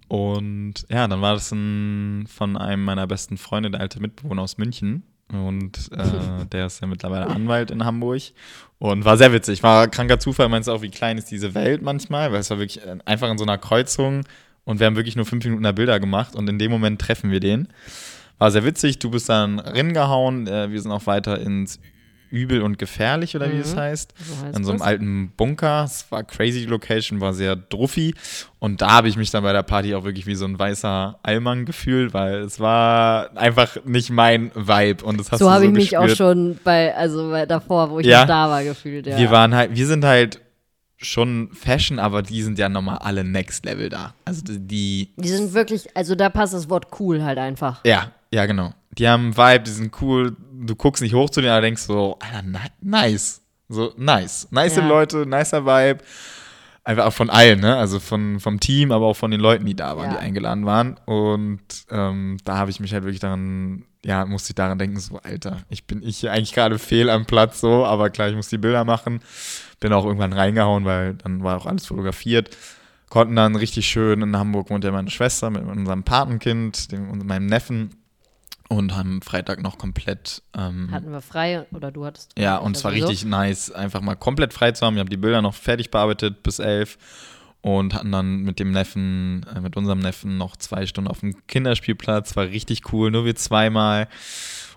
Und 0.07 0.85
ja, 0.89 1.07
dann 1.07 1.21
war 1.21 1.33
das 1.33 1.51
ein, 1.51 2.27
von 2.27 2.57
einem 2.57 2.83
meiner 2.83 3.07
besten 3.07 3.37
Freunde, 3.37 3.71
der 3.71 3.81
alte 3.81 3.99
Mitbewohner 3.99 4.43
aus 4.43 4.57
München. 4.57 5.03
Und 5.31 5.91
äh, 5.91 6.45
der 6.51 6.67
ist 6.67 6.81
ja 6.81 6.87
mittlerweile 6.87 7.27
Anwalt 7.27 7.71
in 7.71 7.83
Hamburg. 7.85 8.21
Und 8.77 9.05
war 9.05 9.17
sehr 9.17 9.33
witzig. 9.33 9.63
War 9.63 9.87
kranker 9.87 10.19
Zufall. 10.19 10.49
Meinst 10.49 10.67
du 10.67 10.73
auch, 10.73 10.81
wie 10.81 10.91
klein 10.91 11.17
ist 11.17 11.31
diese 11.31 11.55
Welt 11.55 11.81
manchmal? 11.81 12.31
Weil 12.31 12.39
es 12.39 12.49
war 12.49 12.59
wirklich 12.59 12.85
äh, 12.85 12.97
einfach 13.05 13.29
in 13.31 13.37
so 13.37 13.45
einer 13.45 13.57
Kreuzung. 13.57 14.23
Und 14.63 14.79
wir 14.79 14.87
haben 14.87 14.95
wirklich 14.95 15.15
nur 15.15 15.25
fünf 15.25 15.43
Minuten 15.45 15.63
da 15.63 15.71
Bilder 15.71 15.99
gemacht. 15.99 16.35
Und 16.35 16.47
in 16.49 16.59
dem 16.59 16.71
Moment 16.71 17.01
treffen 17.01 17.31
wir 17.31 17.39
den. 17.39 17.69
War 18.37 18.51
sehr 18.51 18.65
witzig. 18.65 18.99
Du 18.99 19.09
bist 19.09 19.29
dann 19.29 19.59
ringehauen. 19.59 20.47
Äh, 20.47 20.71
wir 20.71 20.81
sind 20.81 20.91
auch 20.91 21.07
weiter 21.07 21.39
ins 21.39 21.79
Übel 22.35 22.61
und 22.61 22.77
Gefährlich, 22.77 23.35
oder 23.35 23.51
wie 23.51 23.57
es 23.57 23.73
Mhm. 23.73 23.79
heißt. 23.79 24.13
So 24.17 24.45
heißt 24.45 24.57
in 24.57 24.63
so 24.63 24.71
einem 24.71 24.79
das. 24.79 24.87
alten 24.87 25.31
Bunker. 25.37 25.83
Es 25.85 26.05
war 26.11 26.23
crazy 26.23 26.59
die 26.61 26.65
Location, 26.65 27.21
war 27.21 27.33
sehr 27.33 27.55
druffi. 27.55 28.13
Und 28.59 28.81
da 28.81 28.91
habe 28.91 29.07
ich 29.07 29.17
mich 29.17 29.31
dann 29.31 29.43
bei 29.43 29.53
der 29.53 29.63
Party 29.63 29.95
auch 29.95 30.03
wirklich 30.03 30.25
wie 30.25 30.35
so 30.35 30.45
ein 30.45 30.57
weißer 30.57 31.19
Allmann 31.23 31.65
gefühlt, 31.65 32.13
weil 32.13 32.35
es 32.41 32.59
war 32.59 33.35
einfach 33.37 33.77
nicht 33.85 34.09
mein 34.09 34.51
Vibe. 34.55 35.03
Und 35.05 35.19
das 35.19 35.31
hast 35.31 35.39
So 35.39 35.49
habe 35.51 35.63
so 35.65 35.69
ich 35.69 35.75
mich 35.75 35.97
auch 35.97 36.09
schon 36.09 36.59
bei, 36.63 36.95
also 36.95 37.29
bei 37.29 37.45
davor, 37.45 37.89
wo 37.91 37.99
ich 37.99 38.07
Ja. 38.07 38.25
da 38.25 38.49
war, 38.49 38.63
gefühlt. 38.63 39.07
Ja. 39.07 39.17
Wir 39.17 39.31
waren 39.31 39.53
halt, 39.55 39.75
wir 39.75 39.85
sind 39.87 40.03
halt 40.05 40.41
schon 40.97 41.49
Fashion, 41.53 41.99
aber 41.99 42.21
die 42.21 42.41
sind 42.41 42.57
ja 42.57 42.69
nochmal 42.69 42.97
alle 42.99 43.23
Next 43.23 43.65
Level 43.65 43.89
da. 43.89 44.13
Also 44.23 44.41
die, 44.47 45.13
die 45.17 45.27
sind 45.27 45.53
wirklich, 45.53 45.87
also 45.95 46.15
da 46.15 46.29
passt 46.29 46.53
das 46.53 46.69
Wort 46.69 46.87
cool 46.99 47.21
halt 47.23 47.37
einfach. 47.37 47.81
ja, 47.83 48.11
ja 48.31 48.45
genau. 48.45 48.73
Die 48.97 49.07
haben 49.07 49.25
einen 49.25 49.37
Vibe, 49.37 49.63
die 49.65 49.71
sind 49.71 50.01
cool. 50.01 50.35
Du 50.53 50.75
guckst 50.75 51.01
nicht 51.03 51.13
hoch 51.13 51.29
zu 51.29 51.41
denen, 51.41 51.51
aber 51.53 51.61
denkst 51.61 51.81
so, 51.83 52.17
Alter, 52.19 52.41
ni- 52.43 52.57
nice. 52.81 53.41
So, 53.67 53.93
nice. 53.97 54.47
Nice 54.51 54.75
Ja. 54.77 54.87
Leute, 54.87 55.25
nicer 55.25 55.65
Vibe. 55.65 56.03
Einfach 56.83 57.05
auch 57.05 57.13
von 57.13 57.31
allen, 57.31 57.61
ne? 57.61 57.75
Also 57.77 57.99
von, 57.99 58.39
vom 58.39 58.59
Team, 58.59 58.91
aber 58.91 59.07
auch 59.07 59.15
von 59.17 59.31
den 59.31 59.39
Leuten, 59.39 59.65
die 59.65 59.75
da 59.75 59.97
waren, 59.97 60.11
Ja. 60.11 60.17
die 60.17 60.19
eingeladen 60.19 60.65
waren. 60.67 60.99
Und 61.05 61.59
ähm, 61.89 62.37
da 62.45 62.57
habe 62.57 62.69
ich 62.69 62.79
mich 62.79 62.93
halt 62.93 63.03
wirklich 63.03 63.19
daran, 63.19 63.85
ja, 64.05 64.23
musste 64.25 64.51
ich 64.51 64.55
daran 64.55 64.77
denken, 64.77 64.99
so, 64.99 65.19
Alter, 65.23 65.57
ich 65.69 65.85
bin 65.87 66.03
ich 66.03 66.19
hier 66.19 66.31
eigentlich 66.31 66.53
gerade 66.53 66.77
fehl 66.77 67.09
am 67.09 67.25
Platz, 67.25 67.59
so, 67.59 67.85
aber 67.85 68.11
klar, 68.11 68.29
ich 68.29 68.35
muss 68.35 68.49
die 68.49 68.59
Bilder 68.59 68.85
machen. 68.85 69.19
Bin 69.79 69.93
auch 69.93 70.05
irgendwann 70.05 70.31
reingehauen, 70.33 70.85
weil 70.85 71.15
dann 71.15 71.43
war 71.43 71.57
auch 71.57 71.65
alles 71.65 71.87
fotografiert. 71.87 72.55
Konnten 73.09 73.35
dann 73.35 73.55
richtig 73.55 73.87
schön, 73.87 74.21
in 74.21 74.37
Hamburg 74.37 74.69
wohnt 74.69 74.83
ja 74.83 74.91
meine 74.91 75.09
Schwester 75.09 75.49
mit 75.49 75.63
unserem 75.63 76.03
Patenkind, 76.03 76.91
dem, 76.91 77.25
meinem 77.25 77.47
Neffen. 77.47 77.89
Und 78.67 78.95
haben 78.95 79.21
Freitag 79.21 79.61
noch 79.61 79.77
komplett 79.77 80.41
ähm, 80.57 80.89
Hatten 80.91 81.11
wir 81.11 81.21
frei 81.21 81.65
oder 81.71 81.91
du 81.91 82.05
hattest. 82.05 82.31
ja, 82.37 82.57
und 82.57 82.75
es 82.75 82.83
war 82.83 82.91
sowieso. 82.91 83.07
richtig 83.07 83.25
nice, 83.29 83.71
einfach 83.71 84.01
mal 84.01 84.15
komplett 84.15 84.53
frei 84.53 84.71
zu 84.71 84.85
haben. 84.85 84.95
Wir 84.95 85.01
haben 85.01 85.09
die 85.09 85.17
Bilder 85.17 85.41
noch 85.43 85.53
fertig 85.53 85.91
bearbeitet 85.91 86.41
bis 86.41 86.57
elf 86.59 86.97
und 87.61 87.93
hatten 87.93 88.11
dann 88.11 88.41
mit 88.41 88.59
dem 88.59 88.71
Neffen, 88.71 89.45
äh, 89.55 89.59
mit 89.61 89.77
unserem 89.77 89.99
Neffen 89.99 90.37
noch 90.39 90.55
zwei 90.57 90.87
Stunden 90.87 91.09
auf 91.09 91.19
dem 91.19 91.45
Kinderspielplatz. 91.47 92.35
War 92.35 92.45
richtig 92.45 92.91
cool, 92.91 93.11
nur 93.11 93.23
wir 93.25 93.35
zweimal. 93.35 94.07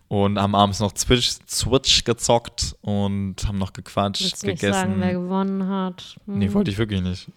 Und 0.09 0.38
haben 0.38 0.55
abends 0.55 0.81
noch 0.81 0.96
Switch, 0.96 1.33
Switch 1.48 2.05
gezockt 2.05 2.74
und 2.81 3.37
haben 3.46 3.59
noch 3.59 3.74
gequatscht, 3.74 4.22
Willst 4.22 4.42
du 4.42 4.46
nicht 4.48 4.61
gegessen. 4.61 4.81
sagen, 4.81 4.94
wer 4.98 5.12
gewonnen 5.12 5.68
hat? 5.68 6.16
Hm. 6.27 6.38
nee, 6.38 6.53
wollte 6.55 6.70
ich 6.70 6.79
wirklich 6.79 7.03
nicht. 7.03 7.29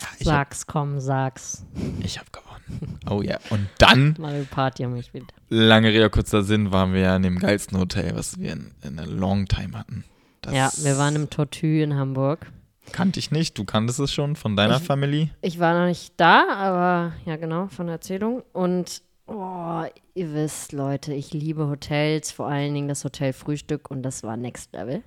Ja, 0.00 0.06
Sag's, 0.24 0.66
komm, 0.66 0.98
sag's. 1.00 1.64
ich 2.00 2.18
hab 2.18 2.32
gewonnen. 2.32 2.45
Oh 3.10 3.22
ja. 3.22 3.38
Und 3.50 3.68
dann 3.78 4.16
Mario 4.18 4.44
Party 4.50 4.82
haben 4.82 4.92
wir 4.94 5.00
gespielt. 5.02 5.32
lange 5.48 5.88
Rede, 5.88 6.10
kurzer 6.10 6.42
Sinn, 6.42 6.72
waren 6.72 6.92
wir 6.92 7.00
ja 7.02 7.16
in 7.16 7.22
dem 7.22 7.38
geilsten 7.38 7.78
Hotel, 7.78 8.14
was 8.16 8.38
wir 8.40 8.52
in, 8.52 8.72
in 8.82 8.98
a 8.98 9.04
long 9.04 9.46
time 9.46 9.78
hatten. 9.78 10.04
Das 10.42 10.52
Ja, 10.54 10.70
wir 10.78 10.98
waren 10.98 11.14
im 11.16 11.30
Tortue 11.30 11.82
in 11.82 11.94
Hamburg. 11.94 12.46
Kannte 12.92 13.18
ich 13.20 13.30
nicht, 13.30 13.56
du 13.58 13.64
kanntest 13.64 13.98
es 14.00 14.12
schon 14.12 14.36
von 14.36 14.56
deiner 14.56 14.76
Ich- 14.76 14.82
Familie. 14.82 15.30
Ich 15.42 15.58
war 15.58 15.78
noch 15.78 15.86
nicht 15.86 16.14
da, 16.16 16.46
aber 16.50 17.12
ja, 17.24 17.36
genau, 17.36 17.66
von 17.68 17.86
der 17.86 17.94
Erzählung. 17.96 18.42
Und 18.52 19.02
oh, 19.26 19.82
ihr 20.14 20.32
wisst, 20.34 20.72
Leute, 20.72 21.12
ich 21.14 21.32
liebe 21.32 21.66
Hotels, 21.68 22.30
vor 22.32 22.46
allen 22.48 22.74
Dingen 22.74 22.88
das 22.88 23.04
Hotel 23.04 23.32
Frühstück 23.32 23.90
und 23.90 24.02
das 24.02 24.22
war 24.22 24.36
Next 24.36 24.72
Level. 24.72 25.02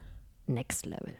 Next 0.47 0.85
Level. 0.85 1.13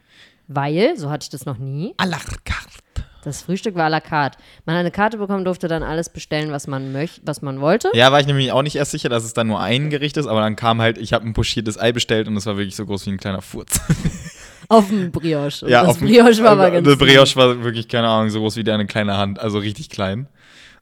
Weil, 0.48 0.98
so 0.98 1.10
hatte 1.10 1.26
ich 1.26 1.30
das 1.30 1.46
noch 1.46 1.58
nie, 1.60 1.94
À 1.98 2.06
la 2.08 2.18
carte. 2.18 2.80
Das 3.30 3.42
Frühstück 3.42 3.76
war 3.76 3.86
à 3.88 3.90
la 3.90 4.00
carte. 4.02 4.38
Man 4.66 4.76
hat 4.76 4.82
eine 4.82 4.92
Karte 4.92 5.18
bekommen, 5.18 5.46
durfte 5.46 5.68
dann 5.68 5.84
alles 5.84 6.10
bestellen, 6.10 6.52
was 6.52 6.68
man 6.68 6.92
möchte, 6.92 7.22
was 7.26 7.42
man 7.42 7.62
wollte. 7.62 7.90
Ja, 7.94 8.12
war 8.12 8.20
ich 8.20 8.28
nämlich 8.28 8.52
auch 8.52 8.62
nicht 8.64 8.76
erst 8.76 8.92
sicher, 8.92 9.10
dass 9.10 9.24
es 9.24 9.34
dann 9.34 9.48
nur 9.48 9.60
ein 9.60 9.90
Gericht 9.90 10.18
ist, 10.18 10.28
aber 10.28 10.42
dann 10.42 10.56
kam 10.56 10.82
halt, 10.82 10.98
ich 10.98 11.14
habe 11.14 11.26
ein 11.26 11.34
pochiertes 11.34 11.80
Ei 11.80 11.92
bestellt 11.92 12.28
und 12.28 12.36
es 12.38 12.46
war 12.46 12.58
wirklich 12.58 12.76
so 12.76 12.86
groß 12.86 13.06
wie 13.06 13.12
ein 13.12 13.18
kleiner 13.18 13.42
Furz. 13.42 13.80
Auf 14.68 14.88
dem 14.90 15.12
Brioche. 15.12 15.66
Und 15.66 15.72
ja, 15.72 15.82
das 15.82 15.90
auf 15.90 15.98
dem- 15.98 16.08
Brioche 16.08 16.44
war 16.44 16.52
aber 16.52 16.64
also, 16.64 16.74
ganz 16.76 16.88
Der 16.88 16.96
Brioche 16.96 17.36
war 17.36 17.64
wirklich, 17.64 17.88
keine 17.88 18.08
Ahnung, 18.08 18.30
so 18.30 18.40
groß 18.40 18.56
wie 18.56 18.64
deine 18.64 18.86
kleine 18.86 19.18
Hand, 19.18 19.40
also 19.40 19.58
richtig 19.58 19.90
klein. 19.90 20.28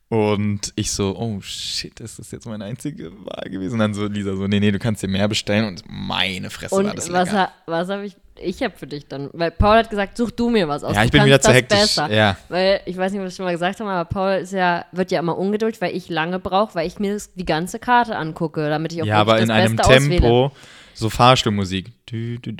Und 0.10 0.72
ich 0.76 0.91
so, 0.91 1.17
oh 1.17 1.41
shit, 1.41 2.00
ist 2.00 2.17
das 2.17 2.32
jetzt 2.32 2.46
meine 2.46 2.63
einzige 2.63 3.12
Wahl 3.26 3.50
gewesen? 3.50 3.74
Und 3.74 3.80
dann 3.80 3.93
so 3.93 4.06
Lisa 4.06 4.36
so, 4.38 4.48
nee, 4.48 4.60
nee, 4.62 4.72
du 4.72 4.80
kannst 4.80 5.04
dir 5.04 5.10
mehr 5.10 5.28
bestellen. 5.28 5.65
Und 5.65 5.84
meine 5.89 6.50
Fresse 6.50 6.76
Und 6.76 6.86
war 6.86 6.93
das 6.93 7.12
was, 7.12 7.30
lecker. 7.30 7.52
was 7.65 7.89
habe 7.89 8.06
ich, 8.06 8.15
ich 8.39 8.63
habe 8.63 8.74
für 8.78 8.88
dich 8.88 9.08
dann, 9.08 9.30
weil 9.34 9.52
Paul 9.52 9.78
hat 9.78 9.89
gesagt, 9.89 10.15
such 10.15 10.32
du 10.32 10.50
mir 10.50 10.70
was 10.70 10.86
aus. 10.86 10.96
Ja, 10.96 11.02
du 11.02 11.08
ich 11.08 11.12
bin 11.12 11.26
wieder 11.26 11.41
zu 11.41 11.52
hektisch. 11.52 11.78
Besser. 11.78 12.10
Ja. 12.10 12.38
Weil, 12.48 12.80
ich 12.86 12.96
weiß 12.96 13.12
nicht, 13.12 13.22
was 13.22 13.34
ich 13.34 13.36
schon 13.36 13.46
mal 13.46 13.52
gesagt 13.52 13.82
habe, 13.82 13.89
aber 13.89 14.08
Paul 14.10 14.41
ist 14.43 14.54
ja, 14.54 14.86
wird 14.93 15.12
ja 15.12 15.20
immer 15.20 15.38
ungeduldig, 15.38 15.82
weil 15.82 15.93
ich 15.93 16.08
lange 16.08 16.39
brauche, 16.39 16.74
weil 16.76 16.88
ich 16.88 17.00
mir 17.00 17.17
die 17.36 17.46
ganze 17.46 17.78
Karte 17.78 18.15
angucke, 18.15 18.70
damit 18.70 18.93
ich 18.93 19.02
auch 19.02 19.06
Ja, 19.06 19.17
aber 19.17 19.41
in 19.41 19.52
einem 19.52 19.76
Beste 19.76 19.93
auswähle. 19.93 20.22
Tempo, 20.22 20.52
so 20.93 21.10
Fahrstuhlmusik. 21.10 21.91
Dü, 22.10 22.39
dü, 22.39 22.56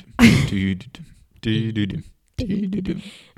dü, 1.42 2.02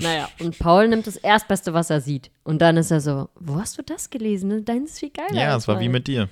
naja, 0.00 0.28
und 0.40 0.58
Paul 0.58 0.88
nimmt 0.88 1.06
das 1.06 1.16
Erstbeste, 1.16 1.72
was 1.72 1.90
er 1.90 2.00
sieht. 2.00 2.30
Und 2.44 2.60
dann 2.60 2.76
ist 2.76 2.90
er 2.90 3.00
so, 3.00 3.28
wo 3.36 3.56
hast 3.56 3.78
du 3.78 3.82
das 3.82 4.10
gelesen? 4.10 4.64
Dein 4.64 4.84
ist 4.84 4.98
viel 4.98 5.10
geiler. 5.10 5.40
Ja, 5.40 5.56
es 5.56 5.66
war 5.68 5.76
mein. 5.76 5.84
wie 5.84 5.88
mit 5.88 6.06
dir. 6.06 6.28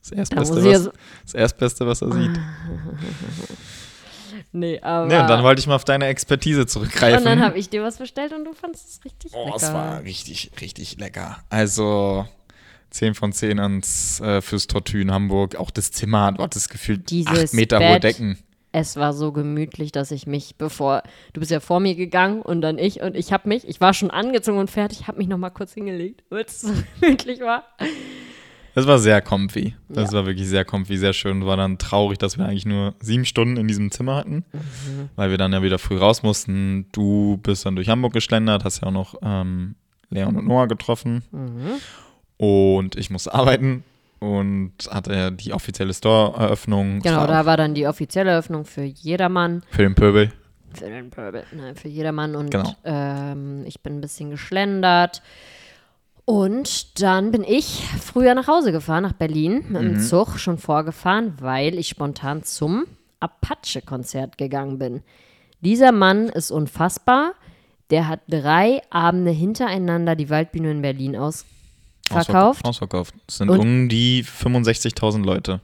Das 0.00 0.10
Erstbeste, 0.10 0.56
da 0.56 0.64
was, 0.64 0.90
das 1.22 1.34
Erstbeste, 1.34 1.86
was 1.86 2.02
er 2.02 2.12
sieht. 2.12 2.30
nee, 4.52 4.80
aber. 4.80 5.06
Nee, 5.06 5.20
und 5.20 5.28
dann 5.28 5.44
wollte 5.44 5.60
ich 5.60 5.66
mal 5.68 5.76
auf 5.76 5.84
deine 5.84 6.06
Expertise 6.06 6.66
zurückgreifen. 6.66 7.18
Und 7.18 7.24
dann 7.24 7.40
habe 7.40 7.58
ich 7.58 7.68
dir 7.68 7.82
was 7.82 7.98
bestellt 7.98 8.32
und 8.32 8.44
du 8.44 8.52
fandest 8.52 8.88
es 8.88 9.04
richtig 9.04 9.32
oh, 9.34 9.44
lecker. 9.44 9.52
Oh, 9.54 9.56
es 9.56 9.72
war 9.72 10.02
richtig, 10.02 10.50
richtig 10.60 10.98
lecker. 10.98 11.38
Also, 11.50 12.26
10 12.90 13.14
von 13.14 13.32
10 13.32 13.60
ans, 13.60 14.20
äh, 14.20 14.40
fürs 14.42 14.66
Tortue 14.66 15.02
in 15.02 15.12
Hamburg. 15.12 15.56
Auch 15.56 15.70
das 15.70 15.92
Zimmer 15.92 16.24
hat, 16.24 16.38
oh, 16.38 16.46
das 16.46 16.68
gefühlt 16.68 17.12
8 17.12 17.54
Meter 17.54 17.78
Bett. 17.78 17.90
hohe 17.90 18.00
Decken. 18.00 18.38
Es 18.72 18.96
war 18.96 19.12
so 19.12 19.32
gemütlich, 19.32 19.92
dass 19.92 20.10
ich 20.10 20.26
mich, 20.26 20.56
bevor 20.56 21.02
du 21.34 21.40
bist 21.40 21.50
ja 21.50 21.60
vor 21.60 21.78
mir 21.78 21.94
gegangen 21.94 22.40
und 22.40 22.62
dann 22.62 22.78
ich 22.78 23.02
und 23.02 23.14
ich 23.16 23.32
habe 23.32 23.48
mich, 23.48 23.68
ich 23.68 23.80
war 23.82 23.92
schon 23.92 24.10
angezogen 24.10 24.58
und 24.58 24.70
fertig, 24.70 25.06
habe 25.06 25.18
mich 25.18 25.28
noch 25.28 25.36
mal 25.38 25.50
kurz 25.50 25.74
hingelegt, 25.74 26.24
weil 26.30 26.44
es 26.46 26.62
so 26.62 26.72
gemütlich 27.00 27.40
war. 27.40 27.64
Das 28.74 28.86
war 28.86 28.98
sehr 28.98 29.20
comfy. 29.20 29.74
Das 29.90 30.10
Ja. 30.12 30.18
war 30.18 30.26
wirklich 30.26 30.48
sehr 30.48 30.64
comfy, 30.64 30.96
sehr 30.96 31.12
schön. 31.12 31.44
War 31.44 31.58
dann 31.58 31.76
traurig, 31.76 32.16
dass 32.18 32.38
wir 32.38 32.46
eigentlich 32.46 32.64
nur 32.64 32.94
sieben 33.00 33.26
Stunden 33.26 33.58
in 33.58 33.68
diesem 33.68 33.90
Zimmer 33.90 34.16
hatten, 34.16 34.44
Mhm. 34.54 35.10
weil 35.16 35.28
wir 35.30 35.36
dann 35.36 35.52
ja 35.52 35.62
wieder 35.62 35.78
früh 35.78 35.98
raus 35.98 36.22
mussten. 36.22 36.86
Du 36.92 37.36
bist 37.42 37.66
dann 37.66 37.76
durch 37.76 37.90
Hamburg 37.90 38.14
geschlendert, 38.14 38.64
hast 38.64 38.80
ja 38.80 38.88
auch 38.88 38.92
noch 38.92 39.16
ähm, 39.22 39.74
Leon 40.08 40.36
und 40.36 40.46
Noah 40.46 40.68
getroffen. 40.68 41.22
Mhm. 41.32 41.72
Und 42.38 42.96
ich 42.96 43.10
musste 43.10 43.34
arbeiten 43.34 43.84
und 44.22 44.72
hatte 44.90 45.12
ja 45.14 45.30
die 45.30 45.52
offizielle 45.52 45.92
Store-Eröffnung. 45.92 47.00
Genau, 47.00 47.26
da 47.26 47.44
war 47.44 47.56
dann 47.56 47.74
die 47.74 47.86
offizielle 47.86 48.30
Eröffnung 48.30 48.64
für 48.64 48.82
jedermann, 48.84 49.62
Für 49.70 49.82
den 49.82 49.94
Pöbel. 49.94 50.32
für 50.74 50.86
den 50.88 51.10
Pöbel, 51.10 51.44
nein, 51.52 51.74
für 51.76 51.88
jedermann 51.88 52.34
und 52.36 52.50
Genau. 52.50 52.74
ähm, 52.84 53.64
ich 53.66 53.82
bin 53.82 53.98
ein 53.98 54.00
bisschen 54.00 54.30
geschlendert. 54.30 55.22
Und 56.24 57.02
dann 57.02 57.32
bin 57.32 57.42
ich 57.42 57.84
früher 58.00 58.34
nach 58.34 58.46
Hause 58.46 58.70
gefahren, 58.70 59.02
nach 59.02 59.12
Berlin, 59.12 59.64
mit 59.68 59.82
Mhm. 59.82 59.86
dem 59.94 60.00
Zug 60.00 60.38
schon 60.38 60.56
vorgefahren, 60.56 61.34
weil 61.40 61.78
ich 61.78 61.88
spontan 61.88 62.44
zum 62.44 62.84
Apache-Konzert 63.18 64.38
gegangen 64.38 64.78
bin. 64.78 65.02
Dieser 65.60 65.90
Mann 65.92 66.28
ist 66.28 66.50
unfassbar. 66.50 67.32
Der 67.90 68.08
hat 68.08 68.20
drei 68.28 68.80
Abende 68.90 69.32
hintereinander 69.32 70.14
die 70.16 70.30
Waldbühne 70.30 70.70
in 70.70 70.82
Berlin 70.82 71.16
ausverkauft. 72.20 72.64
Ausverkauft. 72.64 73.14
Es 73.28 73.38
sind 73.38 73.50
Und- 73.50 73.60
um 73.60 73.88
die 73.88 74.22
65.000 74.24 75.24
Leute. 75.24 75.60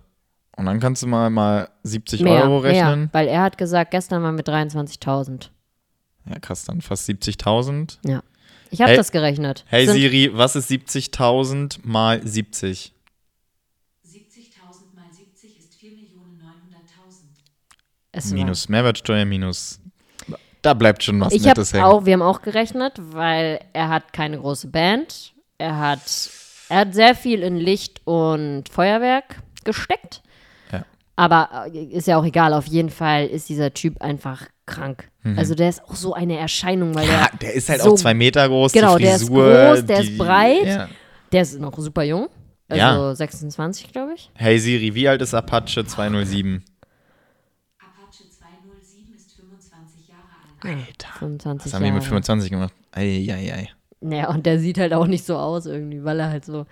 Und 0.57 0.67
dann 0.67 0.81
kannst 0.81 1.03
du 1.03 1.07
mal, 1.07 1.31
mal 1.31 1.69
70 1.85 2.21
Mehr, 2.23 2.43
Euro 2.43 2.61
mehr, 2.63 2.73
rechnen. 2.73 3.09
weil 3.13 3.29
er 3.29 3.43
hat 3.43 3.59
gesagt, 3.59 3.93
gestern 3.93 4.23
waren 4.23 4.37
wir 4.37 4.45
23.000. 4.45 5.51
Ja, 6.29 6.39
krass, 6.41 6.65
dann 6.65 6.81
fast 6.81 7.07
70.000. 7.07 7.99
Ja. 8.05 8.23
Ich 8.71 8.81
habe 8.81 8.91
Hey- 8.91 8.97
das 8.99 9.13
gerechnet. 9.13 9.65
Hey 9.69 9.87
Sind- 9.87 9.95
Siri, 9.95 10.31
was 10.35 10.57
ist 10.57 10.69
70.000 10.69 11.79
mal 11.85 12.21
70? 12.27 12.93
70.000 14.05 14.95
mal 14.95 15.05
70 15.13 15.59
ist 15.59 15.75
4.900.000. 15.79 17.29
es 18.13 18.31
war- 18.31 18.35
Minus 18.35 18.69
Mehrwertsteuer, 18.69 19.25
minus. 19.25 19.81
Da 20.61 20.75
bleibt 20.75 21.05
schon 21.05 21.21
was 21.21 21.33
Ich 21.33 21.43
habe 21.43 21.51
Nettes 21.51 21.73
hängen. 21.73 21.85
auch, 21.85 22.05
wir 22.05 22.15
haben 22.15 22.23
auch 22.23 22.43
gerechnet, 22.43 22.95
weil 22.99 23.61
er 23.73 23.89
hat 23.91 24.13
keine 24.13 24.39
große 24.39 24.67
Band. 24.69 25.33
Er 25.59 25.79
hat, 25.79 26.01
er 26.69 26.79
hat 26.79 26.95
sehr 26.95 27.15
viel 27.15 27.43
in 27.43 27.57
Licht 27.57 28.01
und 28.07 28.69
Feuerwerk 28.71 29.37
gesteckt. 29.65 30.23
Ja. 30.73 30.85
Aber 31.17 31.67
äh, 31.73 31.85
ist 31.85 32.07
ja 32.07 32.17
auch 32.19 32.25
egal. 32.25 32.53
Auf 32.55 32.67
jeden 32.67 32.91
Fall 32.91 33.27
ist 33.27 33.49
dieser 33.49 33.75
Typ 33.75 34.01
einfach 34.01 34.47
krank. 34.67 35.09
Mhm. 35.23 35.39
Also 35.39 35.55
der 35.57 35.69
ist 35.69 35.83
auch 35.83 35.95
so 35.97 36.15
eine 36.15 36.39
Erscheinung, 36.39 36.95
weil 36.95 37.09
ja, 37.09 37.29
der, 37.33 37.39
der 37.41 37.55
ist 37.55 37.69
halt 37.69 37.83
so- 37.83 37.93
auch 37.93 37.97
zwei 37.97 38.15
Meter 38.15 38.49
groß. 38.49 38.73
Genau, 38.73 38.97
die 38.99 39.05
der 39.05 39.17
ist 39.17 39.23
Frisur, 39.29 39.53
groß, 39.67 39.87
der 39.87 40.01
ist 40.01 40.09
die- 40.11 40.17
breit. 40.17 40.67
Ja. 40.67 40.89
der 41.33 41.43
ist 41.43 41.59
noch 41.59 41.77
super 41.79 42.03
jung. 42.05 42.29
Also 42.69 42.81
Ja. 42.81 43.15
26, 43.15 43.91
glaube 43.93 44.13
ich. 44.15 44.31
Hey 44.35 44.59
Siri, 44.59 44.95
wie 44.95 45.09
alt 45.09 45.23
ist 45.23 45.33
Apache 45.35 45.85
207? 45.87 46.63
Apache 47.81 48.29
207 48.31 49.15
ist 49.17 49.33
25 49.35 50.09
Jahre 50.09 50.23
alt. 50.63 50.87
Alter. 50.87 51.09
25 51.19 51.67
Was 51.67 51.75
haben 51.75 51.83
die 51.83 51.87
Jahre. 51.89 51.99
mit 51.99 52.05
25 52.05 52.51
gemacht? 52.51 52.75
Eieiei. 52.93 53.71
Naja, 54.01 54.29
und 54.31 54.47
der 54.47 54.59
sieht 54.59 54.79
halt 54.79 54.93
auch 54.95 55.07
nicht 55.07 55.25
so 55.25 55.37
aus 55.37 55.67
irgendwie, 55.67 56.05
weil 56.05 56.21
er 56.21 56.31
halt 56.31 56.45
so. 56.45 56.67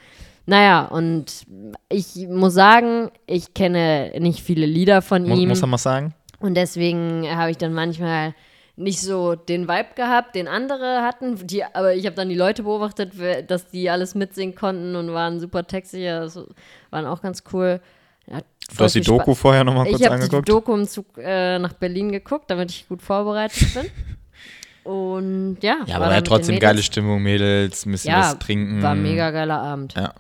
Naja, 0.47 0.85
und 0.85 1.45
ich 1.89 2.15
muss 2.29 2.55
sagen, 2.55 3.11
ich 3.27 3.53
kenne 3.53 4.13
nicht 4.19 4.41
viele 4.43 4.67
Lieder 4.67 5.03
von 5.03 5.25
Muss, 5.29 5.39
ihm. 5.39 5.49
muss 5.49 5.61
man 5.61 5.71
mal 5.71 5.79
sagen? 5.79 6.15
Und 6.39 6.55
deswegen 6.55 7.27
habe 7.29 7.51
ich 7.51 7.57
dann 7.59 7.73
manchmal 7.73 8.35
nicht 8.77 9.01
so 9.01 9.35
den 9.35 9.67
Vibe 9.69 9.95
gehabt, 9.97 10.35
den 10.37 10.47
andere 10.49 11.03
hatten. 11.03 11.47
Die, 11.47 11.65
aber 11.65 11.95
ich 11.95 12.07
habe 12.07 12.15
dann 12.15 12.29
die 12.29 12.35
Leute 12.37 12.63
beobachtet, 12.63 13.15
dass 13.49 13.69
die 13.69 13.91
alles 13.91 14.15
mitsingen 14.15 14.55
konnten 14.55 14.95
und 14.95 15.13
waren 15.13 15.41
super 15.41 15.67
textsicher. 15.67 16.21
Das 16.21 16.39
waren 16.91 17.07
auch 17.07 17.23
ganz 17.23 17.43
cool. 17.53 17.81
Ja, 18.31 18.41
Du 18.77 18.85
hast 18.85 18.95
die 18.95 19.01
Doku 19.01 19.35
vorher 19.35 19.65
nochmal 19.65 19.87
kurz 19.87 20.01
ich 20.01 20.07
habe 20.07 20.17
die 20.17 20.23
angeguckt? 20.25 20.49
Doku 20.49 20.75
im 20.75 20.87
Zug 20.87 21.07
äh, 21.19 21.59
nach 21.59 21.73
Berlin 21.75 22.13
geguckt, 22.13 22.51
damit 22.51 22.71
ich 22.71 22.89
gut 22.89 23.01
vorbereitet 23.03 23.75
bin. 23.75 23.87
Und 24.87 25.59
ja, 25.63 25.79
ja, 25.87 25.95
war 25.95 25.97
aber 25.97 26.05
dann 26.07 26.15
ja 26.15 26.21
trotzdem 26.23 26.59
geile 26.61 26.83
Stimmung, 26.83 27.23
Mädels, 27.23 27.85
ein 27.87 27.93
bisschen 27.93 28.11
Ja, 28.13 28.21
was 28.21 28.39
trinken. 28.39 28.83
War 28.83 28.93
ein 28.93 29.03
mega 29.03 29.31
geiler 29.31 29.61
Abend. 29.61 29.95
Ja, 29.95 30.15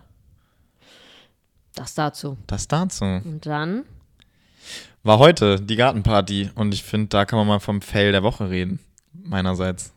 Das 1.74 1.94
dazu. 1.94 2.36
das 2.46 2.68
dazu. 2.68 3.04
Und 3.04 3.40
dann, 3.46 3.84
War 5.02 5.18
heute 5.18 5.60
die 5.60 5.76
Gartenparty 5.76 6.50
und 6.56 6.74
ich 6.74 6.82
finde, 6.82 7.08
da 7.08 7.24
kann 7.24 7.38
man 7.38 7.46
mal 7.46 7.60
vom 7.60 7.80
Fail 7.82 8.10
der 8.12 8.22
Woche 8.22 8.50
reden. 8.50 8.80
Meinerseits. 9.12 9.92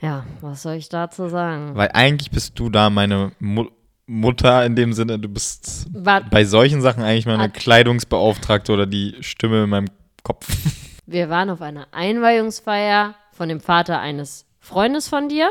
ja, 0.00 0.24
was 0.40 0.62
soll 0.62 0.74
ich 0.74 0.88
dazu 0.88 1.28
sagen? 1.28 1.74
Weil 1.74 1.90
eigentlich 1.92 2.30
bist 2.30 2.58
du 2.58 2.70
da 2.70 2.88
meine 2.90 3.32
Mu 3.38 3.66
Mutter 4.06 4.66
in 4.66 4.74
dem 4.74 4.92
Sinne, 4.92 5.20
du 5.20 5.28
bist 5.28 5.86
War, 5.92 6.22
bei 6.22 6.44
solchen 6.44 6.80
Sachen 6.82 7.04
eigentlich 7.04 7.26
meine 7.26 7.44
Hat- 7.44 7.54
Kleidungsbeauftragte 7.54 8.72
oder 8.72 8.84
die 8.86 9.14
Stimme 9.20 9.62
in 9.64 9.70
meinem 9.70 9.86
Kopf. 10.24 10.48
wir 11.06 11.28
waren 11.28 11.48
auf 11.48 11.62
einer 11.62 11.86
Einweihungsfeier 11.92 13.14
von 13.40 13.48
dem 13.48 13.60
Vater 13.60 13.98
eines 14.00 14.44
Freundes 14.58 15.08
von 15.08 15.30
dir. 15.30 15.50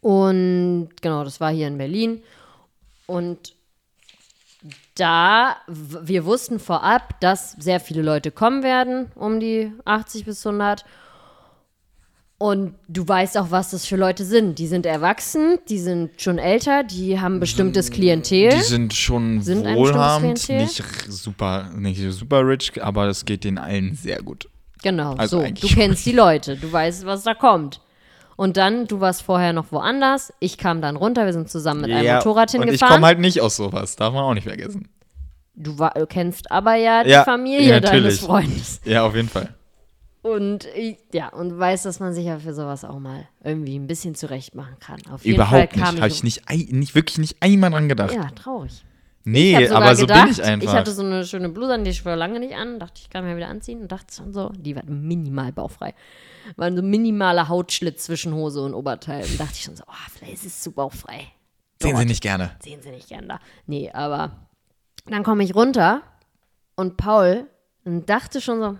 Und 0.00 0.90
genau, 1.02 1.24
das 1.24 1.40
war 1.40 1.50
hier 1.50 1.66
in 1.66 1.78
Berlin. 1.78 2.22
Und 3.06 3.56
da, 4.94 5.56
wir 5.66 6.24
wussten 6.24 6.60
vorab, 6.60 7.18
dass 7.18 7.56
sehr 7.58 7.80
viele 7.80 8.02
Leute 8.02 8.30
kommen 8.30 8.62
werden, 8.62 9.10
um 9.16 9.40
die 9.40 9.72
80 9.84 10.26
bis 10.26 10.46
100. 10.46 10.84
Und 12.38 12.76
du 12.86 13.08
weißt 13.08 13.36
auch, 13.38 13.50
was 13.50 13.72
das 13.72 13.84
für 13.84 13.96
Leute 13.96 14.24
sind. 14.24 14.60
Die 14.60 14.68
sind 14.68 14.86
erwachsen, 14.86 15.58
die 15.68 15.80
sind 15.80 16.22
schon 16.22 16.38
älter, 16.38 16.84
die 16.84 17.18
haben 17.18 17.40
bestimmtes 17.40 17.90
Klientel. 17.90 18.50
Die 18.50 18.62
sind 18.62 18.94
schon 18.94 19.40
Sind 19.42 19.64
wohlhabend, 19.74 20.48
nicht 20.48 20.84
super, 21.08 21.68
nicht 21.74 22.00
super 22.12 22.46
rich, 22.46 22.80
aber 22.80 23.08
es 23.08 23.24
geht 23.24 23.42
den 23.42 23.58
allen 23.58 23.96
sehr 23.96 24.22
gut. 24.22 24.48
Genau, 24.84 25.14
Also 25.14 25.40
so. 25.40 25.46
Du 25.50 25.66
kennst 25.66 26.04
die 26.06 26.12
Leute, 26.12 26.56
du 26.56 26.70
weißt, 26.70 27.06
was 27.06 27.22
da 27.24 27.34
kommt. 27.34 27.80
Und 28.36 28.56
dann, 28.56 28.86
du 28.86 29.00
warst 29.00 29.22
vorher 29.22 29.52
noch 29.52 29.72
woanders. 29.72 30.32
Ich 30.40 30.58
kam 30.58 30.80
dann 30.82 30.96
runter, 30.96 31.24
wir 31.24 31.32
sind 31.32 31.48
zusammen 31.48 31.80
mit 31.82 31.90
einem 31.92 32.14
Motorrad 32.16 32.54
und 32.54 32.60
ich 32.62 32.66
hingefahren. 32.66 32.94
komme 32.96 33.06
halt 33.06 33.18
nicht 33.20 33.40
aus 33.40 33.56
sowas, 33.56 33.96
darf 33.96 34.12
man 34.12 34.22
auch 34.24 34.34
nicht 34.34 34.44
vergessen. 34.46 34.88
du, 35.54 35.78
war, 35.78 35.92
du 35.94 36.06
kennst 36.06 36.50
aber 36.52 36.74
ja 36.74 37.02
die 37.02 37.10
Ja, 37.10 37.24
Familie 37.24 37.68
ja, 37.68 37.80
deines 37.80 37.92
natürlich. 37.92 38.20
Freundes. 38.20 38.80
Ja, 38.84 39.04
auf 39.06 39.14
jeden 39.16 39.28
Fall. 39.28 39.54
Und 40.22 40.66
ja, 41.12 41.28
und 41.28 41.58
weiß, 41.58 41.82
dass 41.84 42.00
man 42.00 42.12
sich 42.14 42.24
ja 42.26 42.38
für 42.38 42.54
sowas 42.54 42.84
auch 42.84 42.98
mal 42.98 43.28
irgendwie 43.44 43.78
ein 43.78 43.86
bisschen 43.86 44.14
zurecht 44.14 44.54
machen 44.54 44.76
kann. 44.80 45.00
Auf 45.12 45.24
jeden 45.24 45.36
Überhaupt 45.36 45.74
Fall 45.74 45.80
kam 45.82 45.94
nicht. 45.94 46.02
Habe 46.02 46.08
ich 46.12 46.24
ich 46.24 46.24
nicht, 46.24 46.72
nicht, 46.72 46.94
wirklich 46.94 47.18
nicht 47.18 47.36
einmal 47.40 47.70
dran 47.70 47.88
gedacht. 47.88 48.14
Ja, 48.14 48.28
traurig. 48.30 48.84
Nee, 49.24 49.68
aber 49.68 49.96
so 49.96 50.02
gedacht, 50.02 50.24
bin 50.24 50.32
ich 50.32 50.42
einfach. 50.42 50.68
Ich 50.68 50.74
hatte 50.74 50.92
so 50.92 51.02
eine 51.02 51.24
schöne 51.24 51.48
Bluse 51.48 51.74
an, 51.74 51.84
die 51.84 51.90
ich 51.90 51.98
schon 51.98 52.18
lange 52.18 52.40
nicht 52.40 52.54
an. 52.54 52.78
Dachte, 52.78 53.00
ich 53.02 53.10
kann 53.10 53.24
mir 53.24 53.36
wieder 53.36 53.48
anziehen 53.48 53.82
und 53.82 53.92
dachte 53.92 54.14
schon 54.14 54.32
so, 54.32 54.50
die 54.50 54.76
war 54.76 54.84
minimal 54.84 55.52
bauchfrei. 55.52 55.94
War 56.56 56.74
so 56.74 56.82
minimaler 56.82 57.48
Hautschlitz 57.48 58.04
zwischen 58.04 58.34
Hose 58.34 58.62
und 58.62 58.74
Oberteil. 58.74 59.24
Und 59.24 59.40
dachte 59.40 59.54
ich 59.54 59.62
schon 59.62 59.76
so, 59.76 59.84
oh, 59.86 60.10
vielleicht 60.12 60.34
ist 60.34 60.46
es 60.46 60.60
zu 60.60 60.72
bauchfrei. 60.72 61.28
Sehen 61.80 61.90
Sie 61.90 61.92
Dort. 61.92 62.06
nicht 62.06 62.22
gerne. 62.22 62.56
Sehen 62.62 62.80
sie 62.82 62.90
nicht 62.90 63.08
gern 63.08 63.28
da. 63.28 63.40
Nee, 63.66 63.90
aber 63.90 64.48
dann 65.06 65.22
komme 65.22 65.44
ich 65.44 65.54
runter 65.54 66.02
und 66.76 66.96
Paul 66.96 67.46
dachte 67.84 68.40
schon 68.40 68.60
so. 68.60 68.78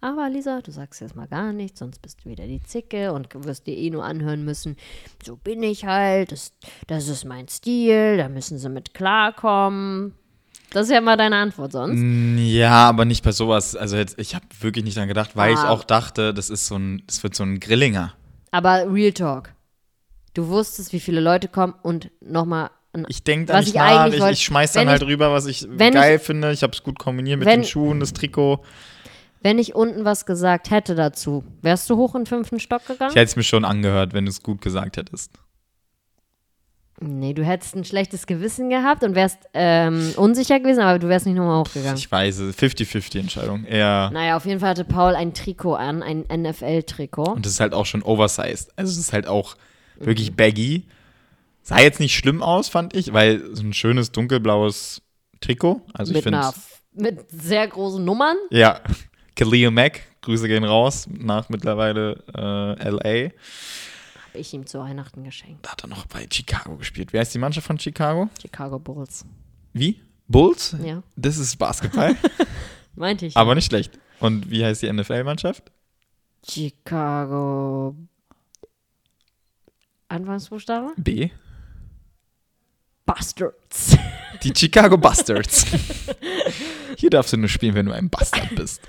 Aber 0.00 0.28
Lisa, 0.30 0.60
du 0.60 0.70
sagst 0.70 1.00
jetzt 1.00 1.16
mal 1.16 1.26
gar 1.26 1.52
nichts, 1.52 1.80
sonst 1.80 2.00
bist 2.00 2.24
du 2.24 2.30
wieder 2.30 2.46
die 2.46 2.62
Zicke 2.62 3.12
und 3.12 3.28
wirst 3.44 3.66
dir 3.66 3.76
eh 3.76 3.90
nur 3.90 4.04
anhören 4.04 4.44
müssen, 4.44 4.76
so 5.24 5.34
bin 5.36 5.60
ich 5.64 5.86
halt, 5.86 6.30
das, 6.30 6.52
das 6.86 7.08
ist 7.08 7.24
mein 7.24 7.48
Stil, 7.48 8.16
da 8.16 8.28
müssen 8.28 8.58
sie 8.58 8.68
mit 8.68 8.94
klarkommen. 8.94 10.14
Das 10.70 10.86
ist 10.86 10.92
ja 10.92 11.00
mal 11.00 11.16
deine 11.16 11.36
Antwort 11.36 11.72
sonst. 11.72 12.00
Ja, 12.52 12.88
aber 12.88 13.06
nicht 13.06 13.24
bei 13.24 13.32
sowas. 13.32 13.74
Also 13.74 13.96
jetzt, 13.96 14.18
ich 14.18 14.34
habe 14.34 14.44
wirklich 14.60 14.84
nicht 14.84 14.96
dran 14.98 15.08
gedacht, 15.08 15.30
weil 15.34 15.52
ich 15.54 15.58
Ah. 15.58 15.70
auch 15.70 15.82
dachte, 15.82 16.32
das 16.34 16.50
ist 16.50 16.66
so 16.66 16.76
ein, 16.76 17.02
das 17.06 17.22
wird 17.22 17.34
so 17.34 17.42
ein 17.42 17.58
Grillinger. 17.58 18.12
Aber 18.50 18.92
Real 18.92 19.12
Talk. 19.12 19.54
Du 20.34 20.46
wusstest, 20.48 20.92
wie 20.92 21.00
viele 21.00 21.20
Leute 21.20 21.48
kommen 21.48 21.74
und 21.82 22.10
nochmal. 22.20 22.70
Ich 23.08 23.22
denke 23.24 23.46
da 23.46 23.58
nicht 23.60 23.68
ich 23.70 23.74
nach, 23.74 24.06
ich, 24.08 24.22
ich 24.22 24.44
schmeiß 24.44 24.72
dann 24.72 24.88
halt 24.88 25.02
ich- 25.02 25.08
rüber, 25.08 25.32
was 25.32 25.46
ich 25.46 25.66
geil 25.78 26.18
finde. 26.18 26.52
Ich 26.52 26.62
habe 26.62 26.72
es 26.72 26.82
gut 26.82 26.98
kombiniert 26.98 27.38
mit 27.38 27.48
wenn- 27.48 27.62
den 27.62 27.66
Schuhen, 27.66 27.98
das 28.00 28.12
Trikot. 28.12 28.62
Wenn 29.40 29.58
ich 29.58 29.74
unten 29.74 30.04
was 30.04 30.26
gesagt 30.26 30.70
hätte 30.70 30.94
dazu, 30.94 31.44
wärst 31.62 31.88
du 31.90 31.96
hoch 31.96 32.14
in 32.14 32.22
den 32.22 32.26
fünften 32.26 32.60
Stock 32.60 32.86
gegangen? 32.86 33.10
Ich 33.10 33.16
hätte 33.16 33.30
es 33.30 33.36
mir 33.36 33.44
schon 33.44 33.64
angehört, 33.64 34.12
wenn 34.12 34.24
du 34.24 34.30
es 34.30 34.42
gut 34.42 34.60
gesagt 34.60 34.96
hättest. 34.96 35.32
Nee, 37.00 37.32
du 37.32 37.44
hättest 37.44 37.76
ein 37.76 37.84
schlechtes 37.84 38.26
Gewissen 38.26 38.70
gehabt 38.70 39.04
und 39.04 39.14
wärst 39.14 39.38
ähm, 39.54 40.12
unsicher 40.16 40.58
gewesen, 40.58 40.80
aber 40.80 40.98
du 40.98 41.08
wärst 41.08 41.26
nicht 41.26 41.36
nochmal 41.36 41.60
hochgegangen. 41.60 41.96
Ich 41.96 42.10
weiß, 42.10 42.38
es 42.38 42.56
ist 42.56 42.60
50-50 42.60 43.20
Entscheidung. 43.20 43.64
Eher. 43.64 44.10
Naja, 44.12 44.36
auf 44.36 44.44
jeden 44.46 44.58
Fall 44.58 44.70
hatte 44.70 44.84
Paul 44.84 45.14
ein 45.14 45.32
Trikot 45.32 45.74
an, 45.74 46.02
ein 46.02 46.24
NFL-Trikot. 46.28 47.34
Und 47.34 47.46
das 47.46 47.52
ist 47.52 47.60
halt 47.60 47.72
auch 47.72 47.86
schon 47.86 48.02
oversized. 48.02 48.72
Also 48.76 48.90
es 48.90 48.98
ist 48.98 49.12
halt 49.12 49.28
auch 49.28 49.56
wirklich 50.00 50.34
baggy. 50.34 50.86
Sah 51.62 51.78
jetzt 51.80 52.00
nicht 52.00 52.16
schlimm 52.16 52.42
aus, 52.42 52.68
fand 52.68 52.96
ich, 52.96 53.12
weil 53.12 53.44
so 53.54 53.62
ein 53.62 53.74
schönes 53.74 54.10
dunkelblaues 54.10 55.02
Trikot. 55.40 55.82
Also 55.92 56.10
ich 56.10 56.16
Mit, 56.16 56.22
finde. 56.24 56.38
einer, 56.40 56.54
mit 56.94 57.30
sehr 57.30 57.68
großen 57.68 58.04
Nummern. 58.04 58.36
Ja. 58.50 58.80
Khalil 59.38 59.70
Mack, 59.70 60.00
Grüße 60.22 60.48
gehen 60.48 60.64
raus, 60.64 61.06
nach 61.08 61.48
mittlerweile 61.48 62.16
äh, 62.34 62.88
LA. 62.90 63.30
Habe 63.30 64.38
ich 64.40 64.52
ihm 64.52 64.66
zu 64.66 64.80
Weihnachten 64.80 65.22
geschenkt. 65.22 65.64
Da 65.64 65.70
hat 65.72 65.84
er 65.84 65.88
noch 65.88 66.06
bei 66.06 66.26
Chicago 66.30 66.76
gespielt. 66.76 67.12
Wer 67.12 67.22
ist 67.22 67.32
die 67.34 67.38
Mannschaft 67.38 67.66
von 67.66 67.78
Chicago? 67.78 68.28
Chicago 68.42 68.78
Bulls. 68.80 69.24
Wie? 69.72 70.00
Bulls? 70.26 70.76
Ja, 70.82 71.02
Das 71.16 71.38
ist 71.38 71.56
Basketball, 71.56 72.16
meinte 72.96 73.26
ich. 73.26 73.36
aber 73.36 73.54
nicht 73.54 73.66
schlecht. 73.66 73.98
Und 74.20 74.50
wie 74.50 74.64
heißt 74.64 74.82
die 74.82 74.92
NFL-Mannschaft? 74.92 75.70
Chicago. 76.48 77.94
Anfangsbuchstabe? 80.08 80.94
B. 80.96 81.30
Bastards. 83.06 83.96
Die 84.42 84.52
Chicago 84.56 84.96
Bastards. 84.98 85.64
Hier 86.96 87.10
darfst 87.10 87.32
du 87.32 87.36
nur 87.36 87.48
spielen, 87.48 87.74
wenn 87.74 87.86
du 87.86 87.92
ein 87.92 88.10
Bastard 88.10 88.54
bist. 88.54 88.80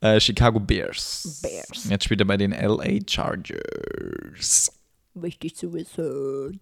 Äh, 0.00 0.20
Chicago 0.20 0.58
Bears. 0.60 1.40
Bears. 1.42 1.88
Jetzt 1.88 2.04
spielt 2.04 2.20
er 2.20 2.26
bei 2.26 2.36
den 2.36 2.52
LA 2.52 2.98
Chargers. 3.08 4.72
Wichtig 5.14 5.56
zu 5.56 5.72
wissen. 5.72 6.60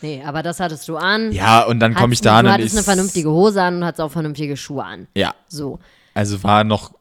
Nee, 0.00 0.22
aber 0.24 0.42
das 0.42 0.60
hattest 0.60 0.88
du 0.88 0.96
an. 0.96 1.32
Ja, 1.32 1.64
und 1.64 1.80
dann 1.80 1.94
komme 1.94 2.12
ich 2.14 2.20
da 2.20 2.38
an 2.38 2.44
Du 2.44 2.50
und 2.50 2.54
hattest 2.58 2.76
eine 2.76 2.84
vernünftige 2.84 3.30
Hose 3.30 3.62
an 3.62 3.76
und 3.76 3.84
hattest 3.84 4.00
auch 4.00 4.12
vernünftige 4.12 4.56
Schuhe 4.56 4.84
an. 4.84 5.08
Ja, 5.16 5.34
So. 5.48 5.78
also 6.14 6.42
war 6.42 6.62
noch 6.64 6.94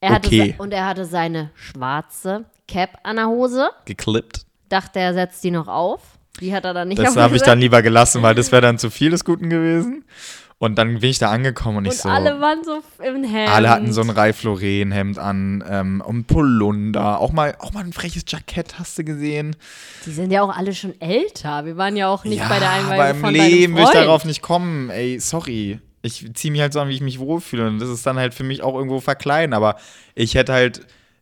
Er 0.00 0.10
hatte 0.10 0.26
Okay. 0.28 0.54
und 0.58 0.72
er 0.72 0.86
hatte 0.86 1.04
seine 1.04 1.50
schwarze 1.54 2.44
Cap 2.66 2.98
an 3.04 3.16
der 3.16 3.28
Hose. 3.28 3.70
geklippt. 3.84 4.46
Dachte, 4.68 4.98
er 4.98 5.14
setzt 5.14 5.42
die 5.44 5.50
noch 5.50 5.68
auf. 5.68 6.17
Die 6.40 6.54
hat 6.54 6.64
er 6.64 6.74
dann 6.74 6.88
nicht 6.88 7.00
Das 7.00 7.16
habe 7.16 7.36
ich 7.36 7.42
dann 7.42 7.58
lieber 7.58 7.82
gelassen, 7.82 8.22
weil 8.22 8.34
das 8.34 8.52
wäre 8.52 8.62
dann 8.62 8.78
zu 8.78 8.90
viel 8.90 9.10
des 9.10 9.24
Guten 9.24 9.50
gewesen. 9.50 10.04
Und 10.60 10.76
dann 10.76 10.98
bin 10.98 11.08
ich 11.10 11.18
da 11.20 11.30
angekommen 11.30 11.78
und 11.78 11.84
ich 11.84 11.92
Und 11.92 11.98
so. 11.98 12.08
alle 12.08 12.40
waren 12.40 12.64
so 12.64 12.80
im 13.04 13.22
Hemd. 13.22 13.48
Alle 13.48 13.70
hatten 13.70 13.92
so 13.92 14.00
ein 14.00 14.10
Ralph 14.10 14.42
Lauren 14.42 14.90
Hemd 14.90 15.16
an 15.16 15.62
ähm, 15.68 16.02
und 16.04 16.26
Polunder. 16.26 17.20
Auch 17.20 17.30
mal, 17.30 17.54
auch 17.60 17.72
mal 17.72 17.84
ein 17.84 17.92
freches 17.92 18.24
Jackett 18.26 18.76
hast 18.76 18.98
du 18.98 19.04
gesehen. 19.04 19.54
Die 20.04 20.10
sind 20.10 20.32
ja 20.32 20.42
auch 20.42 20.56
alle 20.56 20.74
schon 20.74 21.00
älter. 21.00 21.64
Wir 21.64 21.76
waren 21.76 21.94
ja 21.94 22.08
auch 22.08 22.24
nicht 22.24 22.40
ja, 22.40 22.48
bei 22.48 22.58
der 22.58 22.70
Einweihung 22.70 23.16
im 23.16 23.20
von 23.20 23.34
Leben 23.34 23.76
will 23.76 23.84
ich 23.84 23.90
darauf 23.90 24.24
nicht 24.24 24.42
kommen. 24.42 24.90
Ey, 24.90 25.20
sorry. 25.20 25.78
Ich 26.02 26.28
ziehe 26.34 26.50
mich 26.50 26.60
halt 26.60 26.72
so 26.72 26.80
an, 26.80 26.88
wie 26.88 26.94
ich 26.94 27.02
mich 27.02 27.20
wohlfühle. 27.20 27.68
Und 27.68 27.78
das 27.78 27.88
ist 27.88 28.04
dann 28.04 28.18
halt 28.18 28.34
für 28.34 28.44
mich 28.44 28.64
auch 28.64 28.74
irgendwo 28.74 28.98
verkleiden. 28.98 29.54
Aber 29.54 29.76
ich 30.16 30.34
hätte 30.34 30.52
halt, 30.52 30.80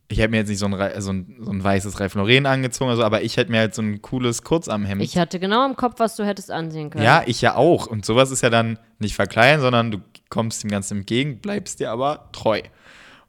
ich 0.08 0.18
hätte 0.18 0.30
mir 0.30 0.38
jetzt 0.38 0.48
nicht 0.48 0.58
so 0.58 0.66
ein, 0.66 1.00
so 1.00 1.12
ein, 1.12 1.36
so 1.40 1.50
ein 1.50 1.62
weißes 1.62 1.98
Ralph 1.98 2.14
Lauren 2.14 2.46
angezogen, 2.46 2.90
also, 2.90 3.02
aber 3.02 3.22
ich 3.22 3.36
hätte 3.36 3.50
mir 3.50 3.58
halt 3.58 3.74
so 3.74 3.82
ein 3.82 4.02
cooles 4.02 4.42
Kurzarmhemd. 4.42 5.02
Ich 5.02 5.18
hatte 5.18 5.40
genau 5.40 5.66
im 5.66 5.76
Kopf, 5.76 5.94
was 5.98 6.16
du 6.16 6.24
hättest 6.24 6.50
ansehen 6.50 6.90
können. 6.90 7.04
Ja, 7.04 7.22
ich 7.26 7.40
ja 7.40 7.56
auch. 7.56 7.86
Und 7.86 8.04
sowas 8.04 8.30
ist 8.30 8.42
ja 8.42 8.50
dann 8.50 8.78
nicht 8.98 9.14
verkleiden, 9.14 9.60
sondern 9.60 9.90
du 9.90 9.98
kommst 10.28 10.62
dem 10.62 10.70
Ganzen 10.70 10.98
entgegen, 10.98 11.40
bleibst 11.40 11.80
dir 11.80 11.90
aber 11.90 12.28
treu. 12.32 12.62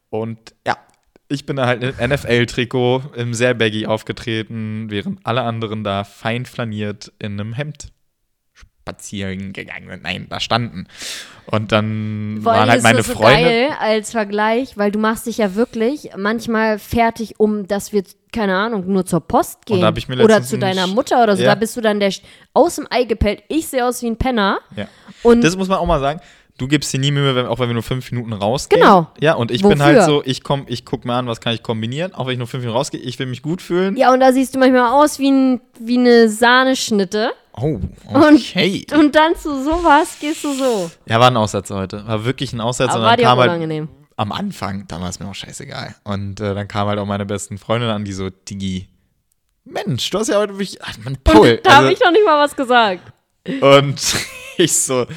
Und 0.10 0.38
ja, 0.66 0.78
ich 1.30 1.46
bin 1.46 1.58
da 1.58 1.66
halt 1.66 1.84
in 1.84 2.10
NFL-Trikot 2.10 3.16
im 3.16 3.34
sehr 3.34 3.54
baggy 3.54 3.86
aufgetreten, 3.86 4.90
während 4.90 5.26
alle 5.26 5.42
anderen 5.42 5.84
da 5.84 6.04
fein 6.04 6.46
flaniert 6.46 7.12
in 7.20 7.40
einem 7.40 7.54
Hemd 7.54 7.92
spazieren 8.54 9.52
gegangen 9.52 9.90
sind. 9.90 10.04
Nein, 10.04 10.28
da 10.30 10.40
standen. 10.40 10.88
Und 11.52 11.72
dann 11.72 12.40
Vor 12.44 12.52
allem 12.52 12.62
waren 12.62 12.70
halt 12.70 12.84
meine 12.84 13.04
so 13.04 13.14
Freunde. 13.14 13.44
geil 13.44 13.70
als 13.80 14.12
Vergleich, 14.12 14.78
weil 14.78 14.92
du 14.92 15.00
machst 15.00 15.26
dich 15.28 15.38
ja 15.38 15.56
wirklich 15.56 16.10
manchmal 16.18 16.78
fertig, 16.80 17.40
um 17.40 17.68
dass 17.68 17.94
wir, 17.94 18.04
keine 18.34 18.56
Ahnung, 18.56 18.86
nur 18.88 19.06
zur 19.06 19.22
Post 19.22 19.66
gehen. 19.66 19.84
oder 19.84 20.42
zu 20.44 20.58
deiner 20.58 20.88
Mutter 20.88 21.24
oder 21.24 21.36
so. 21.38 21.44
Ja. 21.44 21.50
Da 21.50 21.56
bist 21.56 21.78
du 21.78 21.82
dann 21.82 22.00
der 22.00 22.12
aus 22.54 22.76
dem 22.76 22.88
Ei 22.90 23.04
gepellt. 23.04 23.44
Ich 23.48 23.68
sehe 23.68 23.86
aus 23.86 24.02
wie 24.02 24.08
ein 24.08 24.18
Penner. 24.18 24.60
Ja. 24.76 24.88
Und 25.24 25.44
Das 25.44 25.56
muss 25.58 25.68
man 25.68 25.78
auch 25.80 25.86
mal 25.86 26.00
sagen. 26.00 26.20
Du 26.58 26.68
gibst 26.68 26.92
dir 26.92 27.00
nie 27.00 27.12
Mühe, 27.12 27.36
wenn, 27.36 27.46
auch 27.46 27.60
wenn 27.60 27.70
wir 27.70 27.76
nur 27.76 27.84
fünf 27.84 28.12
Minuten 28.12 28.34
rausgehen. 28.34 28.82
Genau. 28.82 29.08
Ja, 29.22 29.36
und 29.36 29.52
ich 29.52 29.62
bin 29.62 29.80
halt 29.84 29.98
Wofür? 29.98 30.06
so, 30.06 30.24
ich 30.26 30.44
komm, 30.44 30.64
ich 30.68 30.86
guck 30.86 31.06
mir 31.06 31.14
an, 31.14 31.28
was 31.28 31.40
kann 31.40 31.54
ich 31.54 31.62
kombinieren, 31.62 32.16
auch 32.16 32.26
wenn 32.26 32.34
ich 32.34 32.40
nur 32.40 32.48
fünf 32.48 32.64
Minuten 32.64 32.76
rausgehe. 32.78 33.00
Ich 33.00 33.20
will 33.20 33.28
mich 33.28 33.44
gut 33.44 33.62
fühlen. 33.62 33.96
ja, 33.96 34.12
und 34.12 34.20
da 34.22 34.34
siehst 34.34 34.56
du 34.56 34.60
manchmal 34.60 34.92
aus 34.92 35.20
wie, 35.20 35.30
ein, 35.30 35.62
wie 35.80 36.00
eine 36.00 36.30
Sahneschnitte. 36.30 37.30
Oh, 37.60 37.80
okay. 38.14 38.86
Und 38.94 39.16
dann 39.16 39.36
zu 39.36 39.64
sowas 39.64 40.18
gehst 40.20 40.44
du 40.44 40.54
so. 40.54 40.92
Ja, 41.08 41.20
war 41.20 41.32
ein 41.32 41.38
Aussetzer 41.38 41.76
heute. 41.76 42.08
War 42.08 42.24
wirklich 42.24 42.54
ein 42.54 42.62
Aussetzer. 42.62 42.92
Aber 42.92 43.00
und 43.00 43.06
war 43.06 43.12
dann 43.12 43.18
dir 43.18 43.24
kam 43.24 43.40
halt 43.40 43.50
unangenehm. 43.50 43.90
am 44.16 44.32
Anfang, 44.32 44.86
da 44.88 45.02
war 45.02 45.10
es 45.10 45.20
mir 45.20 45.28
auch 45.28 45.36
scheißegal. 45.36 45.96
Und 46.04 46.40
äh, 46.40 46.54
dann 46.54 46.68
kam 46.68 46.88
halt 46.88 47.00
auch 47.00 47.08
meine 47.08 47.26
besten 47.26 47.58
Freunde 47.58 47.92
an, 47.92 48.06
die 48.06 48.14
so, 48.14 48.30
Digi, 48.30 48.88
Mensch, 49.66 50.10
du 50.12 50.20
hast 50.20 50.28
ja 50.28 50.38
heute 50.38 50.54
wirklich, 50.54 50.82
ach, 50.84 50.98
Mann, 51.04 51.18
Paul. 51.24 51.60
da 51.64 51.72
also, 51.72 51.84
habe 51.84 51.94
ich 51.94 52.00
noch 52.00 52.12
nicht 52.12 52.26
mal 52.26 52.44
was 52.44 52.56
gesagt. 52.56 53.12
und 53.62 54.16
ich 54.58 54.74
so, 54.74 55.08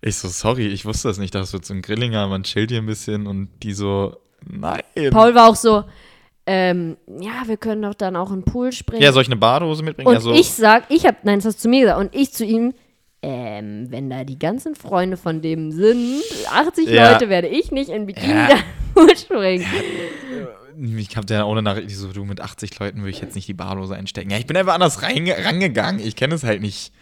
ich 0.00 0.16
so, 0.16 0.28
sorry, 0.28 0.68
ich 0.68 0.84
wusste 0.84 1.08
das 1.08 1.18
nicht, 1.18 1.34
das 1.34 1.52
wird 1.52 1.64
so 1.64 1.74
ein 1.74 1.82
Grillinger, 1.82 2.28
man 2.28 2.44
chillt 2.44 2.70
hier 2.70 2.80
ein 2.80 2.86
bisschen 2.86 3.26
und 3.26 3.50
die 3.62 3.72
so, 3.72 4.16
nein. 4.46 4.82
Paul 5.10 5.34
war 5.34 5.50
auch 5.50 5.56
so, 5.56 5.84
ähm, 6.46 6.96
ja, 7.20 7.42
wir 7.46 7.56
können 7.56 7.82
doch 7.82 7.94
dann 7.94 8.16
auch 8.16 8.30
in 8.30 8.40
den 8.40 8.44
Pool 8.44 8.72
springen. 8.72 9.02
ja, 9.02 9.12
soll 9.12 9.22
ich 9.22 9.28
eine 9.28 9.36
Badehose 9.36 9.82
mitbringen? 9.82 10.08
Und 10.08 10.14
also, 10.14 10.32
ich 10.32 10.50
sag, 10.50 10.84
ich 10.88 11.06
hab, 11.06 11.24
nein, 11.24 11.38
das 11.38 11.46
hast 11.46 11.58
du 11.58 11.62
zu 11.62 11.68
mir 11.68 11.82
gesagt. 11.82 12.00
Und 12.00 12.14
ich 12.14 12.32
zu 12.32 12.44
ihm, 12.44 12.72
ähm, 13.22 13.86
wenn 13.90 14.08
da 14.08 14.24
die 14.24 14.38
ganzen 14.38 14.74
Freunde 14.74 15.16
von 15.16 15.42
dem 15.42 15.70
sind, 15.72 16.22
80 16.50 16.88
Ja. 16.88 17.12
Leute, 17.12 17.28
werde 17.28 17.48
ich 17.48 17.70
nicht 17.70 17.90
in 17.90 18.06
Bikini 18.06 18.32
Ja. 18.32 18.48
da 18.48 18.56
Pool 18.94 19.16
springen. 19.16 19.66
ich 20.98 21.16
hab 21.16 21.28
ja 21.30 21.44
ohne 21.44 21.62
Nachricht, 21.62 21.90
ich 21.90 21.98
so, 21.98 22.08
du, 22.08 22.24
mit 22.24 22.40
80 22.40 22.78
Leuten 22.78 22.98
würde 22.98 23.10
ich 23.10 23.20
jetzt 23.20 23.34
nicht 23.34 23.46
die 23.46 23.54
Badehose 23.54 23.94
einstecken. 23.94 24.30
Ja, 24.30 24.38
ich 24.38 24.46
bin 24.46 24.56
einfach 24.56 24.74
anders 24.74 25.02
rangegangen, 25.02 26.00
ich 26.04 26.16
kenne 26.16 26.34
es 26.34 26.44
halt 26.44 26.62
nicht. 26.62 26.92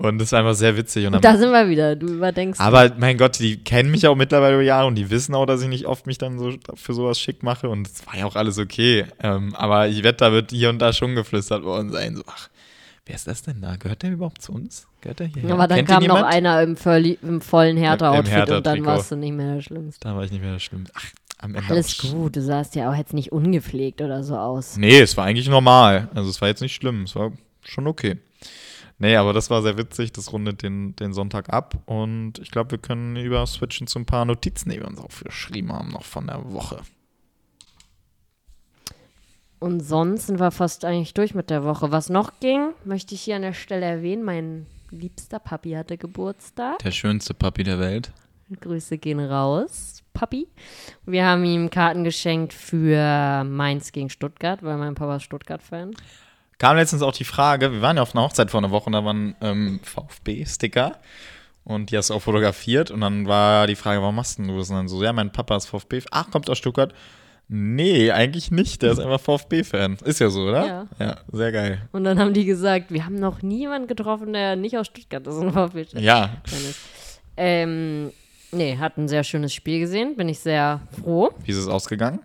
Und 0.00 0.18
das 0.18 0.30
war 0.30 0.38
einfach 0.38 0.54
sehr 0.54 0.76
witzig. 0.76 1.06
Und 1.06 1.24
Da 1.24 1.36
sind 1.36 1.50
wir 1.50 1.68
wieder, 1.68 1.96
du 1.96 2.06
überdenkst. 2.06 2.60
Aber 2.60 2.92
mein 2.98 3.18
Gott, 3.18 3.40
die 3.40 3.62
kennen 3.62 3.90
mich 3.90 4.06
auch 4.06 4.14
mittlerweile 4.14 4.54
über 4.54 4.62
Jahre 4.62 4.86
und 4.86 4.94
die 4.94 5.10
wissen 5.10 5.34
auch, 5.34 5.44
dass 5.44 5.60
ich 5.60 5.68
nicht 5.68 5.86
oft 5.86 6.06
mich 6.06 6.18
dann 6.18 6.38
so 6.38 6.52
für 6.74 6.94
sowas 6.94 7.18
schick 7.18 7.42
mache 7.42 7.68
und 7.68 7.88
es 7.88 8.06
war 8.06 8.16
ja 8.16 8.24
auch 8.26 8.36
alles 8.36 8.58
okay. 8.58 9.06
Ähm, 9.20 9.56
aber 9.56 9.88
ich 9.88 10.04
wette, 10.04 10.18
da 10.18 10.32
wird 10.32 10.52
hier 10.52 10.70
und 10.70 10.78
da 10.78 10.92
schon 10.92 11.16
geflüstert 11.16 11.64
worden 11.64 11.90
sein. 11.90 12.14
So, 12.14 12.22
ach, 12.28 12.48
wer 13.06 13.16
ist 13.16 13.26
das 13.26 13.42
denn 13.42 13.60
da? 13.60 13.74
Gehört 13.74 14.04
der 14.04 14.12
überhaupt 14.12 14.40
zu 14.40 14.52
uns? 14.52 14.86
Gehört 15.00 15.18
der 15.18 15.26
hier? 15.26 15.50
Aber 15.52 15.66
dann 15.66 15.78
Kennt 15.78 15.88
kam 15.88 16.04
noch 16.04 16.22
einer 16.22 16.62
im, 16.62 16.76
im 17.22 17.40
vollen 17.40 17.76
Hertha-Outfit 17.76 18.50
und 18.50 18.66
dann 18.66 18.84
warst 18.84 19.10
du 19.10 19.16
nicht 19.16 19.32
mehr 19.34 19.56
der 19.56 19.62
Schlimmste. 19.62 20.08
Da 20.08 20.14
war 20.14 20.22
ich 20.22 20.30
nicht 20.30 20.42
mehr 20.42 20.52
das 20.52 20.62
Schlimmste. 20.62 20.94
Ach, 20.96 21.10
am 21.38 21.56
Ende. 21.56 21.70
Alles 21.70 21.98
gut, 21.98 22.36
du 22.36 22.42
sahst 22.42 22.76
ja 22.76 22.88
auch 22.88 22.96
jetzt 22.96 23.14
nicht 23.14 23.32
ungepflegt 23.32 24.00
oder 24.00 24.22
so 24.22 24.36
aus. 24.36 24.76
Nee, 24.76 25.00
es 25.00 25.16
war 25.16 25.24
eigentlich 25.24 25.48
normal. 25.48 26.08
Also 26.14 26.30
es 26.30 26.40
war 26.40 26.46
jetzt 26.46 26.60
nicht 26.60 26.74
schlimm. 26.74 27.02
Es 27.02 27.16
war 27.16 27.32
schon 27.64 27.88
okay. 27.88 28.18
Nee, 28.98 29.16
aber 29.16 29.32
das 29.32 29.48
war 29.48 29.62
sehr 29.62 29.78
witzig. 29.78 30.12
Das 30.12 30.32
rundet 30.32 30.62
den, 30.62 30.96
den 30.96 31.12
Sonntag 31.12 31.50
ab. 31.50 31.76
Und 31.86 32.40
ich 32.40 32.50
glaube, 32.50 32.72
wir 32.72 32.78
können 32.78 33.16
über 33.16 33.46
switchen 33.46 33.86
zu 33.86 34.00
ein 34.00 34.06
paar 34.06 34.24
Notizen, 34.24 34.70
die 34.70 34.80
wir 34.80 34.88
uns 34.88 35.00
aufgeschrieben 35.00 35.72
haben, 35.72 35.90
noch 35.90 36.04
von 36.04 36.26
der 36.26 36.52
Woche. 36.52 36.80
Und 39.60 39.80
sonst 39.80 40.26
sind 40.26 40.40
wir 40.40 40.50
fast 40.50 40.84
eigentlich 40.84 41.14
durch 41.14 41.34
mit 41.34 41.50
der 41.50 41.64
Woche. 41.64 41.90
Was 41.90 42.08
noch 42.10 42.40
ging, 42.40 42.70
möchte 42.84 43.14
ich 43.14 43.22
hier 43.22 43.36
an 43.36 43.42
der 43.42 43.52
Stelle 43.54 43.86
erwähnen. 43.86 44.24
Mein 44.24 44.66
liebster 44.90 45.38
Papi 45.38 45.72
hatte 45.72 45.96
Geburtstag. 45.96 46.78
Der 46.80 46.92
schönste 46.92 47.34
Papi 47.34 47.64
der 47.64 47.78
Welt. 47.78 48.12
Grüße 48.60 48.98
gehen 48.98 49.20
raus, 49.20 50.02
Papi. 50.14 50.48
Wir 51.04 51.26
haben 51.26 51.44
ihm 51.44 51.70
Karten 51.70 52.02
geschenkt 52.02 52.54
für 52.54 53.44
Mainz 53.44 53.92
gegen 53.92 54.08
Stuttgart, 54.08 54.62
weil 54.62 54.78
mein 54.78 54.94
Papa 54.94 55.16
ist 55.16 55.24
Stuttgart-Fan. 55.24 55.94
Kam 56.58 56.76
letztens 56.76 57.02
auch 57.02 57.12
die 57.12 57.24
Frage, 57.24 57.72
wir 57.72 57.82
waren 57.82 57.96
ja 57.96 58.02
auf 58.02 58.14
einer 58.14 58.24
Hochzeit 58.24 58.50
vor 58.50 58.58
einer 58.58 58.70
Woche 58.70 58.86
und 58.86 58.92
da 58.92 59.04
waren 59.04 59.36
ähm, 59.40 59.80
VfB-Sticker 59.82 60.96
und 61.64 61.90
die 61.90 61.96
hast 61.96 62.10
du 62.10 62.14
auch 62.14 62.22
fotografiert 62.22 62.90
und 62.90 63.00
dann 63.00 63.26
war 63.26 63.66
die 63.66 63.76
Frage, 63.76 64.00
warum 64.00 64.16
machst 64.16 64.38
denn 64.38 64.48
du 64.48 64.58
das? 64.58 64.70
Und 64.70 64.76
dann 64.76 64.88
so, 64.88 65.02
ja, 65.02 65.12
mein 65.12 65.30
Papa 65.30 65.56
ist 65.56 65.66
VfB, 65.66 66.02
ach, 66.10 66.30
kommt 66.30 66.50
aus 66.50 66.58
Stuttgart. 66.58 66.92
Nee, 67.50 68.10
eigentlich 68.10 68.50
nicht. 68.50 68.82
Der 68.82 68.92
ist 68.92 68.98
einfach 68.98 69.20
VfB-Fan. 69.20 69.96
Ist 70.04 70.18
ja 70.20 70.28
so, 70.28 70.42
oder? 70.48 70.66
Ja. 70.66 70.86
Ja, 70.98 71.16
sehr 71.32 71.50
geil. 71.50 71.88
Und 71.92 72.04
dann 72.04 72.18
haben 72.18 72.34
die 72.34 72.44
gesagt, 72.44 72.90
wir 72.92 73.06
haben 73.06 73.14
noch 73.14 73.40
niemanden 73.40 73.88
getroffen, 73.88 74.34
der 74.34 74.54
nicht 74.56 74.76
aus 74.76 74.88
Stuttgart 74.88 75.26
ist 75.26 75.34
und 75.36 75.52
VfB-Fan 75.52 76.02
Ja, 76.02 76.42
ist. 76.44 76.78
Ähm, 77.38 78.12
nee, 78.52 78.76
hat 78.76 78.98
ein 78.98 79.08
sehr 79.08 79.24
schönes 79.24 79.54
Spiel 79.54 79.78
gesehen. 79.80 80.14
Bin 80.16 80.28
ich 80.28 80.40
sehr 80.40 80.80
froh. 81.00 81.30
wie 81.44 81.50
ist 81.52 81.56
es 81.56 81.68
ausgegangen? 81.68 82.20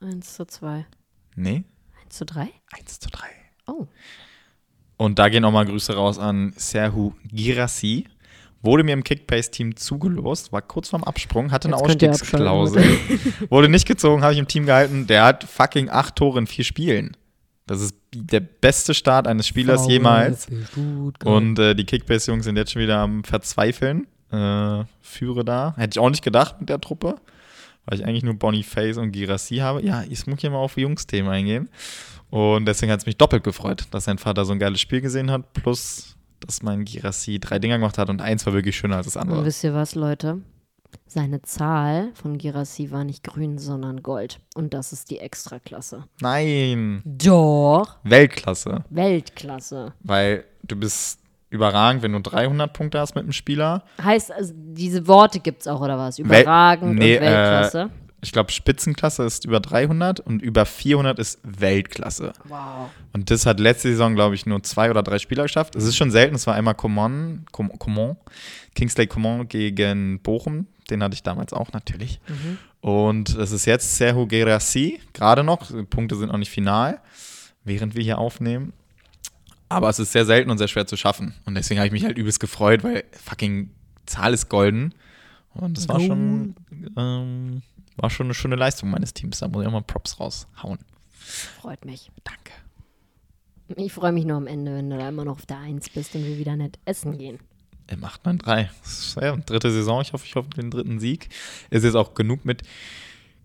1 0.00 0.34
zu 0.34 0.44
2. 0.44 0.84
Nee, 1.36 1.56
1 1.56 1.64
zu 2.12 2.24
3? 2.24 2.48
1 2.78 3.00
zu 3.00 3.10
3. 3.10 3.24
Oh. 3.66 3.86
Und 4.96 5.18
da 5.18 5.28
gehen 5.28 5.44
auch 5.44 5.52
mal 5.52 5.66
Grüße 5.66 5.94
raus 5.94 6.18
an 6.18 6.52
Serhu 6.56 7.12
Girassi. 7.24 8.06
Wurde 8.64 8.84
mir 8.84 8.92
im 8.92 9.02
Kickbase-Team 9.02 9.74
zugelost, 9.74 10.52
war 10.52 10.62
kurz 10.62 10.90
vorm 10.90 11.02
Absprung, 11.02 11.50
hatte 11.50 11.66
eine 11.66 11.76
Ausstiegsklausel. 11.76 12.84
Wurde 13.50 13.68
nicht 13.68 13.88
gezogen, 13.88 14.22
habe 14.22 14.34
ich 14.34 14.38
im 14.38 14.46
Team 14.46 14.66
gehalten. 14.66 15.08
Der 15.08 15.24
hat 15.24 15.42
fucking 15.42 15.90
acht 15.90 16.14
Tore 16.14 16.38
in 16.38 16.46
vier 16.46 16.64
Spielen. 16.64 17.16
Das 17.66 17.80
ist 17.80 17.96
der 18.14 18.38
beste 18.38 18.94
Start 18.94 19.26
eines 19.26 19.48
Spielers 19.48 19.88
jemals. 19.88 20.46
Und 21.24 21.58
äh, 21.58 21.74
die 21.74 21.84
Kickbase-Jungs 21.84 22.44
sind 22.44 22.56
jetzt 22.56 22.70
schon 22.72 22.82
wieder 22.82 22.98
am 22.98 23.24
Verzweifeln. 23.24 24.06
Äh, 24.30 24.84
führe 25.00 25.44
da. 25.44 25.74
Hätte 25.76 25.94
ich 25.94 25.98
auch 25.98 26.10
nicht 26.10 26.22
gedacht 26.22 26.60
mit 26.60 26.68
der 26.68 26.80
Truppe, 26.80 27.16
weil 27.86 27.98
ich 28.00 28.06
eigentlich 28.06 28.22
nur 28.24 28.34
Boniface 28.34 28.96
und 28.98 29.12
Girassi 29.12 29.56
habe. 29.56 29.84
Ja, 29.84 30.04
ich 30.08 30.26
muss 30.26 30.40
hier 30.40 30.50
mal 30.50 30.58
auf 30.58 30.76
Jungs-Themen 30.76 31.28
eingehen. 31.28 31.68
Und 32.30 32.66
deswegen 32.66 32.90
hat 32.92 33.00
es 33.00 33.06
mich 33.06 33.16
doppelt 33.18 33.44
gefreut, 33.44 33.86
dass 33.90 34.04
sein 34.04 34.18
Vater 34.18 34.44
so 34.44 34.52
ein 34.52 34.58
geiles 34.58 34.80
Spiel 34.80 35.00
gesehen 35.00 35.30
hat, 35.30 35.52
plus 35.52 36.16
dass 36.40 36.62
mein 36.62 36.84
Girassi 36.84 37.38
drei 37.38 37.58
Dinger 37.58 37.78
gemacht 37.78 37.98
hat 37.98 38.08
und 38.10 38.20
eins 38.20 38.44
war 38.46 38.52
wirklich 38.52 38.76
schöner 38.76 38.96
als 38.96 39.06
das 39.06 39.16
Und 39.16 39.22
andere. 39.22 39.44
wisst 39.44 39.62
ihr 39.64 39.74
was, 39.74 39.94
Leute? 39.94 40.40
Seine 41.06 41.42
Zahl 41.42 42.10
von 42.14 42.38
Girassi 42.38 42.90
war 42.90 43.04
nicht 43.04 43.22
grün, 43.22 43.58
sondern 43.58 44.02
Gold. 44.02 44.40
Und 44.54 44.74
das 44.74 44.92
ist 44.92 45.10
die 45.10 45.18
Extraklasse. 45.20 46.04
Nein, 46.20 47.02
Doch. 47.04 47.96
Weltklasse. 48.04 48.84
Weltklasse. 48.90 49.92
Weil 50.00 50.44
du 50.62 50.76
bist 50.76 51.20
überragend, 51.52 52.02
wenn 52.02 52.12
du 52.12 52.20
300 52.20 52.72
Punkte 52.72 52.98
hast 52.98 53.14
mit 53.14 53.24
einem 53.24 53.32
Spieler. 53.32 53.84
Heißt, 54.02 54.32
also, 54.32 54.52
diese 54.56 55.06
Worte 55.06 55.40
gibt 55.40 55.62
es 55.62 55.68
auch, 55.68 55.80
oder 55.80 55.98
was? 55.98 56.18
Überragend 56.18 56.98
nee, 56.98 57.14
äh, 57.14 57.18
und 57.18 57.22
Weltklasse. 57.24 57.90
Ich 58.24 58.30
glaube, 58.30 58.52
Spitzenklasse 58.52 59.24
ist 59.24 59.44
über 59.44 59.58
300 59.58 60.20
und 60.20 60.42
über 60.42 60.64
400 60.64 61.18
ist 61.18 61.40
Weltklasse. 61.42 62.32
wow. 62.44 62.88
Und 63.12 63.30
das 63.30 63.46
hat 63.46 63.58
letzte 63.58 63.88
Saison, 63.88 64.14
glaube 64.14 64.36
ich, 64.36 64.46
nur 64.46 64.62
zwei 64.62 64.90
oder 64.90 65.02
drei 65.02 65.18
Spieler 65.18 65.42
geschafft. 65.42 65.74
Es 65.74 65.84
ist 65.84 65.96
schon 65.96 66.12
selten. 66.12 66.36
Es 66.36 66.46
war 66.46 66.54
einmal 66.54 66.74
Common, 66.74 67.44
Com 67.50 67.76
Common, 67.78 68.16
Kingsley 68.74 69.08
Common 69.08 69.48
gegen 69.48 70.20
Bochum. 70.20 70.68
Den 70.88 71.02
hatte 71.02 71.14
ich 71.14 71.24
damals 71.24 71.52
auch 71.52 71.72
natürlich. 71.72 72.20
Und 72.80 73.30
es 73.36 73.50
ist 73.50 73.66
jetzt 73.66 73.96
Serhu 73.96 74.26
Gerassi, 74.26 75.00
gerade 75.12 75.42
noch. 75.42 75.66
Die 75.66 75.82
Punkte 75.82 76.16
sind 76.16 76.30
noch 76.30 76.38
nicht 76.38 76.50
final, 76.50 77.00
während 77.64 77.96
wir 77.96 78.02
hier 78.02 78.18
aufnehmen. 78.18 78.72
Aber 79.72 79.88
es 79.88 79.98
ist 79.98 80.12
sehr 80.12 80.26
selten 80.26 80.50
und 80.50 80.58
sehr 80.58 80.68
schwer 80.68 80.86
zu 80.86 80.96
schaffen. 80.96 81.34
Und 81.46 81.54
deswegen 81.54 81.80
habe 81.80 81.86
ich 81.86 81.92
mich 81.92 82.04
halt 82.04 82.18
übelst 82.18 82.40
gefreut, 82.40 82.84
weil 82.84 83.04
fucking 83.12 83.70
Zahl 84.04 84.34
ist 84.34 84.48
golden. 84.48 84.94
Und 85.54 85.78
das 85.78 85.88
war 85.88 85.98
schon, 85.98 86.54
ähm, 86.96 87.62
war 87.96 88.10
schon 88.10 88.26
eine 88.26 88.34
schöne 88.34 88.56
Leistung 88.56 88.90
meines 88.90 89.14
Teams. 89.14 89.38
Da 89.38 89.48
muss 89.48 89.62
ich 89.62 89.68
auch 89.68 89.72
mal 89.72 89.82
Props 89.82 90.20
raushauen. 90.20 90.78
Freut 91.10 91.84
mich. 91.86 92.10
Danke. 92.24 92.52
Ich 93.76 93.92
freue 93.92 94.12
mich 94.12 94.26
nur 94.26 94.36
am 94.36 94.46
Ende, 94.46 94.74
wenn 94.74 94.90
du 94.90 94.98
da 94.98 95.08
immer 95.08 95.24
noch 95.24 95.38
auf 95.38 95.46
der 95.46 95.58
Eins 95.58 95.88
bist 95.88 96.14
und 96.14 96.24
wir 96.24 96.36
wieder 96.36 96.56
nett 96.56 96.78
essen 96.84 97.16
gehen. 97.16 97.38
Im 97.88 98.04
893. 98.04 98.70
Das 98.82 98.98
ist 98.98 99.16
ja 99.16 99.36
dritte 99.36 99.70
Saison. 99.70 100.02
Ich 100.02 100.12
hoffe, 100.12 100.26
ich 100.26 100.34
hoffe 100.34 100.50
den 100.50 100.70
dritten 100.70 101.00
Sieg. 101.00 101.30
Ist 101.70 101.84
jetzt 101.84 101.94
auch 101.94 102.14
genug 102.14 102.44
mit 102.44 102.62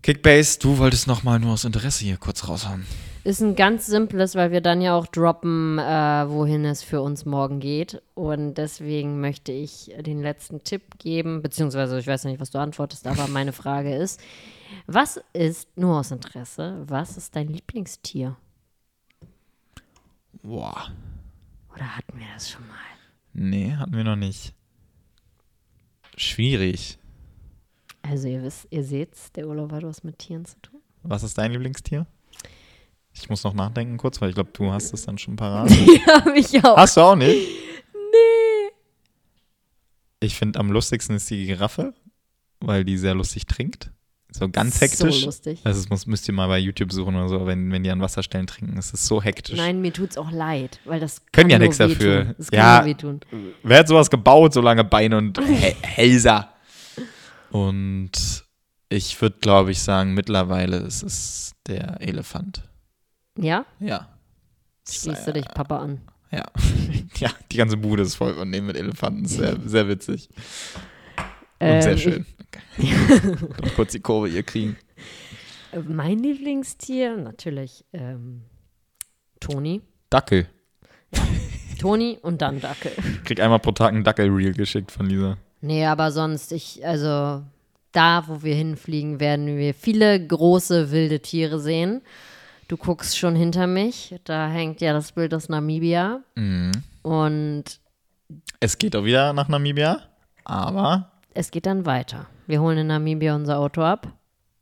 Kickbase. 0.02 0.58
Du 0.58 0.76
wolltest 0.78 1.06
noch 1.06 1.22
mal 1.22 1.38
nur 1.38 1.52
aus 1.52 1.64
Interesse 1.64 2.04
hier 2.04 2.18
kurz 2.18 2.46
raushauen. 2.46 2.86
Ist 3.28 3.42
ein 3.42 3.56
ganz 3.56 3.84
simples, 3.84 4.36
weil 4.36 4.52
wir 4.52 4.62
dann 4.62 4.80
ja 4.80 4.96
auch 4.96 5.06
droppen, 5.06 5.78
äh, 5.78 5.82
wohin 6.30 6.64
es 6.64 6.82
für 6.82 7.02
uns 7.02 7.26
morgen 7.26 7.60
geht. 7.60 8.00
Und 8.14 8.54
deswegen 8.54 9.20
möchte 9.20 9.52
ich 9.52 9.92
den 10.00 10.22
letzten 10.22 10.64
Tipp 10.64 10.98
geben, 10.98 11.42
beziehungsweise 11.42 11.98
ich 11.98 12.06
weiß 12.06 12.24
ja 12.24 12.30
nicht, 12.30 12.40
was 12.40 12.48
du 12.48 12.58
antwortest, 12.58 13.06
aber 13.06 13.28
meine 13.28 13.52
Frage 13.52 13.94
ist, 13.94 14.18
was 14.86 15.20
ist, 15.34 15.76
nur 15.76 16.00
aus 16.00 16.10
Interesse, 16.10 16.82
was 16.86 17.18
ist 17.18 17.36
dein 17.36 17.48
Lieblingstier? 17.48 18.38
Boah. 20.42 20.90
Oder 21.74 21.98
hatten 21.98 22.18
wir 22.18 22.28
das 22.32 22.48
schon 22.50 22.66
mal? 22.66 22.76
Nee, 23.34 23.74
hatten 23.76 23.94
wir 23.94 24.04
noch 24.04 24.16
nicht. 24.16 24.54
Schwierig. 26.16 26.98
Also 28.00 28.26
ihr 28.26 28.42
wisst, 28.42 28.68
ihr 28.70 28.84
seht's, 28.84 29.32
der 29.32 29.46
Urlaub 29.46 29.72
hat 29.72 29.82
was 29.82 30.02
mit 30.02 30.18
Tieren 30.18 30.46
zu 30.46 30.58
tun. 30.62 30.80
Was 31.02 31.22
ist 31.24 31.36
dein 31.36 31.52
Lieblingstier? 31.52 32.06
Ich 33.20 33.28
muss 33.28 33.42
noch 33.44 33.54
nachdenken 33.54 33.96
kurz, 33.96 34.20
weil 34.20 34.28
ich 34.30 34.34
glaube, 34.34 34.50
du 34.52 34.70
hast 34.72 34.92
es 34.94 35.04
dann 35.04 35.18
schon 35.18 35.36
parat. 35.36 35.70
Ja, 36.06 36.24
mich 36.32 36.64
auch. 36.64 36.76
Hast 36.76 36.96
du 36.96 37.00
auch 37.00 37.16
nicht? 37.16 37.36
Nee. 37.94 38.70
Ich 40.20 40.34
finde, 40.36 40.58
am 40.58 40.70
lustigsten 40.72 41.16
ist 41.16 41.28
die 41.30 41.46
Giraffe, 41.46 41.94
weil 42.60 42.84
die 42.84 42.96
sehr 42.98 43.14
lustig 43.14 43.46
trinkt. 43.46 43.90
So 44.30 44.48
ganz 44.48 44.80
hektisch. 44.80 45.20
So 45.20 45.26
lustig. 45.26 45.60
Also 45.64 45.80
das 45.80 45.88
muss, 45.88 46.06
müsst 46.06 46.28
ihr 46.28 46.34
mal 46.34 46.48
bei 46.48 46.58
YouTube 46.58 46.92
suchen 46.92 47.16
oder 47.16 47.28
so, 47.28 47.46
wenn, 47.46 47.72
wenn 47.72 47.82
die 47.82 47.90
an 47.90 48.00
Wasserstellen 48.00 48.46
trinken. 48.46 48.76
Es 48.78 48.92
ist 48.92 49.06
so 49.06 49.22
hektisch. 49.22 49.56
Nein, 49.56 49.80
mir 49.80 49.92
tut's 49.92 50.18
auch 50.18 50.30
leid, 50.30 50.80
weil 50.84 51.00
das 51.00 51.22
Können 51.32 51.48
ja 51.50 51.58
nichts 51.58 51.78
dafür. 51.78 52.34
Das 52.36 52.50
kann 52.50 52.58
Ja. 52.58 52.78
nur 52.80 52.86
wehtun. 52.88 53.20
Wer 53.62 53.78
hat 53.78 53.88
sowas 53.88 54.10
gebaut, 54.10 54.52
so 54.52 54.60
lange 54.60 54.84
Beine 54.84 55.16
und 55.16 55.38
Hä- 55.46 55.76
Hälser? 55.82 56.52
Und 57.50 58.44
ich 58.90 59.20
würde, 59.20 59.38
glaube 59.40 59.70
ich, 59.70 59.80
sagen, 59.80 60.12
mittlerweile 60.14 60.76
ist 60.78 61.02
es 61.02 61.52
der 61.66 62.00
Elefant. 62.00 62.62
Ja? 63.42 63.64
Ja. 63.80 64.08
Schließt 64.88 65.26
du 65.26 65.32
dich 65.32 65.46
Papa 65.48 65.78
an. 65.78 66.00
Ja. 66.30 66.44
ja, 67.16 67.30
die 67.50 67.56
ganze 67.56 67.76
Bude 67.76 68.02
ist 68.02 68.16
voll 68.16 68.34
von 68.34 68.50
dem 68.50 68.66
mit 68.66 68.76
Elefanten. 68.76 69.26
Sehr, 69.26 69.56
sehr 69.64 69.88
witzig. 69.88 70.28
Und 71.60 71.66
Ähm, 71.66 71.82
sehr 71.82 71.96
schön. 71.96 72.26
Noch 73.62 73.74
kurz 73.74 73.92
die 73.92 74.00
Kurve 74.00 74.28
hier 74.28 74.42
kriegen. 74.42 74.76
Mein 75.86 76.18
Lieblingstier, 76.18 77.16
natürlich 77.16 77.84
ähm, 77.92 78.42
Toni. 79.40 79.82
Dackel. 80.08 80.48
Toni 81.78 82.18
und 82.22 82.42
dann 82.42 82.60
Dackel. 82.60 82.92
Ich 82.96 83.24
krieg 83.24 83.40
einmal 83.40 83.58
pro 83.58 83.72
Tag 83.72 83.92
einen 83.92 84.04
Dackel-Reel 84.04 84.52
geschickt 84.52 84.90
von 84.90 85.06
Lisa. 85.06 85.36
Nee, 85.60 85.84
aber 85.86 86.10
sonst, 86.12 86.52
ich, 86.52 86.86
also 86.86 87.42
da, 87.92 88.24
wo 88.26 88.42
wir 88.42 88.54
hinfliegen, 88.54 89.20
werden 89.20 89.58
wir 89.58 89.74
viele 89.74 90.24
große 90.24 90.90
wilde 90.90 91.20
Tiere 91.20 91.58
sehen. 91.60 92.02
Du 92.68 92.76
guckst 92.76 93.16
schon 93.18 93.34
hinter 93.34 93.66
mich, 93.66 94.14
da 94.24 94.46
hängt 94.48 94.80
ja 94.82 94.92
das 94.92 95.12
Bild 95.12 95.32
aus 95.32 95.48
Namibia. 95.48 96.20
Mhm. 96.34 96.72
Und 97.02 97.64
Es 98.60 98.76
geht 98.76 98.94
auch 98.94 99.04
wieder 99.04 99.32
nach 99.32 99.48
Namibia, 99.48 100.02
aber 100.44 101.10
es 101.34 101.50
geht 101.50 101.64
dann 101.66 101.86
weiter. 101.86 102.26
Wir 102.46 102.60
holen 102.60 102.78
in 102.78 102.86
Namibia 102.88 103.34
unser 103.34 103.58
Auto 103.58 103.82
ab. 103.82 104.08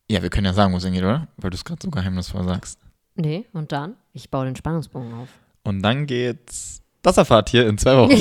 ja, 0.09 0.23
wir 0.23 0.31
können 0.31 0.47
ja 0.47 0.53
sagen, 0.53 0.73
wo 0.73 0.77
es 0.77 0.85
hingeht, 0.85 1.03
oder? 1.03 1.27
Weil 1.37 1.51
du 1.51 1.57
es 1.57 1.65
gerade 1.65 1.81
so 1.83 1.91
geheimnisvoll 1.91 2.45
sagst. 2.45 2.79
Nee, 3.17 3.47
und 3.53 3.73
dann? 3.73 3.97
Ich 4.13 4.31
baue 4.31 4.45
den 4.45 4.55
Spannungsbogen 4.57 5.13
auf. 5.15 5.29
Und 5.65 5.83
dann 5.83 6.07
geht's, 6.07 6.83
das 7.03 7.17
erfahrt 7.17 7.53
ihr 7.55 7.67
in 7.67 7.77
zwei 7.79 7.97
Wochen. 7.97 8.13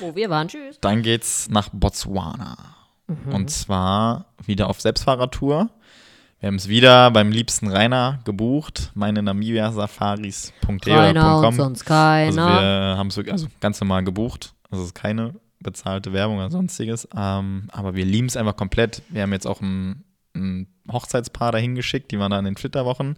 Wo 0.00 0.14
wir 0.16 0.30
waren, 0.30 0.48
tschüss. 0.48 0.78
dann 0.80 1.02
geht's 1.02 1.50
nach 1.50 1.68
Botswana. 1.72 2.56
Mhm. 3.06 3.34
Und 3.34 3.50
zwar 3.50 4.26
wieder 4.46 4.68
auf 4.70 4.80
Selbstfahrertour. 4.80 5.68
Wir 6.44 6.48
haben 6.48 6.56
es 6.56 6.68
wieder 6.68 7.10
beim 7.10 7.32
liebsten 7.32 7.68
Rainer 7.68 8.20
gebucht, 8.26 8.90
meine 8.92 9.20
Keiner 9.20 9.20
und 9.20 9.24
namibiasafaris.de.com. 9.24 11.54
sonst 11.54 11.86
Also 11.86 11.88
keiner. 11.88 12.46
wir 12.46 12.98
haben 12.98 13.06
es 13.06 13.16
also 13.16 13.46
ganz 13.60 13.80
normal 13.80 14.04
gebucht. 14.04 14.52
Also 14.70 14.82
es 14.82 14.88
ist 14.88 14.94
keine 14.94 15.36
bezahlte 15.60 16.12
Werbung 16.12 16.36
oder 16.36 16.50
sonstiges. 16.50 17.08
Ähm, 17.16 17.68
aber 17.72 17.94
wir 17.94 18.04
lieben 18.04 18.26
es 18.26 18.36
einfach 18.36 18.56
komplett. 18.56 19.00
Wir 19.08 19.22
haben 19.22 19.32
jetzt 19.32 19.46
auch 19.46 19.62
ein, 19.62 20.04
ein 20.36 20.66
Hochzeitspaar 20.92 21.50
dahin 21.50 21.76
geschickt, 21.76 22.10
die 22.10 22.18
waren 22.18 22.30
da 22.30 22.40
in 22.40 22.44
den 22.44 22.58
Flitterwochen. 22.58 23.16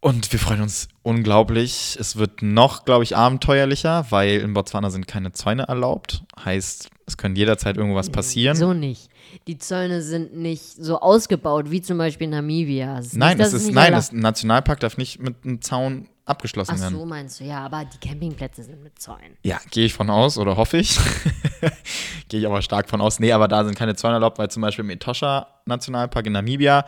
Und 0.00 0.30
wir 0.30 0.38
freuen 0.38 0.60
uns 0.60 0.88
unglaublich. 1.02 1.96
Es 1.98 2.16
wird 2.16 2.42
noch, 2.42 2.84
glaube 2.84 3.02
ich, 3.02 3.16
abenteuerlicher, 3.16 4.04
weil 4.10 4.40
in 4.40 4.52
Botswana 4.52 4.90
sind 4.90 5.08
keine 5.08 5.32
Zäune 5.32 5.62
erlaubt. 5.62 6.22
Heißt, 6.44 6.90
es 7.06 7.16
könnte 7.16 7.38
jederzeit 7.38 7.78
irgendwas 7.78 8.10
passieren. 8.10 8.58
So 8.58 8.74
nicht. 8.74 9.08
Die 9.46 9.58
Zäune 9.58 10.02
sind 10.02 10.36
nicht 10.36 10.62
so 10.62 11.00
ausgebaut 11.00 11.70
wie 11.70 11.80
zum 11.82 11.98
Beispiel 11.98 12.26
in 12.26 12.30
Namibia. 12.30 12.98
Es 12.98 13.14
nein, 13.14 13.38
nicht, 13.38 13.46
es 13.46 13.52
ist, 13.52 13.72
nein, 13.72 13.94
es, 13.94 14.12
ein 14.12 14.20
Nationalpark 14.20 14.80
darf 14.80 14.96
nicht 14.96 15.20
mit 15.20 15.44
einem 15.44 15.62
Zaun 15.62 16.08
abgeschlossen 16.24 16.74
Ach 16.76 16.80
werden. 16.80 16.98
so 16.98 17.06
meinst 17.06 17.40
du, 17.40 17.44
ja, 17.44 17.60
aber 17.60 17.84
die 17.84 17.98
Campingplätze 17.98 18.64
sind 18.64 18.82
mit 18.82 18.98
Zäunen. 18.98 19.36
Ja, 19.42 19.60
gehe 19.70 19.86
ich 19.86 19.94
von 19.94 20.10
aus 20.10 20.38
oder 20.38 20.56
hoffe 20.56 20.78
ich. 20.78 20.98
gehe 22.28 22.40
ich 22.40 22.46
aber 22.46 22.62
stark 22.62 22.88
von 22.88 23.00
aus. 23.00 23.20
Nee, 23.20 23.32
aber 23.32 23.48
da 23.48 23.64
sind 23.64 23.76
keine 23.76 23.94
Zäune 23.94 24.14
erlaubt, 24.14 24.38
weil 24.38 24.50
zum 24.50 24.62
Beispiel 24.62 24.84
im 24.84 24.90
Etosha 24.90 25.46
Nationalpark 25.66 26.26
in 26.26 26.32
Namibia 26.32 26.84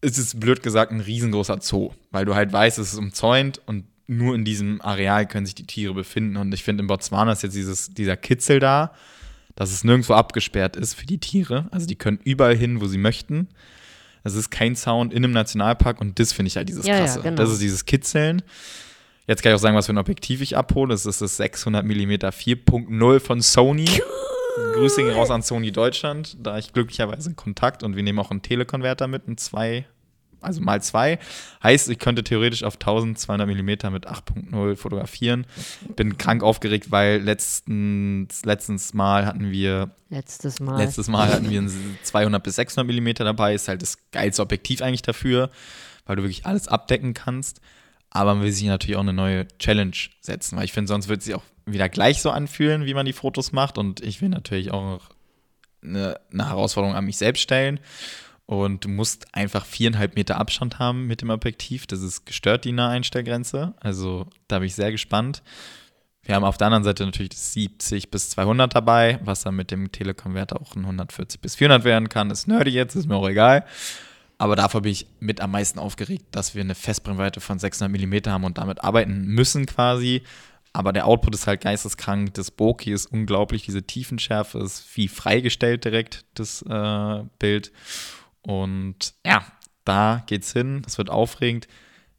ist 0.00 0.18
es 0.18 0.38
blöd 0.38 0.62
gesagt 0.62 0.92
ein 0.92 1.00
riesengroßer 1.00 1.58
Zoo, 1.60 1.92
weil 2.10 2.24
du 2.24 2.34
halt 2.34 2.52
weißt, 2.52 2.78
es 2.78 2.92
ist 2.92 2.98
umzäunt 2.98 3.60
und 3.66 3.86
nur 4.06 4.34
in 4.34 4.44
diesem 4.44 4.82
Areal 4.82 5.26
können 5.26 5.46
sich 5.46 5.54
die 5.54 5.66
Tiere 5.66 5.94
befinden. 5.94 6.36
Und 6.36 6.52
ich 6.52 6.62
finde, 6.62 6.82
in 6.82 6.86
Botswana 6.86 7.32
ist 7.32 7.42
jetzt 7.42 7.56
dieses, 7.56 7.94
dieser 7.94 8.16
Kitzel 8.16 8.60
da, 8.60 8.92
dass 9.56 9.72
es 9.72 9.84
nirgendwo 9.84 10.14
abgesperrt 10.14 10.76
ist 10.76 10.94
für 10.94 11.06
die 11.06 11.18
Tiere. 11.18 11.68
Also 11.70 11.86
die 11.86 11.96
können 11.96 12.18
überall 12.24 12.56
hin, 12.56 12.80
wo 12.80 12.86
sie 12.86 12.98
möchten. 12.98 13.48
Es 14.24 14.34
ist 14.34 14.50
kein 14.50 14.74
Sound 14.74 15.12
in 15.12 15.22
einem 15.22 15.32
Nationalpark 15.32 16.00
und 16.00 16.18
das 16.18 16.32
finde 16.32 16.48
ich 16.48 16.56
halt 16.56 16.68
dieses 16.68 16.86
Ja, 16.86 16.94
ja, 16.94 17.00
Krasse. 17.04 17.20
genau. 17.20 17.36
Das 17.36 17.50
ist 17.50 17.60
dieses 17.60 17.84
Kitzeln. 17.84 18.42
Jetzt 19.26 19.42
kann 19.42 19.52
ich 19.52 19.56
auch 19.56 19.60
sagen, 19.60 19.76
was 19.76 19.86
für 19.86 19.92
ein 19.92 19.98
Objektiv 19.98 20.40
ich 20.40 20.56
abhole. 20.56 20.90
Das 20.94 21.06
ist 21.06 21.20
das 21.20 21.36
600 21.36 21.84
mm 21.84 22.10
4.0 22.12 23.20
von 23.20 23.40
Sony. 23.42 23.88
Grüße 24.74 25.02
gehen 25.02 25.12
raus 25.14 25.30
an 25.30 25.42
Sony 25.42 25.72
Deutschland. 25.72 26.36
Da 26.42 26.58
ich 26.58 26.72
glücklicherweise 26.72 27.30
in 27.30 27.36
Kontakt 27.36 27.82
und 27.82 27.96
wir 27.96 28.02
nehmen 28.02 28.18
auch 28.18 28.30
einen 28.30 28.42
Telekonverter 28.42 29.08
mit, 29.08 29.26
ein 29.28 29.36
2, 29.36 29.86
also 30.44 30.60
mal 30.60 30.82
2. 30.82 31.18
Heißt, 31.62 31.88
ich 31.88 31.98
könnte 31.98 32.22
theoretisch 32.22 32.62
auf 32.62 32.74
1200 32.74 33.48
mm 33.48 33.92
mit 33.92 34.08
8.0 34.08 34.76
fotografieren. 34.76 35.46
Bin 35.96 36.18
krank 36.18 36.42
aufgeregt, 36.42 36.90
weil 36.90 37.20
letztens, 37.20 38.44
letztens 38.44 38.94
Mal 38.94 39.26
hatten 39.26 39.50
wir 39.50 39.90
Letztes 40.10 40.60
Mal. 40.60 40.78
Letztes 40.78 41.08
Mal 41.08 41.32
hatten 41.32 41.50
wir 41.50 41.60
ein 41.60 41.98
200 42.04 42.40
bis 42.42 42.54
600 42.56 42.86
mm 42.86 43.24
dabei. 43.24 43.54
Ist 43.54 43.66
halt 43.66 43.82
das 43.82 43.98
geilste 44.12 44.42
Objektiv 44.42 44.80
eigentlich 44.80 45.02
dafür, 45.02 45.50
weil 46.06 46.16
du 46.16 46.22
wirklich 46.22 46.46
alles 46.46 46.68
abdecken 46.68 47.14
kannst. 47.14 47.60
Aber 48.10 48.34
man 48.34 48.44
will 48.44 48.52
sich 48.52 48.64
natürlich 48.64 48.96
auch 48.96 49.00
eine 49.00 49.12
neue 49.12 49.48
Challenge 49.58 49.96
setzen, 50.20 50.56
weil 50.56 50.66
ich 50.66 50.72
finde, 50.72 50.88
sonst 50.88 51.08
wird 51.08 51.18
es 51.18 51.24
sich 51.24 51.34
auch 51.34 51.42
wieder 51.66 51.88
gleich 51.88 52.22
so 52.22 52.30
anfühlen, 52.30 52.86
wie 52.86 52.94
man 52.94 53.06
die 53.06 53.12
Fotos 53.12 53.50
macht. 53.50 53.76
Und 53.76 54.00
ich 54.02 54.22
will 54.22 54.28
natürlich 54.28 54.70
auch 54.70 55.00
eine, 55.82 56.20
eine 56.32 56.48
Herausforderung 56.48 56.94
an 56.94 57.04
mich 57.04 57.16
selbst 57.16 57.42
stellen. 57.42 57.80
Und 58.46 58.84
du 58.84 58.88
musst 58.88 59.34
einfach 59.34 59.64
viereinhalb 59.64 60.16
Meter 60.16 60.36
Abstand 60.38 60.78
haben 60.78 61.06
mit 61.06 61.22
dem 61.22 61.30
Objektiv. 61.30 61.86
Das 61.86 62.02
ist 62.02 62.26
gestört, 62.26 62.64
die 62.64 62.72
Naheinstellgrenze. 62.72 63.74
Also 63.80 64.26
da 64.48 64.58
bin 64.58 64.66
ich 64.66 64.74
sehr 64.74 64.92
gespannt. 64.92 65.42
Wir 66.22 66.34
haben 66.34 66.44
auf 66.44 66.56
der 66.56 66.68
anderen 66.68 66.84
Seite 66.84 67.04
natürlich 67.04 67.30
das 67.30 67.52
70 67.52 68.10
bis 68.10 68.30
200 68.30 68.74
dabei, 68.74 69.18
was 69.22 69.42
dann 69.42 69.56
mit 69.56 69.70
dem 69.70 69.92
Telekonverter 69.92 70.60
auch 70.60 70.74
ein 70.74 70.84
140 70.84 71.40
bis 71.40 71.54
400 71.56 71.84
werden 71.84 72.08
kann. 72.08 72.30
Ist 72.30 72.48
nerdy 72.48 72.70
jetzt, 72.70 72.94
ist 72.94 73.06
mir 73.06 73.16
auch 73.16 73.28
egal. 73.28 73.64
Aber 74.38 74.56
davor 74.56 74.82
bin 74.82 74.92
ich 74.92 75.06
mit 75.20 75.40
am 75.40 75.52
meisten 75.52 75.78
aufgeregt, 75.78 76.24
dass 76.32 76.54
wir 76.54 76.62
eine 76.62 76.74
Festbrennweite 76.74 77.40
von 77.40 77.58
600 77.58 77.90
mm 77.90 78.30
haben 78.30 78.44
und 78.44 78.58
damit 78.58 78.82
arbeiten 78.82 79.26
müssen 79.26 79.66
quasi. 79.66 80.22
Aber 80.72 80.92
der 80.92 81.06
Output 81.06 81.34
ist 81.34 81.46
halt 81.46 81.60
geisteskrank. 81.60 82.34
Das 82.34 82.50
Bokeh 82.50 82.92
ist 82.92 83.06
unglaublich. 83.06 83.64
Diese 83.64 83.84
Tiefenschärfe 83.84 84.58
ist 84.58 84.96
wie 84.96 85.08
freigestellt 85.08 85.84
direkt, 85.84 86.24
das 86.34 86.62
äh, 86.62 87.22
Bild. 87.38 87.70
Und 88.46 89.14
ja, 89.26 89.44
da 89.84 90.22
geht's 90.26 90.52
hin. 90.52 90.82
Das 90.82 90.98
wird 90.98 91.10
aufregend. 91.10 91.66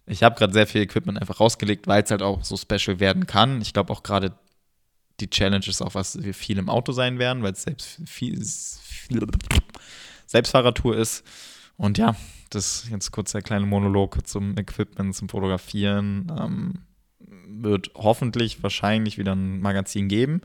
Ich 0.08 0.24
habe 0.24 0.36
gerade 0.36 0.54
sehr 0.54 0.68
viel 0.68 0.82
Equipment 0.82 1.20
einfach 1.20 1.40
rausgelegt, 1.40 1.88
weil 1.88 2.04
es 2.04 2.12
halt 2.12 2.22
auch 2.22 2.44
so 2.44 2.58
special 2.58 3.00
werden 3.00 3.26
kann. 3.26 3.62
Ich 3.62 3.74
glaube 3.74 3.92
auch 3.92 4.04
gerade 4.04 4.38
die 5.20 5.30
Challenge 5.30 5.66
ist 5.66 5.82
auch, 5.82 5.96
was 5.96 6.22
wir 6.22 6.34
viel 6.34 6.58
im 6.58 6.70
Auto 6.70 6.92
sein 6.92 7.20
werden, 7.20 7.42
weil 7.42 7.54
es 7.54 7.64
selbst 7.64 8.02
viel, 8.06 8.44
viel 8.44 9.26
Selbstfahrertour 10.26 10.98
ist. 10.98 11.24
Und 11.78 11.98
ja, 11.98 12.16
das 12.50 12.84
ist 12.84 12.92
jetzt 12.92 13.12
kurz 13.12 13.32
der 13.32 13.42
kleine 13.42 13.66
Monolog 13.66 14.28
zum 14.28 14.58
Equipment, 14.58 15.16
zum 15.16 15.30
Fotografieren. 15.30 16.32
Ähm, 16.38 16.74
wird 17.48 17.92
hoffentlich 17.96 18.64
wahrscheinlich 18.64 19.18
wieder 19.18 19.34
ein 19.34 19.60
Magazin 19.62 20.08
geben. 20.08 20.42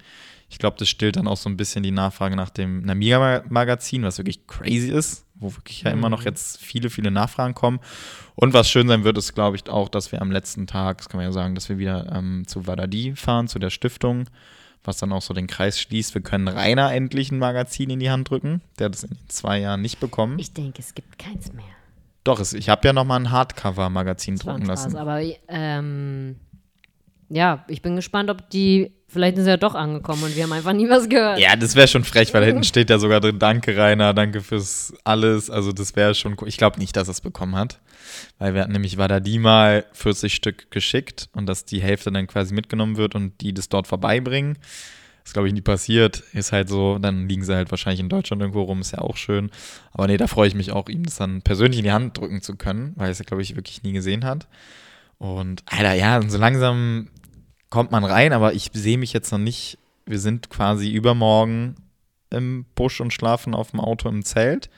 Ich 0.48 0.58
glaube, 0.58 0.76
das 0.78 0.88
stillt 0.88 1.16
dann 1.16 1.28
auch 1.28 1.36
so 1.36 1.48
ein 1.48 1.56
bisschen 1.56 1.82
die 1.82 1.90
Nachfrage 1.90 2.36
nach 2.36 2.50
dem 2.50 2.82
Namiga-Magazin, 2.82 4.02
was 4.02 4.18
wirklich 4.18 4.46
crazy 4.46 4.90
ist, 4.90 5.26
wo 5.40 5.54
wirklich 5.54 5.82
ja 5.82 5.90
immer 5.90 6.08
noch 6.08 6.24
jetzt 6.24 6.58
viele, 6.58 6.90
viele 6.90 7.10
Nachfragen 7.10 7.54
kommen. 7.54 7.80
Und 8.34 8.54
was 8.54 8.70
schön 8.70 8.88
sein 8.88 9.04
wird, 9.04 9.18
ist, 9.18 9.34
glaube 9.34 9.56
ich, 9.56 9.68
auch, 9.68 9.88
dass 9.88 10.12
wir 10.12 10.22
am 10.22 10.30
letzten 10.30 10.66
Tag, 10.66 10.98
das 10.98 11.08
kann 11.08 11.18
man 11.18 11.26
ja 11.26 11.32
sagen, 11.32 11.54
dass 11.54 11.68
wir 11.68 11.78
wieder 11.78 12.10
ähm, 12.14 12.44
zu 12.46 12.66
Wadadi 12.66 13.14
fahren, 13.16 13.48
zu 13.48 13.58
der 13.58 13.70
Stiftung, 13.70 14.26
was 14.84 14.98
dann 14.98 15.12
auch 15.12 15.22
so 15.22 15.34
den 15.34 15.46
Kreis 15.46 15.80
schließt. 15.80 16.14
Wir 16.14 16.22
können 16.22 16.48
Rainer 16.48 16.92
endlich 16.92 17.32
ein 17.32 17.38
Magazin 17.38 17.90
in 17.90 17.98
die 17.98 18.10
Hand 18.10 18.30
drücken. 18.30 18.62
Der 18.78 18.86
hat 18.86 18.94
es 18.94 19.02
in 19.02 19.10
den 19.10 19.28
zwei 19.28 19.58
Jahren 19.58 19.82
nicht 19.82 20.00
bekommen. 20.00 20.38
Ich 20.38 20.52
denke, 20.52 20.80
es 20.80 20.94
gibt 20.94 21.18
keins 21.18 21.52
mehr. 21.52 21.64
Doch, 22.24 22.38
es, 22.38 22.52
ich 22.52 22.68
habe 22.68 22.86
ja 22.86 22.92
noch 22.92 23.04
mal 23.04 23.16
ein 23.16 23.30
Hardcover-Magazin 23.30 24.36
drucken 24.36 24.64
Spaß. 24.64 24.68
lassen. 24.68 24.96
Aber 24.96 25.20
ähm, 25.48 26.36
ja, 27.28 27.64
ich 27.68 27.80
bin 27.80 27.96
gespannt, 27.96 28.28
ob 28.30 28.50
die. 28.50 28.92
Vielleicht 29.12 29.36
sie 29.38 29.48
ja 29.48 29.56
doch 29.56 29.74
angekommen 29.74 30.22
und 30.22 30.36
wir 30.36 30.44
haben 30.44 30.52
einfach 30.52 30.72
nie 30.72 30.88
was 30.88 31.08
gehört. 31.08 31.40
Ja, 31.40 31.56
das 31.56 31.74
wäre 31.74 31.88
schon 31.88 32.04
frech, 32.04 32.32
weil 32.32 32.44
hinten 32.44 32.62
steht 32.62 32.90
ja 32.90 32.98
sogar 32.98 33.20
drin, 33.20 33.40
danke 33.40 33.76
Rainer, 33.76 34.14
danke 34.14 34.40
fürs 34.40 34.94
alles. 35.02 35.50
Also 35.50 35.72
das 35.72 35.96
wäre 35.96 36.14
schon 36.14 36.36
cool. 36.40 36.46
Ich 36.46 36.56
glaube 36.56 36.78
nicht, 36.78 36.96
dass 36.96 37.08
er 37.08 37.12
es 37.12 37.20
bekommen 37.20 37.56
hat. 37.56 37.80
Weil 38.38 38.54
wir 38.54 38.62
hatten 38.62 38.72
nämlich 38.72 38.98
Wadadi 38.98 39.38
mal 39.38 39.84
40 39.92 40.32
Stück 40.32 40.70
geschickt 40.70 41.28
und 41.32 41.46
dass 41.46 41.64
die 41.64 41.82
Hälfte 41.82 42.12
dann 42.12 42.26
quasi 42.28 42.54
mitgenommen 42.54 42.96
wird 42.96 43.14
und 43.16 43.40
die 43.40 43.52
das 43.52 43.68
dort 43.68 43.86
vorbeibringen. 43.86 44.58
Das 45.24 45.32
glaube 45.32 45.48
ich 45.48 45.54
nie 45.54 45.60
passiert. 45.60 46.22
Ist 46.32 46.52
halt 46.52 46.68
so, 46.68 46.98
dann 46.98 47.28
liegen 47.28 47.44
sie 47.44 47.54
halt 47.54 47.70
wahrscheinlich 47.70 48.00
in 48.00 48.08
Deutschland 48.08 48.42
irgendwo 48.42 48.62
rum, 48.62 48.80
ist 48.80 48.92
ja 48.92 49.00
auch 49.00 49.16
schön. 49.16 49.50
Aber 49.92 50.06
nee, 50.06 50.16
da 50.16 50.26
freue 50.26 50.48
ich 50.48 50.54
mich 50.54 50.70
auch, 50.72 50.88
ihm 50.88 51.04
das 51.04 51.16
dann 51.16 51.42
persönlich 51.42 51.78
in 51.80 51.84
die 51.84 51.92
Hand 51.92 52.16
drücken 52.16 52.42
zu 52.42 52.56
können, 52.56 52.92
weil 52.96 53.08
er 53.08 53.12
es 53.12 53.18
ja, 53.18 53.24
glaube 53.24 53.42
ich, 53.42 53.56
wirklich 53.56 53.82
nie 53.82 53.92
gesehen 53.92 54.24
hat. 54.24 54.46
Und 55.18 55.62
Alter, 55.66 55.92
ja, 55.94 56.16
und 56.18 56.30
so 56.30 56.38
langsam 56.38 57.08
kommt 57.70 57.90
man 57.90 58.04
rein, 58.04 58.32
aber 58.32 58.52
ich 58.52 58.70
sehe 58.72 58.98
mich 58.98 59.12
jetzt 59.12 59.32
noch 59.32 59.38
nicht. 59.38 59.78
Wir 60.04 60.18
sind 60.18 60.50
quasi 60.50 60.90
übermorgen 60.90 61.76
im 62.30 62.66
Busch 62.74 63.00
und 63.00 63.12
schlafen 63.12 63.54
auf 63.54 63.70
dem 63.70 63.80
Auto 63.80 64.08
im 64.08 64.24
Zelt. 64.24 64.68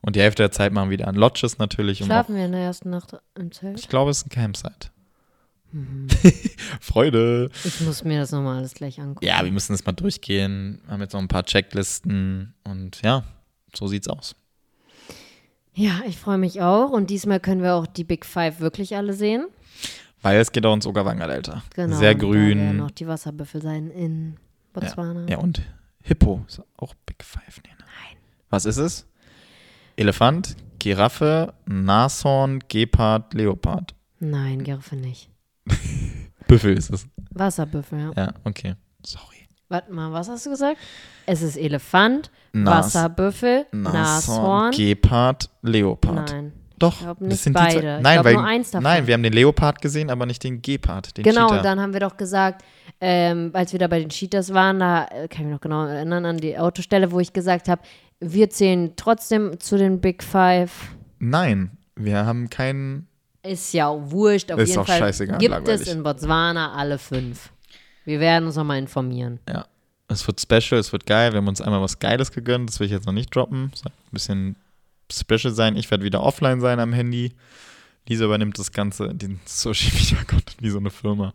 Und 0.00 0.16
die 0.16 0.20
Hälfte 0.20 0.42
der 0.42 0.52
Zeit 0.52 0.72
machen 0.72 0.90
wir 0.90 0.98
wieder 0.98 1.08
an 1.08 1.14
Lodges 1.14 1.58
natürlich. 1.58 1.98
Schlafen 1.98 2.36
wir 2.36 2.44
in 2.44 2.52
der 2.52 2.60
ersten 2.60 2.90
Nacht 2.90 3.16
im 3.34 3.52
Zelt? 3.52 3.78
ich 3.78 3.88
glaube, 3.88 4.10
es 4.10 4.18
ist 4.18 4.26
ein 4.26 4.30
Campsite. 4.30 4.90
Mhm. 5.72 6.08
Freude. 6.80 7.50
Ich 7.64 7.80
muss 7.80 8.04
mir 8.04 8.20
das 8.20 8.30
nochmal 8.30 8.58
alles 8.58 8.74
gleich 8.74 9.00
angucken. 9.00 9.24
Ja, 9.24 9.42
wir 9.42 9.50
müssen 9.50 9.72
das 9.72 9.84
mal 9.84 9.92
durchgehen. 9.92 10.80
Wir 10.84 10.92
haben 10.92 11.00
jetzt 11.00 11.14
noch 11.14 11.20
ein 11.20 11.28
paar 11.28 11.44
Checklisten 11.44 12.54
und 12.64 13.00
ja, 13.02 13.24
so 13.74 13.86
sieht's 13.86 14.06
aus. 14.06 14.36
Ja, 15.72 16.02
ich 16.06 16.18
freue 16.18 16.38
mich 16.38 16.60
auch. 16.60 16.90
Und 16.90 17.10
diesmal 17.10 17.40
können 17.40 17.62
wir 17.62 17.74
auch 17.74 17.86
die 17.86 18.04
Big 18.04 18.24
Five 18.24 18.60
wirklich 18.60 18.96
alle 18.96 19.14
sehen. 19.14 19.46
Weil 20.24 20.40
es 20.40 20.50
geht 20.52 20.64
auch 20.66 20.74
ins 20.74 20.86
Ogerwanger-Delta. 20.86 21.62
Genau. 21.74 21.96
Sehr 21.96 22.12
und 22.14 22.22
Da 22.22 22.28
werden 22.28 22.30
grün. 22.32 22.76
noch 22.78 22.90
die 22.90 23.06
Wasserbüffel 23.06 23.62
sein 23.62 23.90
in 23.90 24.36
Botswana. 24.72 25.26
Ja, 25.28 25.38
und 25.38 25.62
Hippo 26.02 26.44
ist 26.48 26.60
auch 26.76 26.94
Big 27.06 27.22
Five. 27.22 27.60
Nee, 27.64 27.70
ne? 27.72 27.78
Nein. 27.78 28.18
Was 28.50 28.64
ist 28.64 28.78
es? 28.78 29.06
Elefant, 29.96 30.56
Giraffe, 30.80 31.54
Nashorn, 31.66 32.58
Gepard, 32.68 33.32
Leopard. 33.34 33.94
Nein, 34.18 34.64
Giraffe 34.64 34.96
nicht. 34.96 35.30
Büffel 36.48 36.76
ist 36.76 36.90
es. 36.90 37.06
Wasserbüffel, 37.30 37.98
ja. 38.00 38.12
Ja, 38.16 38.34
okay. 38.44 38.74
Sorry. 39.04 39.24
Warte 39.68 39.92
mal, 39.92 40.12
was 40.12 40.28
hast 40.28 40.44
du 40.46 40.50
gesagt? 40.50 40.78
Es 41.26 41.42
ist 41.42 41.56
Elefant, 41.56 42.30
Nas- 42.52 42.86
Wasserbüffel, 42.94 43.66
Nashorn. 43.72 44.72
Gepard, 44.72 45.48
Leopard. 45.62 46.30
Nein. 46.32 46.52
Doch, 46.78 46.98
glaub 46.98 47.18
das 47.20 47.28
nicht 47.28 47.40
sind 47.42 47.52
beide. 47.52 47.74
Ich 47.76 47.80
zwei. 47.80 48.00
Nein, 48.00 48.14
glaub 48.14 48.24
weil, 48.24 48.34
nur 48.34 48.44
eins 48.44 48.70
davon. 48.70 48.82
nein, 48.84 49.06
wir 49.06 49.14
haben 49.14 49.22
den 49.22 49.32
Leopard 49.32 49.80
gesehen, 49.80 50.10
aber 50.10 50.26
nicht 50.26 50.42
den 50.42 50.60
Gepard, 50.60 51.16
den 51.16 51.22
Genau, 51.24 51.46
Cheetah. 51.46 51.56
und 51.58 51.64
dann 51.64 51.80
haben 51.80 51.92
wir 51.92 52.00
doch 52.00 52.16
gesagt, 52.16 52.64
ähm, 53.00 53.50
als 53.52 53.72
wir 53.72 53.78
da 53.78 53.86
bei 53.86 54.00
den 54.00 54.08
Cheaters 54.08 54.52
waren, 54.52 54.80
da 54.80 55.04
äh, 55.06 55.28
kann 55.28 55.40
ich 55.42 55.46
mich 55.46 55.52
noch 55.52 55.60
genau 55.60 55.84
erinnern 55.86 56.24
an 56.24 56.38
die 56.38 56.58
Autostelle, 56.58 57.10
wo 57.12 57.20
ich 57.20 57.32
gesagt 57.32 57.68
habe, 57.68 57.82
wir 58.20 58.50
zählen 58.50 58.92
trotzdem 58.96 59.58
zu 59.60 59.76
den 59.76 60.00
Big 60.00 60.22
Five. 60.22 60.72
Nein, 61.18 61.70
wir 61.96 62.24
haben 62.26 62.50
keinen. 62.50 63.06
Ist 63.42 63.74
ja 63.74 63.88
auch 63.88 64.00
wurscht. 64.10 64.50
Auf 64.50 64.58
Ist 64.58 64.70
jeden 64.70 64.80
auch 64.80 64.86
Fall 64.86 64.98
scheißegal, 64.98 65.38
gibt 65.38 65.50
langweilig. 65.50 65.82
es 65.82 65.88
in 65.92 66.02
Botswana 66.02 66.72
alle 66.74 66.98
fünf. 66.98 67.50
Wir 68.04 68.18
werden 68.20 68.46
uns 68.46 68.56
nochmal 68.56 68.78
informieren. 68.78 69.38
Ja. 69.48 69.66
Es 70.08 70.26
wird 70.26 70.40
special, 70.40 70.78
es 70.80 70.92
wird 70.92 71.06
geil. 71.06 71.32
Wir 71.32 71.38
haben 71.38 71.48
uns 71.48 71.60
einmal 71.60 71.80
was 71.80 71.98
Geiles 71.98 72.30
gegönnt. 72.32 72.68
Das 72.68 72.78
will 72.80 72.86
ich 72.86 72.92
jetzt 72.92 73.06
noch 73.06 73.12
nicht 73.12 73.34
droppen. 73.34 73.70
Soll 73.74 73.90
ein 73.90 74.10
bisschen 74.12 74.56
special 75.20 75.52
sein. 75.52 75.76
Ich 75.76 75.90
werde 75.90 76.04
wieder 76.04 76.22
offline 76.22 76.60
sein 76.60 76.80
am 76.80 76.92
Handy. 76.92 77.32
Lisa 78.06 78.24
übernimmt 78.26 78.58
das 78.58 78.72
Ganze, 78.72 79.14
den 79.14 79.40
Social 79.44 79.92
Media 79.94 80.24
Content 80.24 80.56
wie 80.60 80.70
so 80.70 80.78
eine 80.78 80.90
Firma. 80.90 81.32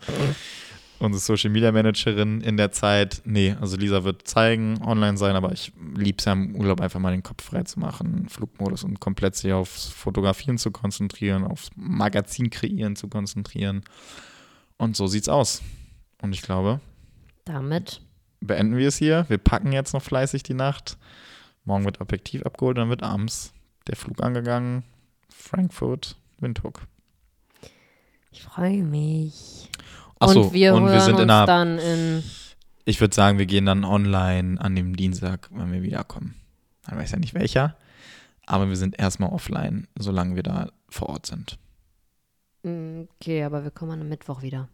Unsere 1.00 1.22
Social 1.22 1.50
Media 1.50 1.72
Managerin 1.72 2.42
in 2.42 2.58
der 2.58 2.72
Zeit. 2.72 3.22
Nee, 3.24 3.56
also 3.60 3.78
Lisa 3.78 4.04
wird 4.04 4.28
zeigen, 4.28 4.82
online 4.84 5.18
sein, 5.18 5.36
aber 5.36 5.52
ich 5.54 5.72
liebe 5.96 6.18
es 6.20 6.26
ja 6.26 6.34
im 6.34 6.56
Urlaub 6.56 6.82
einfach 6.82 7.00
mal 7.00 7.12
den 7.12 7.24
Kopf 7.24 7.46
frei 7.46 7.64
zu 7.64 7.80
machen, 7.80 8.28
Flugmodus 8.28 8.84
und 8.84 9.00
komplett 9.00 9.36
sich 9.36 9.54
aufs 9.54 9.88
Fotografieren 9.88 10.58
zu 10.58 10.72
konzentrieren, 10.72 11.46
aufs 11.46 11.70
Magazin 11.76 12.50
kreieren 12.50 12.98
zu 12.98 13.08
konzentrieren. 13.08 13.84
Und 14.78 14.98
so 14.98 15.08
sieht's 15.08 15.30
aus. 15.30 15.62
Und 16.22 16.34
ich 16.34 16.42
glaube, 16.42 16.82
Damit 17.46 18.02
beenden 18.42 18.78
wir 18.78 18.90
es 18.90 18.98
hier. 18.98 19.26
Wir 19.30 19.38
packen 19.38 19.72
jetzt 19.72 19.94
noch 19.94 20.04
fleißig 20.04 20.44
die 20.44 20.54
Nacht. 20.54 20.98
Morgen 21.64 21.86
wird 21.86 22.02
Objektiv 22.02 22.44
abgeholt, 22.44 22.78
dann 22.78 22.90
wird 22.90 23.04
abends 23.04 23.54
der 23.90 23.98
Flug 23.98 24.22
angegangen. 24.24 24.84
Frankfurt, 25.30 26.16
Windhoek. 26.40 26.82
Ich 28.32 28.44
freue 28.44 28.84
mich. 28.84 29.70
Achso, 30.20 30.44
und 30.44 30.54
wir 30.54 30.74
und 30.76 30.86
wir 30.86 31.02
sind 31.02 31.16
uns 31.16 31.24
in 31.24 31.30
einer. 31.30 31.46
dann 31.46 31.80
in. 31.80 32.24
Ich 32.86 33.02
würde 33.02 33.16
sagen, 33.16 33.38
wir 33.38 33.46
gehen 33.46 33.66
dann 33.66 33.84
online 33.84 34.60
an 34.60 34.76
dem 34.76 34.96
Dienstag, 34.96 35.50
wenn 35.52 35.72
wir 35.72 35.84
wiederkommen. 35.84 36.36
Man 36.88 37.00
weiß 37.00 37.12
ja 37.12 37.20
nicht 37.20 37.34
welcher. 37.34 37.76
Aber 38.46 38.68
wir 38.68 38.76
sind 38.78 38.98
erstmal 39.00 39.30
offline, 39.32 39.88
solange 39.98 40.36
wir 40.36 40.44
da 40.44 40.72
vor 40.90 41.10
Ort 41.10 41.28
sind. 41.28 41.60
Okay, 42.64 43.44
aber 43.44 43.64
wir 43.64 43.72
kommen 43.72 44.02
am 44.02 44.10
Mittwoch 44.10 44.42
wieder. 44.42 44.70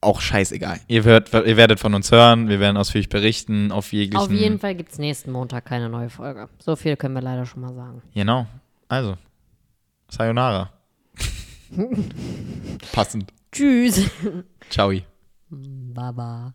Auch 0.00 0.20
scheißegal. 0.20 0.80
Ihr, 0.86 1.04
hört, 1.04 1.32
ihr 1.32 1.56
werdet 1.56 1.80
von 1.80 1.94
uns 1.94 2.10
hören, 2.10 2.48
wir 2.48 2.60
werden 2.60 2.76
ausführlich 2.76 3.08
berichten 3.08 3.72
auf 3.72 3.92
jeglichen. 3.92 4.24
Auf 4.24 4.30
jeden 4.30 4.58
Fall 4.58 4.74
gibt 4.74 4.92
es 4.92 4.98
nächsten 4.98 5.32
Montag 5.32 5.64
keine 5.64 5.88
neue 5.88 6.10
Folge. 6.10 6.48
So 6.58 6.76
viel 6.76 6.96
können 6.96 7.14
wir 7.14 7.22
leider 7.22 7.46
schon 7.46 7.62
mal 7.62 7.74
sagen. 7.74 8.02
Genau. 8.14 8.46
Also, 8.88 9.16
Sayonara. 10.08 10.72
Passend. 12.92 13.32
Tschüss. 13.52 14.10
Ciao. 14.70 14.92
Baba. 15.50 16.54